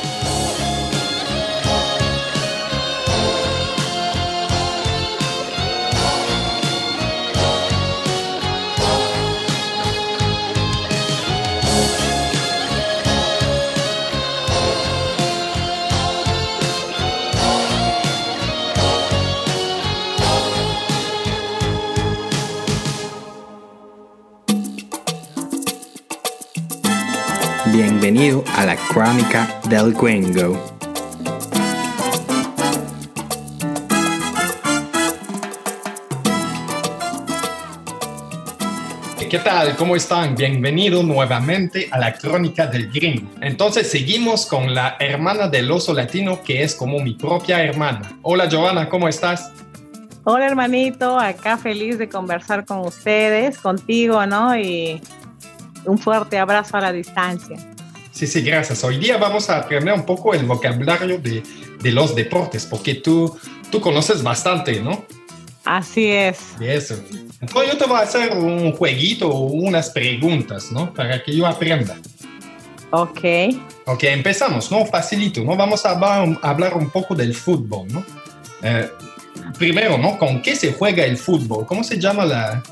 Bienvenido 27.76 28.42
a 28.56 28.66
la 28.66 28.78
Crónica 28.78 29.60
del 29.68 29.92
Gringo. 29.92 30.58
¿Qué 39.30 39.40
tal? 39.40 39.76
¿Cómo 39.76 39.98
están? 39.98 40.36
Bienvenido 40.36 41.04
nuevamente 41.04 41.90
a 41.92 42.00
la 42.00 42.14
Crónica 42.14 42.66
del 42.68 42.90
Gringo. 42.90 43.30
Entonces 43.42 43.92
seguimos 43.92 44.46
con 44.46 44.74
la 44.74 44.96
hermana 45.02 45.50
del 45.50 45.70
oso 45.70 45.94
latino 45.94 46.42
que 46.44 46.64
es 46.64 46.76
como 46.76 47.02
mi 47.02 47.16
propia 47.16 47.62
hermana. 47.62 48.18
Hola 48.22 48.48
Joana, 48.50 48.88
¿cómo 48.88 49.10
estás? 49.10 49.52
Hola 50.24 50.48
hermanito, 50.48 51.20
acá 51.20 51.58
feliz 51.58 51.98
de 51.98 52.08
conversar 52.08 52.64
con 52.64 52.80
ustedes, 52.80 53.58
contigo, 53.58 54.26
¿no? 54.26 54.58
Y 54.58 55.02
un 55.86 55.98
fuerte 55.98 56.38
abrazo 56.38 56.78
a 56.78 56.82
la 56.82 56.92
distancia. 56.92 57.58
Sí, 58.12 58.28
sí, 58.28 58.42
gracias. 58.42 58.84
Hoy 58.84 58.98
día 58.98 59.18
vamos 59.18 59.50
a 59.50 59.58
aprender 59.58 59.94
un 59.94 60.06
poco 60.06 60.34
el 60.34 60.46
vocabulario 60.46 61.18
de, 61.18 61.44
de 61.82 61.92
los 61.92 62.16
deportes, 62.16 62.66
porque 62.66 62.96
tú, 62.96 63.38
tú 63.70 63.82
conoces 63.82 64.24
bastante, 64.24 64.80
¿no? 64.80 65.06
Así 65.66 66.08
es. 66.08 66.40
Eso. 66.62 66.96
Entonces 67.42 67.74
yo 67.74 67.78
te 67.78 67.86
voy 67.86 67.98
a 67.98 68.04
hacer 68.04 68.32
un 68.38 68.72
jueguito 68.72 69.30
o 69.30 69.48
unas 69.48 69.90
preguntas, 69.90 70.72
¿no? 70.72 70.94
Para 70.94 71.22
que 71.24 71.36
yo 71.36 71.46
aprenda. 71.46 71.98
Ok. 72.92 73.20
Ok, 73.86 74.04
empezamos, 74.04 74.72
¿no? 74.72 74.86
Facilito, 74.86 75.44
¿no? 75.44 75.56
Vamos 75.56 75.86
a 75.86 75.92
hablar, 76.42 76.76
un 76.76 76.90
poco 76.90 77.16
del 77.16 77.36
fútbol, 77.36 77.88
¿no? 77.90 78.06
Eh, 78.62 78.90
primero, 79.58 79.98
¿no? 79.98 80.18
¿Con 80.18 80.42
qué 80.42 80.56
se 80.56 80.72
juega 80.74 81.04
el 81.04 81.18
fútbol? 81.18 81.66
¿Cómo 81.66 81.84
se 81.84 82.00
llama 82.00 82.26
la, 82.26 82.64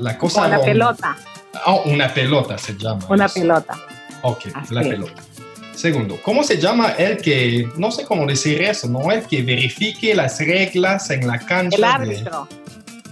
la 0.00 0.18
cosa? 0.18 0.42
Con 0.42 0.50
la 0.50 0.60
pelota. 0.62 1.16
Oh, 1.64 1.82
una 1.86 2.12
pelota 2.12 2.58
se 2.58 2.76
llama. 2.76 3.04
Una 3.08 3.28
pelota. 3.28 3.74
Ok, 4.22 4.46
la 4.70 4.82
pelota. 4.82 5.22
Segundo, 5.74 6.18
¿cómo 6.22 6.42
se 6.42 6.58
llama 6.58 6.92
el 6.92 7.18
que, 7.18 7.68
no 7.76 7.90
sé 7.90 8.04
cómo 8.04 8.26
decir 8.26 8.62
eso, 8.62 8.88
¿no? 8.88 9.12
El 9.12 9.26
que 9.26 9.42
verifique 9.42 10.14
las 10.14 10.38
reglas 10.38 11.10
en 11.10 11.26
la 11.26 11.38
cancha. 11.38 11.76
El 11.76 11.84
árbitro. 11.84 12.48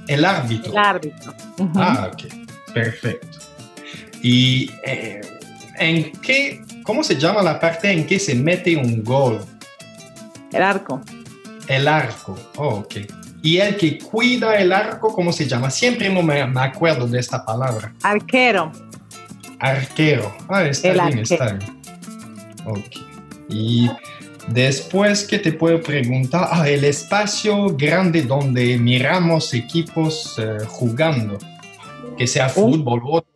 El 0.08 0.24
árbitro. 0.24 0.72
El 0.72 0.78
árbitro. 0.78 1.34
Ah, 1.74 2.10
ok, 2.12 2.22
perfecto. 2.72 3.38
¿Y 4.22 4.70
eh, 4.82 5.20
en 5.78 6.12
qué, 6.12 6.62
cómo 6.82 7.04
se 7.04 7.16
llama 7.16 7.42
la 7.42 7.60
parte 7.60 7.90
en 7.90 8.06
que 8.06 8.18
se 8.18 8.34
mete 8.34 8.76
un 8.76 9.04
gol? 9.04 9.44
El 10.50 10.62
arco. 10.62 11.02
El 11.68 11.86
arco, 11.86 12.38
oh, 12.56 12.76
ok. 12.76 12.94
¿Y 13.44 13.58
el 13.58 13.76
que 13.76 13.98
cuida 13.98 14.54
el 14.54 14.72
arco, 14.72 15.12
cómo 15.12 15.30
se 15.30 15.46
llama? 15.46 15.68
Siempre 15.68 16.08
no 16.08 16.22
me, 16.22 16.46
me 16.46 16.62
acuerdo 16.62 17.06
de 17.06 17.20
esta 17.20 17.44
palabra. 17.44 17.92
Arquero. 18.02 18.72
Arquero. 19.58 20.34
Ah, 20.48 20.64
está 20.64 20.92
bien, 20.92 21.18
está 21.18 21.52
bien. 21.52 21.78
Ok. 22.64 22.96
Y 23.50 23.90
después, 24.48 25.24
¿qué 25.24 25.38
te 25.38 25.52
puedo 25.52 25.82
preguntar? 25.82 26.48
Ah, 26.50 26.66
el 26.66 26.84
espacio 26.84 27.66
grande 27.76 28.22
donde 28.22 28.78
miramos 28.78 29.52
equipos 29.52 30.38
eh, 30.38 30.64
jugando, 30.66 31.36
que 32.16 32.26
sea 32.26 32.48
fútbol 32.48 33.02
o 33.04 33.26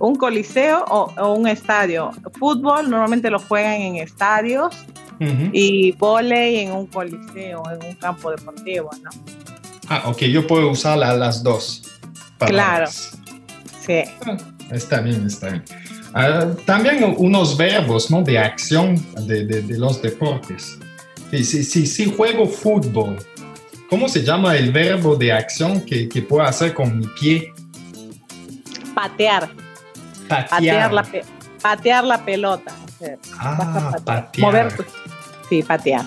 un 0.00 0.14
coliseo 0.14 0.84
o, 0.84 1.34
un 1.34 1.48
estadio. 1.48 2.12
Fútbol 2.38 2.88
normalmente 2.88 3.30
lo 3.30 3.40
juegan 3.40 3.80
en 3.80 3.96
estadios 3.96 4.76
y 5.20 5.92
volei 5.92 6.60
en 6.60 6.72
un 6.72 6.86
coliseo, 6.86 7.62
en 7.70 7.86
un 7.86 7.94
campo 7.94 8.30
deportivo, 8.30 8.90
¿no? 9.02 9.10
Ah, 9.88 10.02
ok, 10.06 10.18
yo 10.24 10.46
puedo 10.46 10.70
usar 10.70 10.98
las 10.98 11.42
dos. 11.42 11.82
Claro, 12.38 12.86
sí. 12.88 14.02
Ah, 14.26 14.36
está 14.70 15.00
bien, 15.00 15.26
está 15.26 15.48
bien. 15.50 15.64
Ah, 16.14 16.46
también 16.64 17.14
unos 17.18 17.56
verbos, 17.56 18.10
¿no? 18.10 18.22
De 18.22 18.38
acción 18.38 18.96
de, 19.26 19.44
de, 19.44 19.78
los 19.78 20.00
deportes. 20.00 20.78
Si, 21.30 21.44
si, 21.44 21.86
si, 21.86 22.10
juego 22.10 22.46
fútbol, 22.46 23.18
¿cómo 23.90 24.08
se 24.08 24.22
llama 24.22 24.56
el 24.56 24.72
verbo 24.72 25.16
de 25.16 25.32
acción 25.32 25.80
que, 25.82 26.08
que 26.08 26.22
puedo 26.22 26.42
hacer 26.42 26.74
con 26.74 26.98
mi 26.98 27.06
pie? 27.20 27.52
Patear. 28.94 29.50
Patear. 30.28 30.92
la, 30.92 31.06
patear 31.62 32.04
la 32.04 32.24
pelota. 32.24 32.72
ah, 33.38 33.96
patear. 34.04 34.46
Mover 34.46 34.74
Sí, 35.48 35.62
patear. 35.62 36.06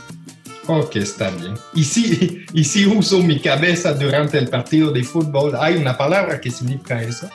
Ok, 0.68 0.98
está 0.98 1.30
bien. 1.32 1.56
Y 1.74 1.84
si, 1.84 2.46
y 2.54 2.64
si 2.64 2.86
uso 2.86 3.20
mi 3.20 3.40
cabeza 3.40 3.94
durante 3.94 4.38
el 4.38 4.48
partido 4.50 4.92
de 4.92 5.04
fútbol, 5.04 5.56
¿hay 5.60 5.76
una 5.76 5.98
palabra 5.98 6.40
que 6.40 6.52
significa 6.52 7.02
eso? 7.02 7.30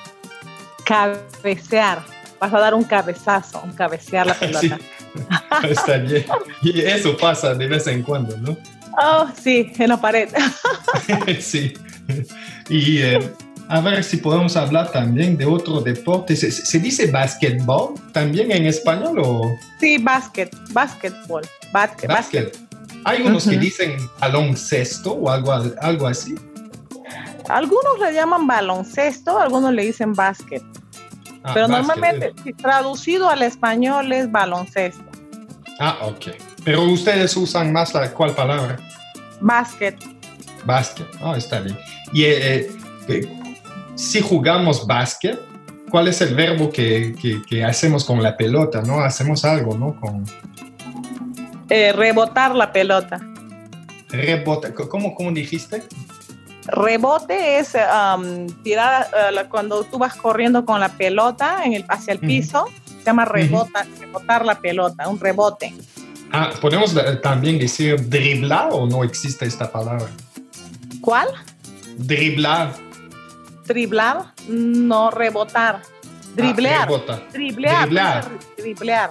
Cabecear. 0.85 2.05
Vas 2.41 2.53
a 2.53 2.61
dar 2.61 2.75
un 2.75 2.85
cabezazo, 2.85 3.61
un 3.65 3.73
cabecear 3.73 4.27
la 4.27 4.35
pelota. 4.39 4.79
está 5.69 5.97
bien. 5.99 6.25
Y 6.63 6.81
eso 6.81 7.17
pasa 7.17 7.55
de 7.55 7.67
vez 7.67 7.87
en 7.87 8.03
cuando, 8.03 8.37
¿no? 8.39 8.57
Oh, 9.03 9.29
sí, 9.43 9.73
en 9.79 9.89
la 9.89 10.01
pared. 10.01 10.29
sí. 11.41 11.75
Y 12.69 12.99
eh, 13.03 13.33
A 13.69 13.81
ver 13.81 14.05
si 14.05 14.19
podemos 14.19 14.57
hablar 14.57 14.93
también 14.93 15.37
de 15.37 15.45
otro 15.45 15.81
deporte. 15.81 16.37
¿Se, 16.37 16.79
dice 16.79 17.11
básquetbol 17.11 17.95
también 18.13 18.53
en 18.53 18.67
español 18.67 19.19
o...? 19.19 19.57
Sí, 19.81 19.99
básquet, 19.99 20.55
básquetbol, 20.73 21.43
básquet. 21.73 22.57
Hay 23.05 23.23
unos 23.23 23.47
que 23.47 23.59
dicen 23.59 23.97
baloncesto 24.21 25.13
o 25.13 25.31
algo, 25.31 25.53
algo 25.81 26.07
así. 26.07 26.37
Algunos 27.49 27.99
le 28.01 28.13
llaman 28.13 28.47
baloncesto, 28.47 29.39
algunos 29.39 29.73
le 29.73 29.87
dicen 29.87 30.13
básquet. 30.13 30.63
Ah, 31.43 31.53
Pero 31.55 31.69
normalmente, 31.69 32.35
traducido 32.55 33.29
al 33.29 33.43
español 33.43 34.13
es 34.13 34.31
baloncesto. 34.31 35.05
Ah, 35.79 35.99
ok. 36.03 36.37
Pero 36.65 36.83
ustedes 36.85 37.37
usan 37.37 37.73
más 37.73 37.95
la 37.95 38.13
cuál 38.13 38.35
palabra? 38.35 38.77
Básquet. 39.41 39.97
Básquet, 40.65 41.07
oh, 41.23 41.35
está 41.35 41.61
bien. 41.61 41.79
Y 42.13 42.25
eh, 42.25 42.69
eh, 43.09 43.46
si 43.97 44.21
jugamos 44.21 44.87
básquet, 44.87 45.41
¿cuál 45.91 46.09
es 46.09 46.21
el 46.21 46.35
verbo 46.35 46.71
que, 46.71 47.15
hacemos 47.67 48.05
con 48.05 48.23
la 48.23 48.37
pelota? 48.37 48.83
¿No? 48.83 49.01
Hacemos 49.01 49.45
algo, 49.45 49.77
¿no? 49.77 49.99
Con... 49.99 50.25
Eh, 51.69 51.93
rebotar 51.93 52.55
la 52.55 52.73
pelota. 52.73 53.19
Rebota, 54.09 54.73
¿cómo, 54.73 55.15
cómo 55.15 55.33
dijiste? 55.33 55.83
Rebote 56.67 57.59
es 57.59 57.77
tirar 58.63 59.09
cuando 59.49 59.85
tú 59.85 59.99
vas 59.99 60.15
corriendo 60.15 60.65
con 60.65 60.81
la 60.81 60.89
pelota 60.91 61.63
en 61.65 61.75
el, 61.75 61.85
hacia 61.89 62.13
el 62.13 62.19
piso, 62.19 62.67
se 62.85 63.05
llama 63.05 63.25
rebota, 63.25 63.87
rebotar 64.01 64.45
la 64.45 64.59
pelota, 64.61 65.09
un 65.09 65.19
rebote. 65.19 65.75
Ah, 66.33 66.51
¿podemos 66.61 66.95
también 67.23 67.59
decir 67.59 68.09
driblar 68.09 68.69
o 68.73 68.87
no 68.87 69.05
existe 69.05 69.47
esta 69.47 69.71
palabra? 69.71 70.09
¿Cuál? 71.01 71.29
Driblar. 71.99 72.86
Driblar, 73.67 74.33
no 74.49 75.11
rebotar. 75.11 75.83
Driblear. 76.35 76.89
Ah, 77.09 77.21
driblear. 77.33 78.29
Driblear. 78.59 79.11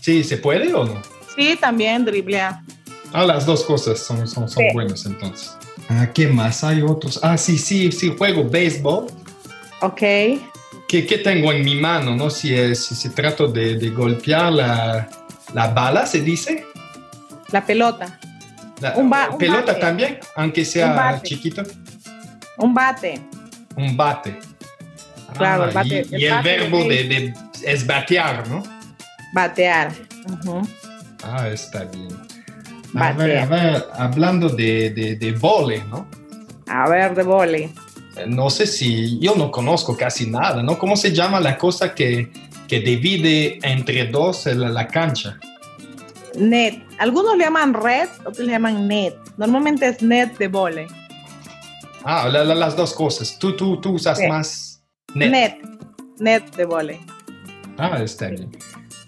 Sí, 0.00 0.22
¿se 0.22 0.36
puede 0.36 0.72
o 0.72 0.84
no? 0.84 1.02
Sí, 1.34 1.56
también 1.60 2.04
driblear. 2.04 2.60
Ah, 3.12 3.24
las 3.24 3.44
dos 3.44 3.64
cosas 3.64 3.98
son, 3.98 4.26
son, 4.26 4.48
son 4.48 4.64
buenas 4.72 5.04
entonces. 5.06 5.56
Ah, 5.88 6.08
¿Qué 6.12 6.28
más? 6.28 6.64
Hay 6.64 6.82
otros. 6.82 7.20
Ah, 7.22 7.36
sí, 7.36 7.58
sí, 7.58 7.90
sí, 7.92 8.14
juego 8.16 8.48
béisbol. 8.48 9.06
Ok. 9.80 10.00
¿Qué, 10.88 11.06
¿Qué, 11.06 11.18
tengo 11.18 11.52
en 11.52 11.64
mi 11.64 11.74
mano? 11.74 12.14
¿no? 12.14 12.30
Si, 12.30 12.54
es, 12.54 12.84
si 12.86 12.94
se 12.94 13.10
trato 13.10 13.48
de, 13.48 13.76
de 13.76 13.90
golpear 13.90 14.52
la, 14.52 15.08
la, 15.52 15.68
bala, 15.68 16.06
¿se 16.06 16.20
dice? 16.20 16.66
La 17.50 17.64
pelota. 17.64 18.18
La, 18.80 18.96
un, 18.96 19.10
pelota 19.38 19.78
también, 19.78 20.18
aunque 20.36 20.64
sea 20.64 21.20
chiquito. 21.22 21.62
Un 22.58 22.74
bate. 22.74 23.20
Un 23.76 23.96
bate. 23.96 24.38
Claro, 25.36 25.64
el 25.64 25.70
bate. 25.72 26.06
Y 26.10 26.24
el, 26.24 26.42
verbo 26.42 26.84
de, 26.84 27.04
de, 27.04 27.34
es 27.64 27.86
batear, 27.86 28.46
¿no? 28.48 28.62
Batear. 29.32 29.92
Ah, 31.24 31.48
está 31.48 31.84
bien. 31.84 32.08
A 32.94 33.12
ver, 33.12 33.38
a 33.38 33.46
ver, 33.46 33.86
hablando 33.94 34.48
de, 34.50 34.90
de, 34.90 35.16
de 35.16 35.32
vole, 35.32 35.82
¿no? 35.88 36.06
A 36.66 36.88
ver, 36.88 37.14
de 37.14 37.22
vole. 37.22 37.70
Eh, 38.16 38.26
no 38.26 38.50
sé 38.50 38.66
si, 38.66 39.18
yo 39.18 39.34
no 39.34 39.50
conozco 39.50 39.96
casi 39.96 40.30
nada, 40.30 40.62
¿no? 40.62 40.78
¿Cómo 40.78 40.96
se 40.96 41.12
llama 41.12 41.40
la 41.40 41.56
cosa 41.56 41.94
que, 41.94 42.30
que 42.68 42.80
divide 42.80 43.58
entre 43.62 44.06
dos 44.06 44.46
la, 44.46 44.68
la 44.68 44.86
cancha? 44.86 45.38
Net. 46.36 46.82
Algunos 46.98 47.36
le 47.36 47.44
llaman 47.44 47.74
red, 47.74 48.08
otros 48.24 48.46
le 48.46 48.52
llaman 48.52 48.86
net. 48.86 49.14
Normalmente 49.36 49.88
es 49.88 50.02
net 50.02 50.36
de 50.38 50.48
vole. 50.48 50.86
Ah, 52.04 52.28
las 52.28 52.76
dos 52.76 52.94
cosas. 52.94 53.38
Tú, 53.38 53.56
tú, 53.56 53.80
tú 53.80 53.92
usas 53.92 54.18
más 54.28 54.82
net. 55.14 55.30
Net. 55.30 55.54
Net 56.18 56.54
de 56.56 56.64
vole. 56.64 57.00
Ah, 57.78 58.00
está 58.02 58.28
bien. 58.28 58.50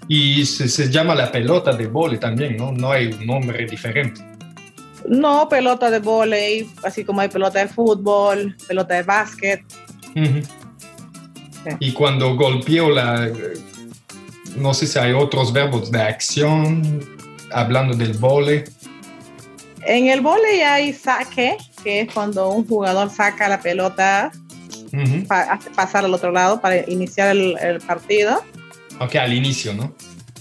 Y 0.09 0.45
se, 0.45 0.91
llama 0.91 1.15
la 1.15 1.33
pelota 1.33 1.73
de 1.73 1.87
vole 1.87 2.19
también, 2.19 2.57
¿no? 2.57 2.73
No 2.73 2.93
hay 2.93 3.07
un 3.07 3.27
nombre 3.27 3.65
diferente. 3.67 4.21
No, 5.09 5.49
pelota 5.49 5.91
de 5.91 5.99
volei, 5.99 6.69
así 6.83 7.05
como 7.05 7.21
hay 7.21 7.29
pelota 7.29 7.59
de 7.59 7.69
fútbol, 7.69 8.57
pelota 8.67 8.95
de 8.95 9.03
básquet. 9.03 9.63
Y 11.81 11.93
cuando 11.93 12.37
golpeo 12.37 12.91
la... 12.91 13.31
No 14.57 14.73
sé 14.73 14.87
si 14.87 14.99
hay 14.99 15.13
otros 15.13 15.53
verbos 15.53 15.91
de 15.91 16.01
acción, 16.01 17.01
hablando 17.51 17.97
del 17.97 18.13
vole. 18.15 18.65
En 19.87 20.09
el 20.09 20.21
volei 20.21 20.61
hay 20.61 20.93
saque, 20.93 21.57
que 21.85 22.01
es 22.01 22.13
cuando 22.13 22.49
un 22.49 22.67
jugador 22.67 23.11
saca 23.11 23.49
la 23.49 23.61
pelota, 23.61 24.33
hace 25.29 25.71
pasar 25.71 26.05
al 26.05 26.15
otro 26.15 26.33
lado 26.33 26.61
para 26.61 26.79
iniciar 26.91 27.29
el, 27.29 27.57
el 27.61 27.81
partido. 27.81 28.43
Ok, 28.99 29.17
al 29.17 29.33
inicio, 29.33 29.75
¿no? 29.75 29.95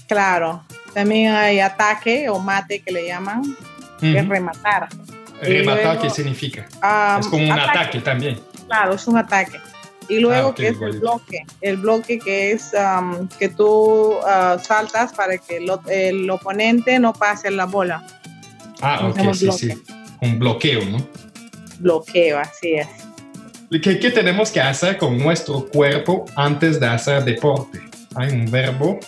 Claro. 0.08 0.64
También 0.94 1.32
hay 1.32 1.58
ataque 1.60 2.28
o 2.28 2.38
mate 2.38 2.80
que 2.80 2.92
le 2.92 3.06
llaman, 3.06 3.42
que 4.00 4.16
es 4.16 4.28
rematar. 4.28 4.88
¿Rematar 5.42 6.00
qué 6.00 6.08
significa? 6.08 6.66
Ah, 6.80 7.18
es 7.20 7.26
como 7.26 7.44
un 7.44 7.52
ataque, 7.52 8.00
también. 8.00 8.40
Claro, 8.66 8.94
es 8.94 9.06
un 9.06 9.18
ataque. 9.18 9.58
Y 10.08 10.20
luego 10.20 10.50
ah, 10.50 10.54
que 10.54 10.68
es 10.68 10.80
el 10.80 11.00
bloque, 11.00 11.46
el 11.62 11.76
bloque 11.78 12.18
que 12.18 12.52
es 12.52 12.72
que 13.38 13.48
tú 13.48 14.18
uh, 14.18 14.58
saltas 14.62 15.12
para 15.14 15.38
que 15.38 15.56
el, 15.56 16.30
oponente 16.30 16.98
no 16.98 17.12
pase 17.12 17.50
la 17.50 17.64
bola. 17.64 18.06
Ah, 18.80 19.08
ok, 19.08 19.34
sí, 19.34 19.50
sí. 19.50 19.82
Un 20.20 20.38
bloqueo, 20.38 20.84
¿no? 20.84 20.98
Bloqueo, 21.78 22.38
así 22.38 22.74
es. 22.74 22.88
¿Qué, 23.70 23.98
¿Qué 23.98 24.10
tenemos 24.10 24.50
que 24.50 24.60
hacer 24.60 24.98
con 24.98 25.18
nuestro 25.18 25.66
cuerpo 25.66 26.26
antes 26.36 26.78
de 26.78 26.86
hacer 26.86 27.24
deporte? 27.24 27.80
Hay 28.14 28.32
un 28.32 28.50
verbo. 28.50 29.00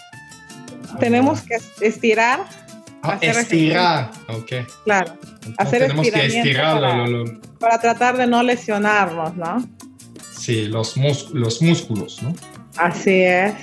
Tenemos 0.98 1.42
que 1.42 1.58
estirar. 1.80 2.44
Ah, 3.02 3.18
estirar, 3.20 4.10
ok. 4.28 4.52
Claro. 4.84 5.16
hacer 5.58 5.82
tenemos 5.82 6.10
que 6.10 6.26
estirarlo. 6.26 7.40
Para, 7.60 7.78
tratar 7.78 8.16
de 8.16 8.26
no 8.26 8.42
lesionarnos, 8.42 9.36
¿no? 9.36 9.64
Sí, 10.36 10.66
los, 10.66 10.96
los 11.32 11.62
músculos, 11.62 12.20
¿no? 12.22 12.34
Así 12.76 13.22
es. 13.22 13.54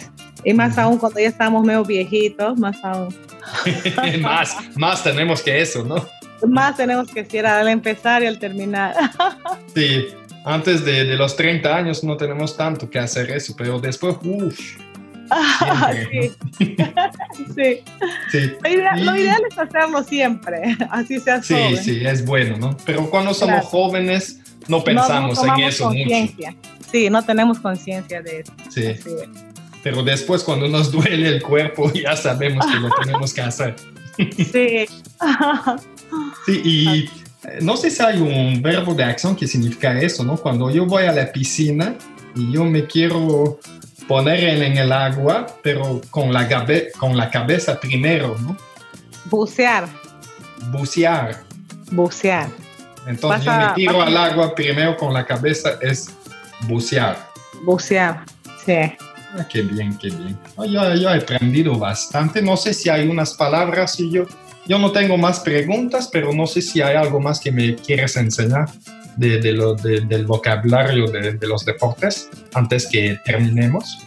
Y 0.45 0.53
más 0.53 0.77
aún 0.77 0.97
cuando 0.97 1.19
ya 1.19 1.27
estamos 1.27 1.65
medio 1.65 1.83
viejitos, 1.83 2.57
más 2.57 2.77
aún. 2.83 3.13
más, 4.21 4.55
más 4.75 5.03
tenemos 5.03 5.41
que 5.41 5.61
eso, 5.61 5.83
¿no? 5.83 5.95
Más 6.47 6.77
tenemos 6.77 7.09
que 7.09 7.21
estirar 7.21 7.59
al 7.59 7.67
empezar 7.67 8.23
y 8.23 8.27
al 8.27 8.39
terminar. 8.39 8.95
sí, 9.73 10.07
antes 10.45 10.83
de, 10.83 11.05
de, 11.05 11.15
los 11.15 11.35
30 11.35 11.75
años 11.75 12.03
no 12.03 12.17
tenemos 12.17 12.57
tanto 12.57 12.89
que 12.89 12.99
hacer 12.99 13.31
eso, 13.31 13.53
pero 13.57 13.79
después, 13.79 14.17
uff, 14.23 14.59
sí. 17.55 17.79
sí. 18.31 18.51
Lo, 18.97 19.15
ideal, 19.15 19.41
es 19.49 19.57
hacerlo 19.57 20.03
siempre, 20.03 20.77
así 20.91 21.19
se 21.19 21.31
hace. 21.31 21.77
Sí, 21.77 21.79
sí, 21.83 22.05
es 22.05 22.23
bueno, 22.25 22.57
¿no? 22.57 22.77
Pero 22.85 23.09
cuando 23.09 23.33
somos 23.33 23.65
jóvenes 23.65 24.41
no 24.67 24.83
pensamos 24.83 25.41
en 25.43 25.63
eso 25.63 25.91
mucho. 25.91 26.55
Sí, 26.91 27.09
no 27.09 27.23
tenemos 27.23 27.59
conciencia 27.59 28.21
de 28.21 28.41
eso. 28.41 28.53
Sí. 28.69 28.93
Pero 29.81 30.03
después 30.03 30.43
cuando 30.43 30.67
nos 30.67 30.91
duele 30.91 31.27
el 31.27 31.41
cuerpo 31.41 31.91
ya 31.91 32.15
sabemos 32.15 32.63
que 32.65 32.79
lo 32.79 32.89
tenemos 33.01 33.33
que 33.33 33.41
hacer. 33.41 33.75
Sí. 34.17 34.85
Sí, 36.45 36.61
y 36.63 37.09
no 37.61 37.75
sé 37.77 37.89
si 37.89 38.01
hay 38.01 38.19
un 38.19 38.61
verbo 38.61 38.93
de 38.93 39.03
acción 39.03 39.35
que 39.35 39.47
significa 39.47 39.99
eso, 39.99 40.23
¿no? 40.23 40.37
Cuando 40.37 40.69
yo 40.69 40.85
voy 40.85 41.03
a 41.03 41.11
la 41.11 41.31
piscina 41.31 41.95
y 42.35 42.51
yo 42.51 42.63
me 42.63 42.85
quiero 42.87 43.59
poner 44.07 44.61
en 44.61 44.77
el 44.77 44.91
agua, 44.91 45.47
pero 45.61 46.01
con 46.09 46.31
la, 46.33 46.47
con 46.97 47.17
la 47.17 47.29
cabeza 47.29 47.79
primero, 47.79 48.37
¿no? 48.39 48.57
Bucear. 49.25 49.87
Bucear. 50.71 51.43
Bucear. 51.91 52.49
Entonces 53.05 53.45
yo 53.45 53.51
me 53.51 53.73
tiro 53.75 54.01
al 54.01 54.15
agua 54.15 54.55
primero 54.55 54.95
con 54.95 55.13
la 55.13 55.25
cabeza, 55.25 55.77
es 55.81 56.09
bucear. 56.67 57.17
Bucear, 57.63 58.23
sí. 58.65 58.93
Ah, 59.35 59.47
qué 59.49 59.61
bien, 59.63 59.97
qué 59.97 60.09
bien. 60.09 60.37
yo, 60.57 60.95
yo, 60.95 61.09
he 61.09 61.17
aprendido 61.17 61.77
bastante. 61.77 62.41
No 62.41 62.55
sé 62.55 62.73
si 62.73 62.89
hay 62.89 63.07
unas 63.07 63.33
palabras 63.33 63.99
y 63.99 64.11
yo, 64.11 64.25
yo 64.67 64.79
no 64.79 64.91
tengo 64.91 65.17
más 65.17 65.39
preguntas, 65.39 66.09
pero 66.11 66.33
no 66.33 66.47
sé 66.47 66.61
si 66.61 66.81
hay 66.81 66.95
algo 66.95 67.19
más 67.19 67.39
que 67.39 67.51
me 67.51 67.75
quieres 67.75 68.15
enseñar 68.15 68.69
de, 69.17 69.53
lo, 69.53 69.75
del 69.75 70.25
vocabulario 70.25 71.07
de, 71.07 71.47
los 71.47 71.65
deportes 71.65 72.29
antes 72.53 72.87
que 72.87 73.19
terminemos? 73.25 73.99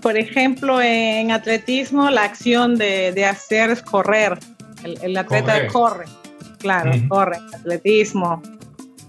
Por 0.00 0.16
ejemplo, 0.16 0.80
en 0.80 1.30
atletismo 1.30 2.10
la 2.10 2.24
acción 2.24 2.76
de, 2.76 3.24
hacer 3.24 3.70
es 3.70 3.82
correr. 3.82 4.38
El, 4.82 5.16
atleta 5.16 5.66
corre, 5.68 6.04
claro, 6.58 6.92
corre. 7.08 7.38
Atletismo. 7.54 8.42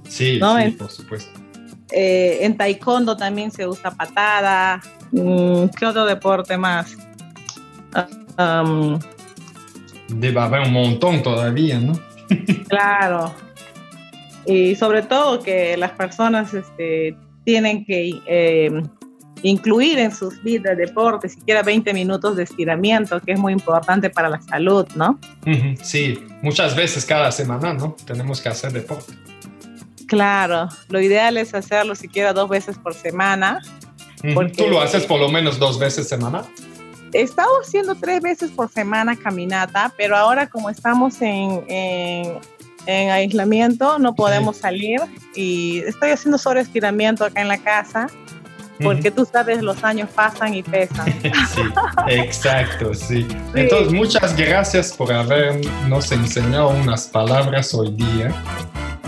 Sí, 0.08 0.40
por 0.78 0.90
supuesto. 0.90 1.40
Eh, 1.92 2.40
en 2.42 2.58
taekwondo 2.58 3.16
también 3.16 3.52
se 3.52 3.68
usa 3.68 3.92
patada. 3.92 4.82
Mm, 5.12 5.66
¿Qué 5.78 5.86
otro 5.86 6.06
deporte 6.06 6.58
más? 6.58 6.96
Um, 8.38 9.00
Debe 10.10 10.40
haber 10.40 10.62
un 10.62 10.74
montón 10.74 11.24
todavía, 11.24 11.80
¿no? 11.80 11.94
claro 12.68 13.34
y 14.46 14.76
sobre 14.76 15.02
todo 15.02 15.42
que 15.42 15.76
las 15.78 15.92
personas 15.92 16.54
este, 16.54 17.18
tienen 17.44 17.86
que 17.86 18.22
eh, 18.28 18.84
incluir 19.42 20.00
en 20.00 20.14
sus 20.14 20.42
vidas 20.44 20.78
deporte, 20.78 21.30
siquiera 21.30 21.64
20 21.64 21.94
minutos 21.94 22.36
de 22.36 22.44
estiramiento, 22.44 23.20
que 23.22 23.34
es 23.34 23.40
muy 23.40 23.54
importante 23.54 24.10
para 24.10 24.30
la 24.30 24.42
salud, 24.42 24.88
¿no? 24.96 25.20
Sí, 25.82 26.20
muchas 26.42 26.76
veces 26.76 27.06
cada 27.06 27.32
semana, 27.32 27.74
¿no? 27.74 27.96
Tenemos 28.06 28.42
que 28.42 28.50
hacer 28.50 28.72
deporte. 28.72 29.14
Claro, 30.08 30.70
lo 30.90 31.02
ideal 31.02 31.38
es 31.38 31.54
hacerlo 31.56 31.96
siquiera 31.96 32.32
dos 32.32 32.50
veces 32.50 32.78
por 32.78 32.94
semana. 32.94 33.62
¿Tú 34.56 34.68
lo 34.68 34.82
haces 34.82 35.06
por 35.06 35.20
lo 35.20 35.30
menos 35.30 35.60
dos 35.60 35.80
veces 35.80 36.08
semana? 36.08 36.44
He 37.16 37.22
estado 37.22 37.62
haciendo 37.62 37.96
tres 37.96 38.22
veces 38.22 38.52
por 38.52 38.70
semana 38.70 39.16
caminata, 39.16 39.90
pero 39.96 40.18
ahora 40.18 40.50
como 40.50 40.70
estamos 40.70 41.22
en, 41.22 41.64
en, 41.70 43.10
aislamiento 43.10 43.98
no 44.00 44.14
podemos 44.14 44.58
salir 44.58 45.00
y 45.34 45.80
estoy 45.80 46.12
haciendo 46.12 46.38
solo 46.38 46.60
estiramiento 46.60 47.24
acá 47.24 47.42
en 47.42 47.48
la 47.48 47.58
casa 47.58 48.08
porque 48.84 49.12
tú 49.12 49.26
sabes, 49.26 49.62
los 49.62 49.82
años 49.86 50.10
pasan 50.14 50.54
y 50.54 50.62
pesan. 50.62 51.06
sí, 51.24 51.62
exacto, 52.10 52.94
sí. 52.94 53.26
Entonces, 53.54 53.94
muchas 53.94 54.36
gracias 54.36 54.92
por 54.92 55.14
habernos 55.14 56.12
enseñado 56.12 56.70
unas 56.72 57.08
palabras 57.08 57.74
hoy 57.74 57.92
día 57.94 58.34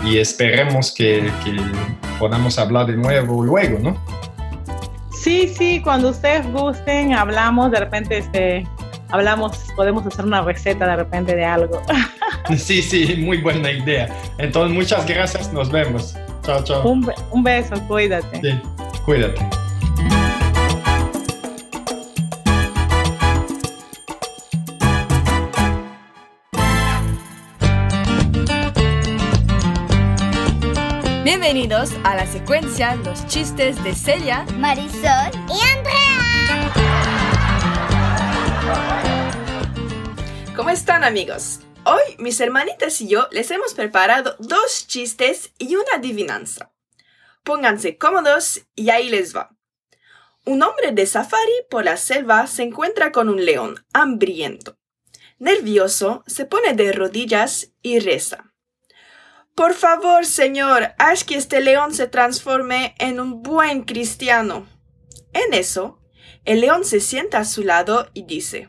y 0.02 0.16
esperemos 0.16 0.92
que, 0.92 1.30
podamos 2.18 2.58
hablar 2.58 2.86
de 2.86 2.96
nuevo 2.96 3.44
luego, 3.44 3.78
¿no? 3.78 4.02
Sí, 5.20 5.52
sí, 5.56 5.80
cuando 5.82 6.10
ustedes 6.10 6.50
gusten, 6.52 7.12
hablamos, 7.12 7.70
de 7.70 7.80
repente 7.80 8.18
este, 8.18 8.66
hablamos, 9.10 9.58
podemos 9.74 10.06
hacer 10.06 10.24
una 10.24 10.42
receta 10.42 10.86
de 10.86 10.96
repente 10.96 11.34
de 11.34 11.44
algo. 11.44 11.82
Sí, 12.56 12.80
sí, 12.80 13.14
muy 13.18 13.36
buena 13.42 13.70
idea. 13.70 14.08
Entonces, 14.38 14.74
muchas 14.74 15.06
gracias, 15.06 15.52
nos 15.52 15.70
vemos. 15.70 16.16
Chao, 16.42 16.64
chao. 16.64 16.88
Un, 16.88 17.12
un 17.30 17.42
beso, 17.42 17.74
cuídate. 17.86 18.40
Sí, 18.40 18.58
cuídate. 19.04 19.46
Bienvenidos 31.50 31.92
a 32.04 32.14
la 32.14 32.26
secuencia 32.26 32.94
Los 32.96 33.26
chistes 33.26 33.82
de 33.82 33.94
Celia, 33.94 34.44
Marisol 34.58 35.30
y 35.48 35.58
Andrea. 35.78 36.18
¿Cómo 40.54 40.68
están 40.68 41.04
amigos? 41.04 41.60
Hoy 41.84 42.02
mis 42.18 42.38
hermanitas 42.42 43.00
y 43.00 43.08
yo 43.08 43.28
les 43.30 43.50
hemos 43.50 43.72
preparado 43.72 44.36
dos 44.38 44.86
chistes 44.88 45.54
y 45.58 45.76
una 45.76 45.94
adivinanza. 45.94 46.70
Pónganse 47.44 47.96
cómodos 47.96 48.66
y 48.74 48.90
ahí 48.90 49.08
les 49.08 49.34
va. 49.34 49.56
Un 50.44 50.62
hombre 50.62 50.92
de 50.92 51.06
safari 51.06 51.64
por 51.70 51.82
la 51.82 51.96
selva 51.96 52.46
se 52.46 52.64
encuentra 52.64 53.10
con 53.10 53.30
un 53.30 53.42
león 53.42 53.86
hambriento. 53.94 54.76
Nervioso, 55.38 56.24
se 56.26 56.44
pone 56.44 56.74
de 56.74 56.92
rodillas 56.92 57.72
y 57.80 58.00
reza. 58.00 58.47
Por 59.58 59.74
favor, 59.74 60.24
Señor, 60.24 60.94
haz 60.98 61.24
que 61.24 61.34
este 61.34 61.60
león 61.60 61.92
se 61.92 62.06
transforme 62.06 62.94
en 62.98 63.18
un 63.18 63.42
buen 63.42 63.82
cristiano. 63.82 64.68
En 65.32 65.52
eso, 65.52 65.98
el 66.44 66.60
león 66.60 66.84
se 66.84 67.00
sienta 67.00 67.38
a 67.38 67.44
su 67.44 67.64
lado 67.64 68.08
y 68.14 68.22
dice, 68.22 68.68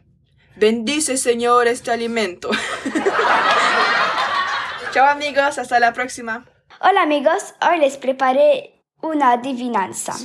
Bendice, 0.55 1.17
Señor, 1.17 1.67
este 1.67 1.91
alimento. 1.91 2.49
Chao 4.91 5.05
amigos, 5.05 5.59
hasta 5.59 5.79
la 5.79 5.93
próxima. 5.93 6.47
Hola 6.81 7.03
amigos, 7.03 7.53
hoy 7.69 7.77
les 7.77 7.97
preparé 7.97 8.83
una 8.99 9.33
adivinanza. 9.33 10.15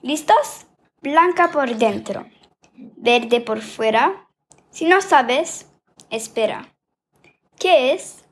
¿Listos? 0.00 0.64
Blanca 1.02 1.50
por 1.50 1.76
dentro, 1.76 2.26
verde 2.72 3.42
por 3.42 3.60
fuera. 3.60 4.26
Si 4.70 4.86
no 4.86 5.02
sabes, 5.02 5.66
espera. 6.08 6.74
¿Qué 7.58 7.92
es? 7.92 8.25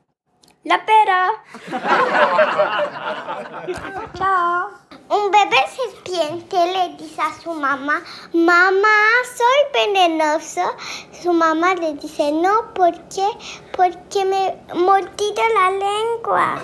La 0.65 0.83
pera. 0.83 1.31
Chao. 4.17 4.71
Un 5.07 5.29
bebé 5.29 5.57
serpiente 5.75 6.57
le 6.57 6.95
dice 6.97 7.21
a 7.21 7.31
su 7.39 7.53
mamá, 7.53 8.01
mamá, 8.33 8.97
soy 9.37 9.59
venenoso. 9.71 10.75
Su 11.21 11.33
mamá 11.33 11.75
le 11.75 11.93
dice, 11.93 12.31
no, 12.31 12.73
¿por 12.73 12.95
qué? 13.09 13.29
Porque 13.77 14.25
me 14.25 14.57
mordido 14.73 15.43
la 15.53 15.69
lengua. 15.69 16.55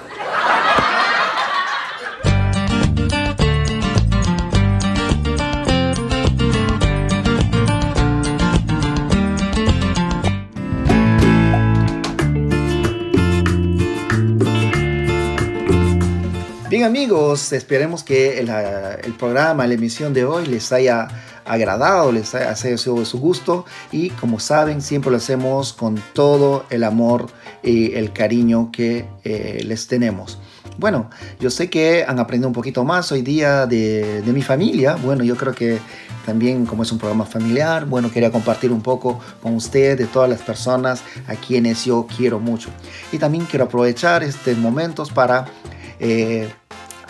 Bien 16.82 16.90
amigos, 16.90 17.54
esperemos 17.54 18.04
que 18.04 18.40
el, 18.40 19.14
programa, 19.14 19.68
la 19.68 19.76
emisión 19.76 20.16
de 20.16 20.26
hoy 20.26 20.48
les 20.48 20.72
haya 20.72 21.10
agradado, 21.46 22.12
les 22.12 22.34
haya 22.34 22.56
sido 22.56 22.96
de 22.96 23.06
su 23.06 23.20
gusto 23.20 23.66
y 23.92 24.10
como 24.10 24.40
saben 24.40 24.82
siempre 24.82 25.12
lo 25.12 25.18
hacemos 25.18 25.74
con 25.74 26.02
todo 26.14 26.66
el 26.72 26.84
amor 26.84 27.28
y 27.62 27.94
el 27.94 28.12
cariño 28.14 28.72
que 28.72 29.06
eh, 29.24 29.62
les 29.64 29.86
tenemos. 29.86 30.40
Bueno, 30.80 31.12
yo 31.40 31.52
sé 31.52 31.70
que 31.70 32.04
han 32.04 32.18
aprendido 32.18 32.48
un 32.48 32.56
poquito 32.56 32.84
más 32.84 33.12
hoy 33.12 33.22
día 33.22 33.68
de, 33.68 34.24
de 34.24 34.34
mi 34.34 34.42
familia. 34.42 34.96
Bueno, 34.96 35.24
yo 35.24 35.38
creo 35.38 35.54
que 35.54 35.78
también 36.26 36.66
como 36.66 36.82
es 36.82 36.92
un 36.92 36.98
programa 36.98 37.26
familiar, 37.26 37.86
bueno, 37.86 38.12
quería 38.12 38.32
compartir 38.32 38.72
un 38.72 38.82
poco 38.82 39.20
con 39.44 39.54
ustedes 39.54 40.00
de 40.00 40.08
todas 40.08 40.32
las 40.32 40.42
personas 40.42 41.04
a 41.28 41.36
quienes 41.36 41.86
yo 41.86 42.08
quiero 42.18 42.40
mucho. 42.40 42.70
Y 43.12 43.20
también 43.20 43.46
quiero 43.46 43.66
aprovechar 43.66 44.24
estos 44.24 44.58
momentos 44.58 45.12
para 45.12 45.46
eh, 46.00 46.50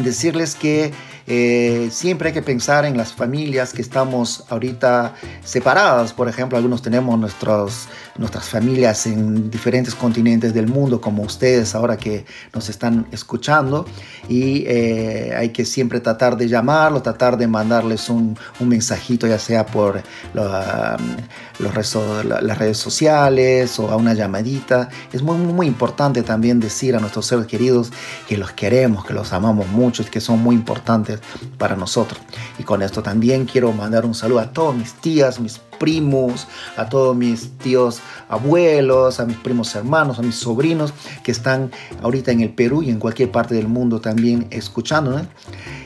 decirles 0.04 0.56
que 0.56 0.92
eh, 1.28 1.90
siempre 1.92 2.30
hay 2.30 2.34
que 2.34 2.42
pensar 2.42 2.86
en 2.86 2.98
las 2.98 3.14
familias 3.14 3.74
que 3.74 3.82
estamos 3.82 4.44
ahorita 4.50 5.16
separadas. 5.44 6.14
Por 6.14 6.28
ejemplo, 6.28 6.58
algunos 6.58 6.82
tenemos 6.82 7.18
nuestros, 7.20 7.88
nuestras 8.18 8.50
familias 8.50 9.06
en 9.06 9.50
diferentes 9.50 9.96
continentes 9.96 10.54
del 10.54 10.68
mundo, 10.68 11.00
como 11.02 11.24
ustedes 11.24 11.76
ahora 11.76 11.98
que 11.98 12.26
nos 12.54 12.70
están 12.70 13.08
escuchando. 13.12 13.86
Y 14.28 14.64
eh, 14.68 15.34
hay 15.38 15.50
que 15.50 15.66
siempre 15.66 16.00
tratar 16.00 16.38
de 16.38 16.48
llamarlo, 16.48 17.02
tratar 17.02 17.38
de 17.38 17.48
mandarles 17.48 18.10
un, 18.10 18.38
un 18.60 18.68
mensajito, 18.68 19.28
ya 19.28 19.40
sea 19.40 19.66
por 19.66 20.02
los 20.34 20.52
las 22.42 22.58
redes 22.58 22.78
sociales 22.78 23.80
o 23.80 23.90
a 23.90 23.96
una 23.96 24.14
llamadita. 24.14 24.90
Es 25.12 25.22
muy, 25.22 25.38
muy 25.38 25.68
importante 25.68 26.24
también 26.24 26.60
decir 26.60 26.96
a 26.96 27.00
nuestros 27.00 27.26
seres 27.26 27.46
queridos 27.46 27.92
que 28.28 28.38
los 28.38 28.52
queremos, 28.52 29.06
que 29.06 29.14
los 29.14 29.34
amamos 29.34 29.68
mucho, 29.68 30.04
que 30.10 30.22
son 30.22 30.40
muy 30.40 30.56
importantes 30.56 31.20
para 31.58 31.76
nosotros. 31.76 32.20
Y 32.58 32.64
con 32.64 32.82
esto 32.82 33.02
también 33.02 33.46
quiero 33.46 33.72
mandar 33.72 34.06
un 34.06 34.16
saludo 34.16 34.40
a 34.40 34.52
todos 34.52 34.76
mis 34.76 34.94
tías, 34.94 35.40
mis 35.40 35.62
primos, 35.82 36.48
a 36.78 36.88
todos 36.88 37.18
mis 37.18 37.58
tíos 37.58 38.02
abuelos, 38.30 39.20
a 39.20 39.26
mis 39.26 39.38
primos 39.38 39.74
hermanos, 39.74 40.20
a 40.20 40.22
mis 40.22 40.36
sobrinos 40.36 40.94
que 41.24 41.32
están 41.32 41.72
ahorita 42.04 42.32
en 42.32 42.42
el 42.42 42.52
Perú 42.52 42.84
y 42.84 42.92
en 42.92 43.00
cualquier 43.00 43.32
parte 43.32 43.56
del 43.56 43.68
mundo 43.68 44.00
también 44.00 44.46
escuchando. 44.52 45.26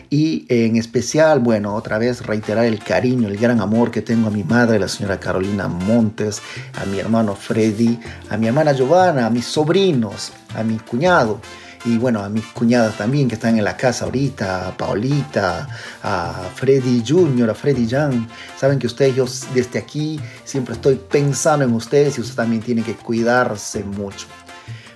Y 0.10 0.46
en 0.50 0.76
especial, 0.76 1.40
bueno, 1.40 1.74
otra 1.74 1.98
vez 1.98 2.26
reiterar 2.26 2.66
el 2.66 2.80
cariño, 2.80 3.30
el 3.30 3.38
gran 3.38 3.62
amor 3.62 3.90
que 3.90 4.02
tengo 4.02 4.28
a 4.28 4.32
mi 4.32 4.44
madre, 4.44 4.80
la 4.80 4.90
señora 4.90 5.18
Carolina 5.18 5.70
Montes, 5.70 6.42
a 6.74 6.86
mi 6.86 7.00
hermano 7.00 7.34
Freddy, 7.34 7.98
a 8.30 8.36
mi 8.36 8.48
hermana 8.48 8.74
Giovanna, 8.74 9.26
a 9.28 9.30
mis 9.30 9.46
sobrinos, 9.46 10.34
a 10.54 10.64
mi 10.64 10.78
cuñado 10.78 11.40
y 11.86 11.98
bueno, 11.98 12.24
a 12.24 12.30
mis 12.30 12.46
cuñadas 12.48 12.98
también 12.98 13.28
que 13.28 13.36
están 13.36 13.58
en 13.58 13.64
la 13.64 13.78
casa 13.78 14.06
ahorita, 14.06 14.70
a 14.70 14.78
Paulita, 14.78 15.68
a 16.02 16.50
Freddy 16.56 17.04
Junior, 17.08 17.50
a 17.50 17.54
Freddy 17.54 17.86
Young. 17.86 18.28
Saben 18.58 18.80
que 18.80 18.88
ustedes, 18.88 19.16
yo 19.16 19.26
desde 19.54 19.80
aquí 19.80 20.20
siempre 20.44 20.74
estoy 20.74 20.96
pensando 20.96 21.64
en 21.64 21.74
ustedes 21.74 22.18
y 22.18 22.22
ustedes 22.22 22.36
también 22.36 22.62
tienen 22.62 22.84
que 22.84 22.96
cuidarse 22.96 23.84
mucho. 23.84 24.26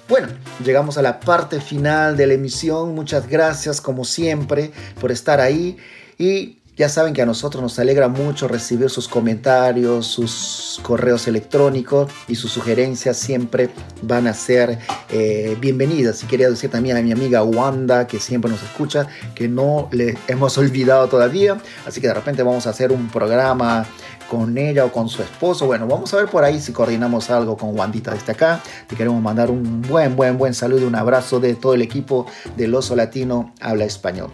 Bueno, 0.08 0.28
llegamos 0.66 0.98
a 0.98 1.04
la 1.04 1.20
parte 1.20 1.62
final 1.62 2.18
de 2.18 2.26
la 2.26 2.34
emisión. 2.34 2.96
Muchas 2.96 3.28
gracias 3.28 3.80
como 3.80 4.04
siempre 4.04 4.72
por 5.00 5.12
estar 5.12 5.40
ahí 5.40 5.78
y 6.18 6.59
ya 6.80 6.88
saben 6.88 7.14
que 7.14 7.22
a 7.22 7.26
nosotros 7.26 7.62
nos 7.62 7.78
alegra 7.78 8.08
mucho 8.08 8.48
recibir 8.48 8.90
sus 8.90 9.10
comentarios, 9.10 10.08
sus 10.08 10.80
correos 10.82 11.28
electrónicos 11.28 12.10
y 12.30 12.36
sus 12.36 12.54
sugerencias 12.54 13.18
siempre 13.18 13.70
van 14.02 14.28
a 14.28 14.34
ser 14.34 14.80
eh, 15.10 15.58
bienvenidas. 15.60 16.24
Y 16.24 16.28
quería 16.28 16.50
decir 16.50 16.72
también 16.72 16.96
a 16.96 17.02
mi 17.02 17.12
amiga 17.12 17.44
Wanda, 17.44 18.08
que 18.08 18.18
siempre 18.22 18.50
nos 18.50 18.64
escucha, 18.64 19.08
que 19.36 19.50
no 19.50 19.90
le 19.92 20.18
hemos 20.30 20.58
olvidado 20.58 21.10
todavía. 21.10 21.58
Así 21.86 22.00
que 22.00 22.08
de 22.08 22.14
repente 22.14 22.44
vamos 22.44 22.66
a 22.66 22.70
hacer 22.70 22.94
un 22.94 23.10
programa 23.10 23.86
con 24.32 24.58
ella 24.58 24.86
o 24.86 24.92
con 24.94 25.10
su 25.10 25.22
esposo. 25.22 25.66
Bueno, 25.66 25.86
vamos 25.86 26.14
a 26.14 26.18
ver 26.18 26.28
por 26.28 26.46
ahí 26.46 26.62
si 26.62 26.72
coordinamos 26.72 27.30
algo 27.30 27.58
con 27.58 27.78
Wandita 27.78 28.14
desde 28.14 28.32
acá. 28.32 28.62
Te 28.88 28.96
queremos 28.96 29.22
mandar 29.22 29.52
un 29.52 29.82
buen, 29.82 30.16
buen, 30.16 30.38
buen 30.38 30.54
saludo, 30.54 30.88
un 30.88 30.96
abrazo 30.96 31.42
de 31.42 31.56
todo 31.56 31.74
el 31.74 31.82
equipo 31.82 32.26
del 32.56 32.74
Oso 32.74 32.96
Latino 32.96 33.54
Habla 33.60 33.84
Español. 33.84 34.32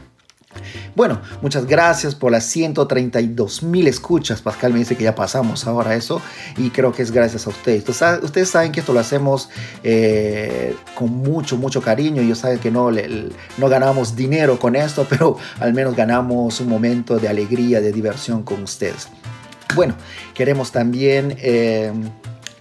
Bueno, 0.95 1.21
muchas 1.41 1.65
gracias 1.65 2.15
por 2.15 2.31
las 2.31 2.45
132 2.45 3.63
mil 3.63 3.87
escuchas. 3.87 4.41
Pascal 4.41 4.73
me 4.73 4.79
dice 4.79 4.95
que 4.95 5.03
ya 5.03 5.15
pasamos 5.15 5.67
ahora 5.67 5.95
eso 5.95 6.21
y 6.57 6.69
creo 6.69 6.91
que 6.91 7.01
es 7.01 7.11
gracias 7.11 7.47
a 7.47 7.49
ustedes. 7.49 7.83
Ustedes 7.87 8.49
saben 8.49 8.71
que 8.71 8.79
esto 8.79 8.93
lo 8.93 8.99
hacemos 8.99 9.49
eh, 9.83 10.75
con 10.95 11.11
mucho, 11.11 11.57
mucho 11.57 11.81
cariño. 11.81 12.21
Yo 12.21 12.35
saben 12.35 12.59
que 12.59 12.71
no, 12.71 12.89
no 12.91 13.69
ganamos 13.69 14.15
dinero 14.15 14.59
con 14.59 14.75
esto, 14.75 15.05
pero 15.09 15.37
al 15.59 15.73
menos 15.73 15.95
ganamos 15.95 16.59
un 16.59 16.69
momento 16.69 17.17
de 17.17 17.27
alegría, 17.27 17.81
de 17.81 17.91
diversión 17.91 18.43
con 18.43 18.63
ustedes. 18.63 19.07
Bueno, 19.75 19.95
queremos 20.33 20.71
también... 20.71 21.35
Eh, 21.39 21.91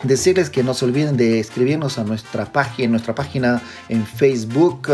decirles 0.05 0.51
que 0.51 0.63
no 0.63 0.75
se 0.75 0.85
olviden 0.85 1.17
de 1.17 1.41
escribirnos 1.41 1.99
a 1.99 2.05
nuestra 2.05 2.53
página, 2.53 3.63
en 3.89 4.07
Facebook, 4.07 4.89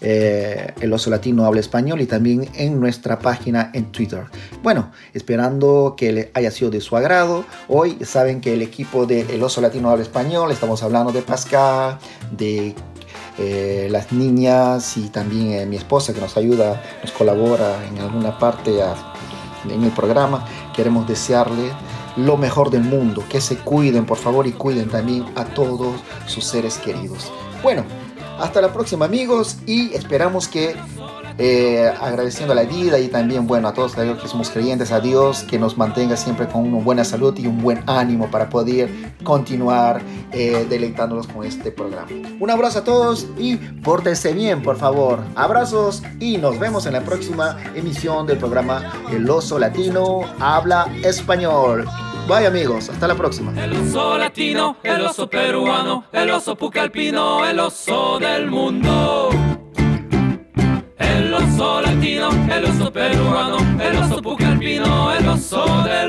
eh, 0.00 0.72
El 0.80 0.92
Oso 0.92 1.10
Latino 1.10 1.44
Habla 1.44 1.60
Español, 1.60 2.00
y 2.00 2.06
también 2.06 2.48
en 2.54 2.80
nuestra 2.80 3.18
página 3.18 3.70
en 3.74 3.92
Twitter. 3.92 4.24
Bueno, 4.62 4.92
esperando 5.12 5.94
que 5.96 6.12
le 6.12 6.30
haya 6.34 6.50
sido 6.50 6.70
de 6.70 6.80
su 6.80 6.96
agrado. 6.96 7.44
Hoy 7.68 7.98
saben 8.04 8.40
que 8.40 8.54
el 8.54 8.62
equipo 8.62 9.06
de 9.06 9.22
El 9.34 9.42
Oso 9.42 9.60
Latino 9.60 9.90
Habla 9.90 10.02
Español, 10.02 10.50
estamos 10.50 10.82
hablando 10.82 11.12
de 11.12 11.22
Pascal, 11.22 11.98
de 12.30 12.74
eh, 13.38 13.88
las 13.90 14.12
niñas 14.12 14.96
y 14.96 15.08
también 15.08 15.52
eh, 15.52 15.66
mi 15.66 15.76
esposa 15.76 16.12
que 16.12 16.20
nos 16.20 16.36
ayuda, 16.36 16.82
nos 17.02 17.12
colabora 17.12 17.84
en 17.86 17.98
alguna 17.98 18.38
parte 18.38 18.80
en 19.68 19.82
el 19.82 19.90
programa. 19.90 20.44
Queremos 20.74 21.06
desearle 21.08 21.70
lo 22.16 22.36
mejor 22.36 22.70
del 22.70 22.82
mundo, 22.82 23.24
que 23.28 23.40
se 23.40 23.56
cuiden 23.56 24.06
por 24.06 24.18
favor 24.18 24.46
y 24.46 24.52
cuiden 24.52 24.88
también 24.88 25.24
a 25.34 25.44
todos 25.44 26.00
sus 26.26 26.44
seres 26.44 26.78
queridos. 26.78 27.32
Bueno, 27.62 27.84
hasta 28.38 28.60
la 28.60 28.72
próxima 28.72 29.04
amigos 29.04 29.56
y 29.66 29.94
esperamos 29.94 30.48
que 30.48 30.74
eh, 31.38 31.92
agradeciendo 32.00 32.54
la 32.54 32.62
vida 32.62 32.98
y 32.98 33.08
también, 33.08 33.46
bueno, 33.46 33.68
a 33.68 33.74
todos 33.74 33.94
que 33.94 34.28
somos 34.28 34.50
creyentes, 34.50 34.92
a 34.92 35.00
Dios, 35.00 35.42
que 35.44 35.58
nos 35.58 35.76
mantenga 35.76 36.16
siempre 36.16 36.46
con 36.46 36.66
una 36.66 36.82
buena 36.82 37.04
salud 37.04 37.36
y 37.38 37.46
un 37.46 37.62
buen 37.62 37.82
ánimo 37.86 38.30
para 38.30 38.48
poder 38.48 38.90
continuar 39.22 40.02
eh, 40.32 40.66
con 41.32 41.44
este 41.44 41.70
programa. 41.70 42.08
Un 42.40 42.50
abrazo 42.50 42.80
a 42.80 42.84
todos 42.84 43.26
y 43.38 43.56
pórtense 43.56 44.32
bien, 44.32 44.62
por 44.62 44.76
favor. 44.76 45.20
Abrazos 45.34 46.02
y 46.20 46.38
nos 46.38 46.58
vemos 46.58 46.86
en 46.86 46.94
la 46.94 47.02
próxima 47.02 47.56
emisión 47.74 48.26
del 48.26 48.38
programa 48.38 48.92
El 49.10 49.28
Oso 49.28 49.58
Latino 49.58 50.20
Habla 50.40 50.86
Español. 51.02 51.86
Bye 52.28 52.46
amigos, 52.46 52.88
hasta 52.88 53.08
la 53.08 53.16
próxima. 53.16 53.52
El 53.60 53.72
oso 53.72 54.16
latino, 54.16 54.76
el 54.84 55.02
oso 55.02 55.28
peruano, 55.28 56.04
el 56.12 56.30
oso 56.30 56.56
pucalpino, 56.56 57.44
el 57.44 57.58
oso 57.58 58.20
del 58.20 58.48
mundo 58.48 59.51
el 61.32 61.44
oso 61.44 61.80
latino, 61.80 62.28
el 62.50 62.64
oso 62.64 62.92
peruano, 62.92 63.56
el 63.80 63.96
oso 63.96 64.20
pucalpino, 64.20 65.12
el 65.14 65.28
oso 65.28 65.64
de 65.82 66.08